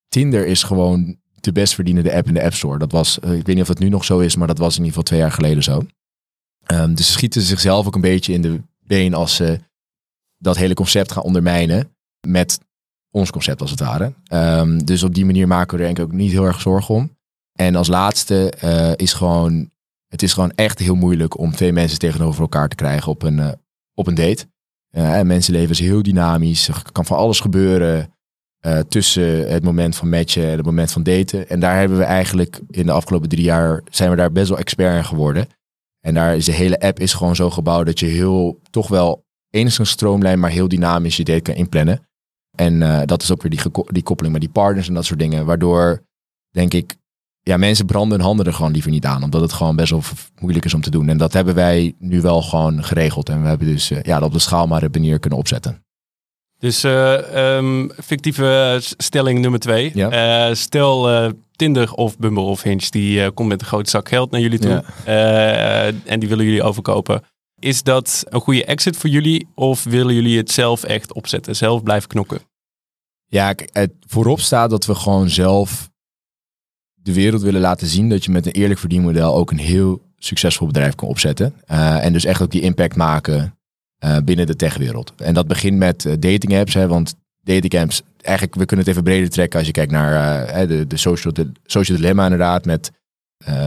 Tinder 0.09 0.47
is 0.47 0.63
gewoon 0.63 1.17
de 1.41 1.53
best 1.53 1.75
verdienende 1.75 2.15
app 2.15 2.27
in 2.27 2.35
de 2.35 2.43
App 2.43 2.55
Store. 2.55 2.79
Dat 2.79 2.93
was, 2.93 3.21
eh, 3.21 3.31
ik 3.31 3.47
weet 3.47 3.55
niet 3.55 3.65
of 3.65 3.69
het 3.69 3.79
nu 3.79 3.89
nog 3.89 4.05
zo 4.05 4.19
is, 4.19 4.37
maar 4.37 4.47
dat 4.47 4.59
was 4.59 4.79
in 4.79 4.85
ieder 4.85 4.89
geval 4.89 5.03
twee 5.03 5.21
jaar 5.21 5.33
geleden 5.33 5.63
zo. 5.63 5.87
Ehm, 6.67 6.95
dus 6.95 7.07
ze 7.07 7.13
schieten 7.13 7.43
zichzelf 7.43 7.87
ook 7.87 7.95
een 7.95 8.01
beetje 8.01 8.33
in 8.33 8.43
de 8.43 8.61
been 8.87 9.15
als 9.15 9.35
ze 9.35 9.61
dat 10.39 10.57
hele 10.57 10.75
concept 10.75 11.13
gaan 11.13 11.23
ondermijnen 11.23 11.97
met 12.27 12.61
ons 13.11 13.31
concept 13.31 13.61
als 13.61 13.71
het 13.71 13.81
ware. 13.81 14.13
Ehm, 14.25 14.79
dus 14.79 15.03
op 15.03 15.15
die 15.15 15.25
manier 15.25 15.47
maken 15.47 15.77
we 15.77 15.83
er 15.83 15.87
denk 15.87 15.99
ik 15.99 16.05
ook 16.05 16.19
niet 16.19 16.33
heel 16.33 16.45
erg 16.45 16.61
zorgen 16.61 16.95
om. 16.95 17.16
En 17.57 17.75
als 17.75 17.89
laatste 17.89 18.51
eh, 18.51 18.93
is 18.97 19.13
gewoon, 19.13 19.71
het 20.09 20.23
is 20.23 20.33
gewoon 20.33 20.51
echt 20.51 20.79
heel 20.79 20.95
moeilijk 20.95 21.39
om 21.39 21.53
twee 21.53 21.73
mensen 21.73 21.99
tegenover 21.99 22.41
elkaar 22.41 22.69
te 22.69 22.77
krijgen 22.77 23.13
op 23.13 23.23
een, 23.23 23.39
eh, 23.39 23.53
op 23.95 24.07
een 24.07 24.15
date. 24.15 24.47
En 24.91 25.27
mensenleven 25.27 25.71
is 25.71 25.79
heel 25.79 26.03
dynamisch, 26.03 26.69
er 26.69 26.83
kan 26.93 27.05
van 27.05 27.17
alles 27.17 27.41
gebeuren 27.41 28.11
tussen 28.89 29.53
het 29.53 29.65
moment 29.65 29.97
van 29.97 30.09
matchen 30.09 30.45
en 30.45 30.57
het 30.57 30.67
moment 30.67 30.93
van 30.93 31.03
daten. 31.03 31.49
En 31.49 31.61
daar 31.61 31.79
hebben 31.79 31.99
we 31.99 32.05
eigenlijk 32.05 32.61
in 32.71 32.87
de 32.87 32.93
afgelopen 32.93 33.29
drie 33.29 33.45
jaar 33.45 33.83
zijn 33.91 34.11
we 34.11 34.17
daar 34.17 34.33
best 34.33 34.49
wel 34.49 34.59
expert 34.59 34.97
in 34.97 35.05
geworden. 35.05 35.47
En 36.01 36.15
daar 36.15 36.37
is 36.37 36.45
de 36.45 36.53
hele 36.53 36.81
app 36.81 37.01
is 37.01 37.15
gewoon 37.15 37.37
zo 37.37 37.51
gebouwd 37.51 37.87
dat 37.87 38.01
je 38.01 38.07
heel 38.07 38.61
toch 38.71 38.89
wel 38.89 39.25
enigszins 39.51 39.91
stroomlijn, 39.91 40.41
maar 40.41 40.51
heel 40.51 40.69
dynamisch 40.69 41.17
je 41.17 41.25
date 41.25 41.41
kan 41.41 41.55
inplannen. 41.55 42.07
En 42.57 43.07
dat 43.07 43.23
is 43.23 43.33
ook 43.33 43.43
weer 43.43 43.51
die, 43.51 43.61
die 43.87 44.03
koppeling 44.03 44.33
met 44.33 44.43
die 44.43 44.53
partners 44.53 44.89
en 44.89 44.95
dat 44.95 45.05
soort 45.05 45.21
dingen. 45.21 45.47
Waardoor, 45.47 46.03
denk 46.51 46.75
ik, 46.75 46.97
ja, 47.49 47.57
mensen 47.57 47.87
branden 47.87 48.19
hun 48.19 48.27
handen 48.27 48.47
er 48.47 48.53
gewoon 48.53 48.73
liever 48.73 48.91
niet 48.91 49.05
aan. 49.05 49.23
Omdat 49.23 49.41
het 49.41 49.53
gewoon 49.53 49.77
best 49.77 49.91
wel 49.91 50.03
moeilijk 50.41 50.65
is 50.65 50.75
om 50.75 50.81
te 50.81 50.91
doen. 50.91 51.09
En 51.09 51.17
dat 51.17 51.33
hebben 51.33 51.55
wij 51.55 51.95
nu 51.99 52.21
wel 52.21 52.43
gewoon 52.43 52.85
geregeld. 52.85 53.29
En 53.29 53.43
we 53.43 53.49
hebben 53.49 53.67
dus 53.67 53.91
eh, 53.91 54.03
ja, 54.03 54.19
dat 54.19 54.29
op 54.29 54.33
de 54.33 54.39
schaal 54.39 54.67
maar 54.67 54.85
op 54.85 54.95
een 54.95 55.01
manier 55.01 55.19
kunnen 55.19 55.39
opzetten. 55.39 55.85
Dus 56.59 56.85
eh, 56.85 57.57
ehm, 57.57 57.89
fictieve 58.03 58.79
stelling 58.81 59.41
nummer 59.41 59.61
twee. 59.61 59.91
Ja. 59.95 60.11
Eh, 60.49 60.55
stel 60.55 61.11
eh, 61.11 61.31
Tinder 61.57 61.93
of 61.93 62.19
Bumble 62.19 62.43
of 62.43 62.63
Hinge, 62.63 62.91
die 62.91 63.23
eh, 63.23 63.31
komt 63.35 63.49
met 63.49 63.61
een 63.61 63.67
grote 63.67 63.91
zak 63.91 64.09
geld 64.09 64.31
naar 64.31 64.41
jullie 64.41 64.59
toe. 64.59 64.71
Ja. 64.71 64.85
Eh, 65.05 66.13
en 66.13 66.21
die 66.21 66.29
willen 66.29 66.45
jullie 66.45 66.63
overkopen. 66.63 67.23
Is 67.59 67.83
dat 67.83 68.25
een 68.29 68.41
goede 68.41 68.65
exit 68.65 68.97
voor 68.97 69.11
jullie? 69.11 69.49
Of 69.55 69.85
willen 69.85 70.15
jullie 70.15 70.37
het 70.37 70.51
zelf 70.51 70.83
echt 70.83 71.13
opzetten? 71.13 71.57
Zelf 71.57 71.83
blijven 71.83 72.09
knokken? 72.09 72.41
Ja, 73.27 73.55
het 73.73 73.93
voorop 74.07 74.41
staat 74.41 74.71
dat 74.71 74.87
we 74.87 74.95
gewoon 74.95 75.31
zelf 75.31 75.91
de 77.07 77.13
wereld 77.13 77.43
willen 77.43 77.61
laten 77.61 77.87
zien 77.87 78.09
dat 78.09 78.25
je 78.25 78.31
met 78.31 78.47
een 78.47 78.53
eerlijk 78.53 78.81
verdienmodel 78.81 79.35
ook 79.35 79.51
een 79.51 79.59
heel 79.59 80.03
succesvol 80.19 80.67
bedrijf 80.67 80.95
kan 80.95 81.09
opzetten. 81.09 81.55
Eh, 81.67 82.05
en 82.05 82.13
dus 82.13 82.25
echt 82.25 82.43
ook 82.43 82.51
die 82.51 82.61
impact 82.61 82.97
maken 82.97 83.57
eh, 83.99 84.17
binnen 84.25 84.47
de 84.47 84.57
techwereld. 84.57 85.13
En 85.17 85.35
dat 85.35 85.47
begint 85.47 85.77
met 85.77 86.05
eh, 86.05 86.13
dating 86.19 86.57
apps, 86.57 86.75
hè, 86.75 86.89
want 86.89 87.15
dating 87.43 87.75
apps, 87.75 88.03
eigenlijk, 88.21 88.57
we 88.57 88.65
kunnen 88.65 88.85
het 88.85 88.95
even 88.95 89.05
breder 89.07 89.31
trekken 89.31 89.59
als 89.59 89.67
je 89.67 89.73
kijkt 89.73 89.93
naar 89.93 90.67
de, 90.69 90.87
de, 90.87 90.97
social, 90.97 91.33
de 91.33 91.53
social 91.65 91.99
dilemma 91.99 92.25
inderdaad, 92.25 92.65
met 92.65 92.93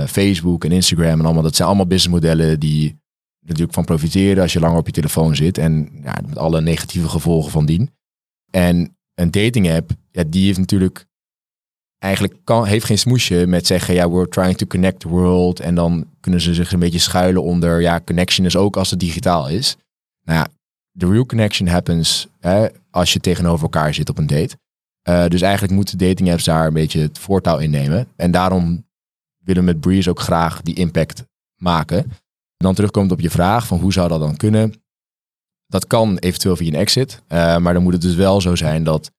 Facebook 0.08 0.66
en 0.66 0.72
Instagram 0.72 1.20
en 1.20 1.26
allemaal. 1.26 1.44
Dat 1.44 1.56
zijn 1.56 1.68
allemaal 1.68 1.88
businessmodellen 1.88 2.60
die 2.60 3.00
natuurlijk 3.40 3.74
van 3.74 3.86
profiteren 3.86 4.44
als 4.44 4.54
je 4.54 4.60
langer 4.60 4.78
op 4.78 4.86
je 4.86 4.92
telefoon 4.92 5.36
zit. 5.36 5.58
En 5.58 5.90
ja, 6.04 6.18
met 6.28 6.38
alle 6.38 6.62
negatieve 6.62 7.10
gevolgen 7.10 7.52
van 7.52 7.66
dien. 7.66 7.90
En 8.52 8.98
een 9.16 9.32
dating 9.32 9.72
app, 9.72 9.92
ja, 10.12 10.24
die 10.28 10.46
heeft 10.46 10.60
natuurlijk 10.60 11.06
eigenlijk 12.00 12.34
heeft 12.46 12.86
geen 12.86 12.98
smoesje 12.98 13.46
met 13.48 13.68
zeggen, 13.68 13.94
ja, 13.94 14.10
we're 14.10 14.28
trying 14.30 14.58
to 14.58 14.66
connect 14.66 15.00
the 15.00 15.08
world. 15.08 15.60
En 15.60 15.76
dan 15.76 16.06
kunnen 16.20 16.42
ze 16.42 16.54
zich 16.54 16.72
een 16.72 16.80
beetje 16.80 17.00
schuilen 17.00 17.44
onder, 17.44 17.82
ja, 17.82 18.02
connection 18.06 18.46
is 18.46 18.56
ook 18.56 18.78
als 18.78 18.90
het 18.90 19.00
digitaal 19.00 19.50
is. 19.50 19.76
Nou 20.24 20.40
ja, 20.40 20.48
the 20.98 21.12
real 21.12 21.26
connection 21.26 21.68
happens 21.68 22.28
als 22.92 23.14
je 23.14 23.20
tegenover 23.20 23.64
elkaar 23.64 23.94
zit 23.94 24.10
op 24.10 24.18
een 24.18 24.28
date. 24.28 24.58
Eh, 25.02 25.28
dus 25.28 25.42
eigenlijk 25.42 25.74
moeten 25.74 25.98
dating 25.98 26.32
apps 26.32 26.44
daar 26.44 26.68
een 26.68 26.74
beetje 26.74 27.00
het 27.00 27.20
voortouw 27.20 27.58
innemen. 27.58 28.08
En 28.16 28.32
daarom 28.32 28.88
willen 29.44 29.66
we 29.66 29.72
met 29.72 29.80
Breeze 29.80 30.10
ook 30.10 30.20
graag 30.20 30.62
die 30.62 30.76
impact 30.76 31.24
maken. 31.56 32.12
Dan 32.58 32.74
terugkomt 32.76 33.12
op 33.12 33.20
je 33.20 33.30
vraag 33.30 33.68
van 33.68 33.80
hoe 33.80 33.94
zou 33.94 34.08
dat 34.10 34.20
dan 34.20 34.38
kunnen? 34.38 34.74
Dat 35.68 35.88
kan 35.88 36.18
eventueel 36.18 36.56
via 36.56 36.68
een 36.68 36.80
exit. 36.80 37.22
eh, 37.28 37.58
maar 37.58 37.74
dan 37.74 37.84
moet 37.84 37.94
het 37.94 38.02
dus 38.02 38.16
wel 38.16 38.42
zo 38.42 38.56
zijn 38.56 38.84
dat 38.84 39.12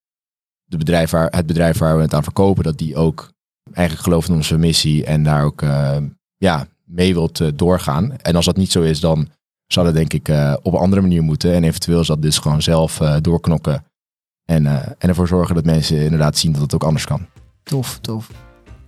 de 0.71 0.77
bedrijf 0.77 1.11
waar, 1.11 1.29
het 1.31 1.47
bedrijf 1.47 1.79
waar 1.79 1.97
we 1.97 2.03
het 2.03 2.15
aan 2.15 2.23
verkopen, 2.23 2.65
dat 2.65 2.79
die 2.79 2.97
ook 2.97 3.33
eigenlijk 3.73 4.07
gelooft 4.07 4.29
in 4.29 4.35
onze 4.35 4.59
missie 4.59 5.05
en 5.05 5.23
daar 5.23 5.45
ook 5.45 5.63
eh, 5.63 5.97
ja, 6.37 6.67
mee 6.85 7.15
wilt 7.15 7.41
eh, 7.41 7.49
doorgaan. 7.55 8.17
En 8.17 8.37
als 8.37 8.45
dat 8.45 8.57
niet 8.57 8.73
zo 8.73 8.83
is, 8.83 9.01
dan 9.01 9.29
zou 9.73 9.87
dat 9.87 9.95
denk 9.95 10.13
ik 10.13 10.29
eh, 10.29 10.55
op 10.63 10.73
een 10.73 10.79
andere 10.79 11.03
manier 11.03 11.23
moeten. 11.23 11.55
En 11.55 11.65
eventueel 11.65 12.01
is 12.01 12.07
dat 12.07 12.23
dus 12.23 12.39
gewoon 12.39 12.63
zelf 12.63 13.01
eh, 13.01 13.17
doorknokken 13.21 13.85
En, 14.45 14.65
uh, 14.65 14.75
en 14.99 15.09
ervoor 15.09 15.29
zorgen 15.29 15.55
dat 15.55 15.65
mensen 15.65 15.97
inderdaad 15.97 16.39
zien 16.39 16.53
dat 16.53 16.63
het 16.63 16.75
ook 16.75 16.85
anders 16.85 17.05
kan. 17.05 17.27
Tof, 17.63 17.99
tof. 18.01 18.31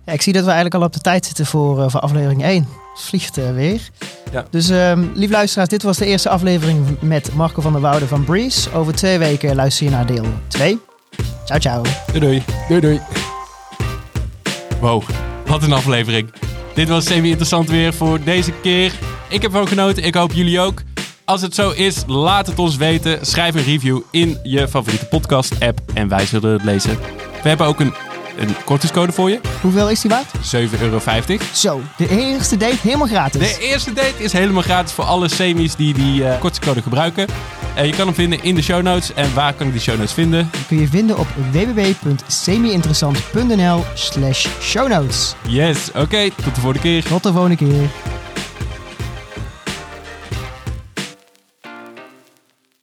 Ja, 0.05 0.13
ik 0.13 0.21
zie 0.21 0.33
dat 0.33 0.41
we 0.41 0.51
eigenlijk 0.51 0.81
al 0.81 0.87
op 0.87 0.93
de 0.93 0.99
tijd 0.99 1.25
zitten 1.25 1.45
voor, 1.45 1.79
uh, 1.79 1.89
voor 1.89 1.99
aflevering 1.99 2.43
1. 2.43 2.67
Het 2.93 3.01
vliegt 3.01 3.37
uh, 3.37 3.53
weer. 3.53 3.89
Ja. 4.31 4.45
Dus 4.49 4.69
um, 4.69 5.11
lief 5.15 5.29
luisteraars, 5.29 5.69
dit 5.69 5.83
was 5.83 5.97
de 5.97 6.05
eerste 6.05 6.29
aflevering 6.29 7.01
met 7.01 7.33
Marco 7.33 7.61
van 7.61 7.71
der 7.71 7.81
Woude 7.81 8.07
van 8.07 8.23
Breeze. 8.23 8.71
Over 8.73 8.95
twee 8.95 9.17
weken 9.17 9.55
luister 9.55 9.85
je 9.85 9.91
naar 9.91 10.05
deel 10.05 10.25
2. 10.47 10.79
Ciao, 11.45 11.59
ciao. 11.59 11.81
Doei, 12.11 12.19
doei. 12.19 12.43
Doei, 12.67 12.81
doei. 12.81 13.01
Wow, 14.79 15.03
wat 15.45 15.63
een 15.63 15.73
aflevering. 15.73 16.33
Dit 16.73 16.87
was 16.89 17.05
semi-interessant 17.05 17.69
weer 17.69 17.93
voor 17.93 18.23
deze 18.23 18.51
keer. 18.51 18.93
Ik 19.29 19.41
heb 19.41 19.51
ervan 19.51 19.67
genoten, 19.67 20.03
ik 20.03 20.15
hoop 20.15 20.31
jullie 20.31 20.59
ook. 20.59 20.81
Als 21.25 21.41
het 21.41 21.55
zo 21.55 21.69
is, 21.69 22.03
laat 22.07 22.47
het 22.47 22.59
ons 22.59 22.75
weten. 22.75 23.25
Schrijf 23.25 23.55
een 23.55 23.63
review 23.63 24.01
in 24.11 24.39
je 24.43 24.67
favoriete 24.67 25.05
podcast-app 25.05 25.79
en 25.93 26.07
wij 26.07 26.25
zullen 26.25 26.51
het 26.53 26.63
lezen. 26.63 26.97
We 27.41 27.49
hebben 27.49 27.67
ook 27.67 27.79
een, 27.79 27.93
een 28.37 28.55
kortingscode 28.65 29.11
voor 29.11 29.29
je. 29.29 29.39
Hoeveel 29.61 29.89
is 29.89 30.01
die 30.01 30.11
waard? 30.11 30.27
7,50 30.75 30.81
euro. 30.81 30.99
Zo, 31.53 31.81
de 31.97 32.09
eerste 32.09 32.57
date 32.57 32.77
helemaal 32.81 33.07
gratis. 33.07 33.57
De 33.57 33.63
eerste 33.63 33.93
date 33.93 34.13
is 34.17 34.33
helemaal 34.33 34.61
gratis 34.61 34.93
voor 34.93 35.03
alle 35.03 35.27
semis 35.27 35.75
die 35.75 35.93
die 35.93 36.21
uh, 36.21 36.39
kortingscode 36.39 36.81
gebruiken. 36.81 37.27
Uh, 37.77 37.85
je 37.85 37.91
kan 37.91 38.05
hem 38.05 38.15
vinden 38.15 38.43
in 38.43 38.55
de 38.55 38.61
show 38.61 38.81
notes. 38.81 39.13
En 39.13 39.33
waar 39.33 39.53
kan 39.53 39.67
ik 39.67 39.73
die 39.73 39.81
show 39.81 39.97
notes 39.97 40.13
vinden? 40.13 40.49
Die 40.51 40.65
kun 40.65 40.79
je 40.79 40.87
vinden 40.87 41.17
op 41.17 41.27
www.semiinteressant.nl 41.51 43.83
slash 43.93 44.47
show 44.61 44.87
notes. 44.87 45.35
Yes, 45.47 45.89
oké. 45.89 45.99
Okay, 45.99 46.29
tot 46.29 46.55
de 46.55 46.61
volgende 46.61 46.79
keer. 46.79 47.03
Tot 47.03 47.23
de 47.23 47.31
volgende 47.31 47.55
keer. 47.55 47.89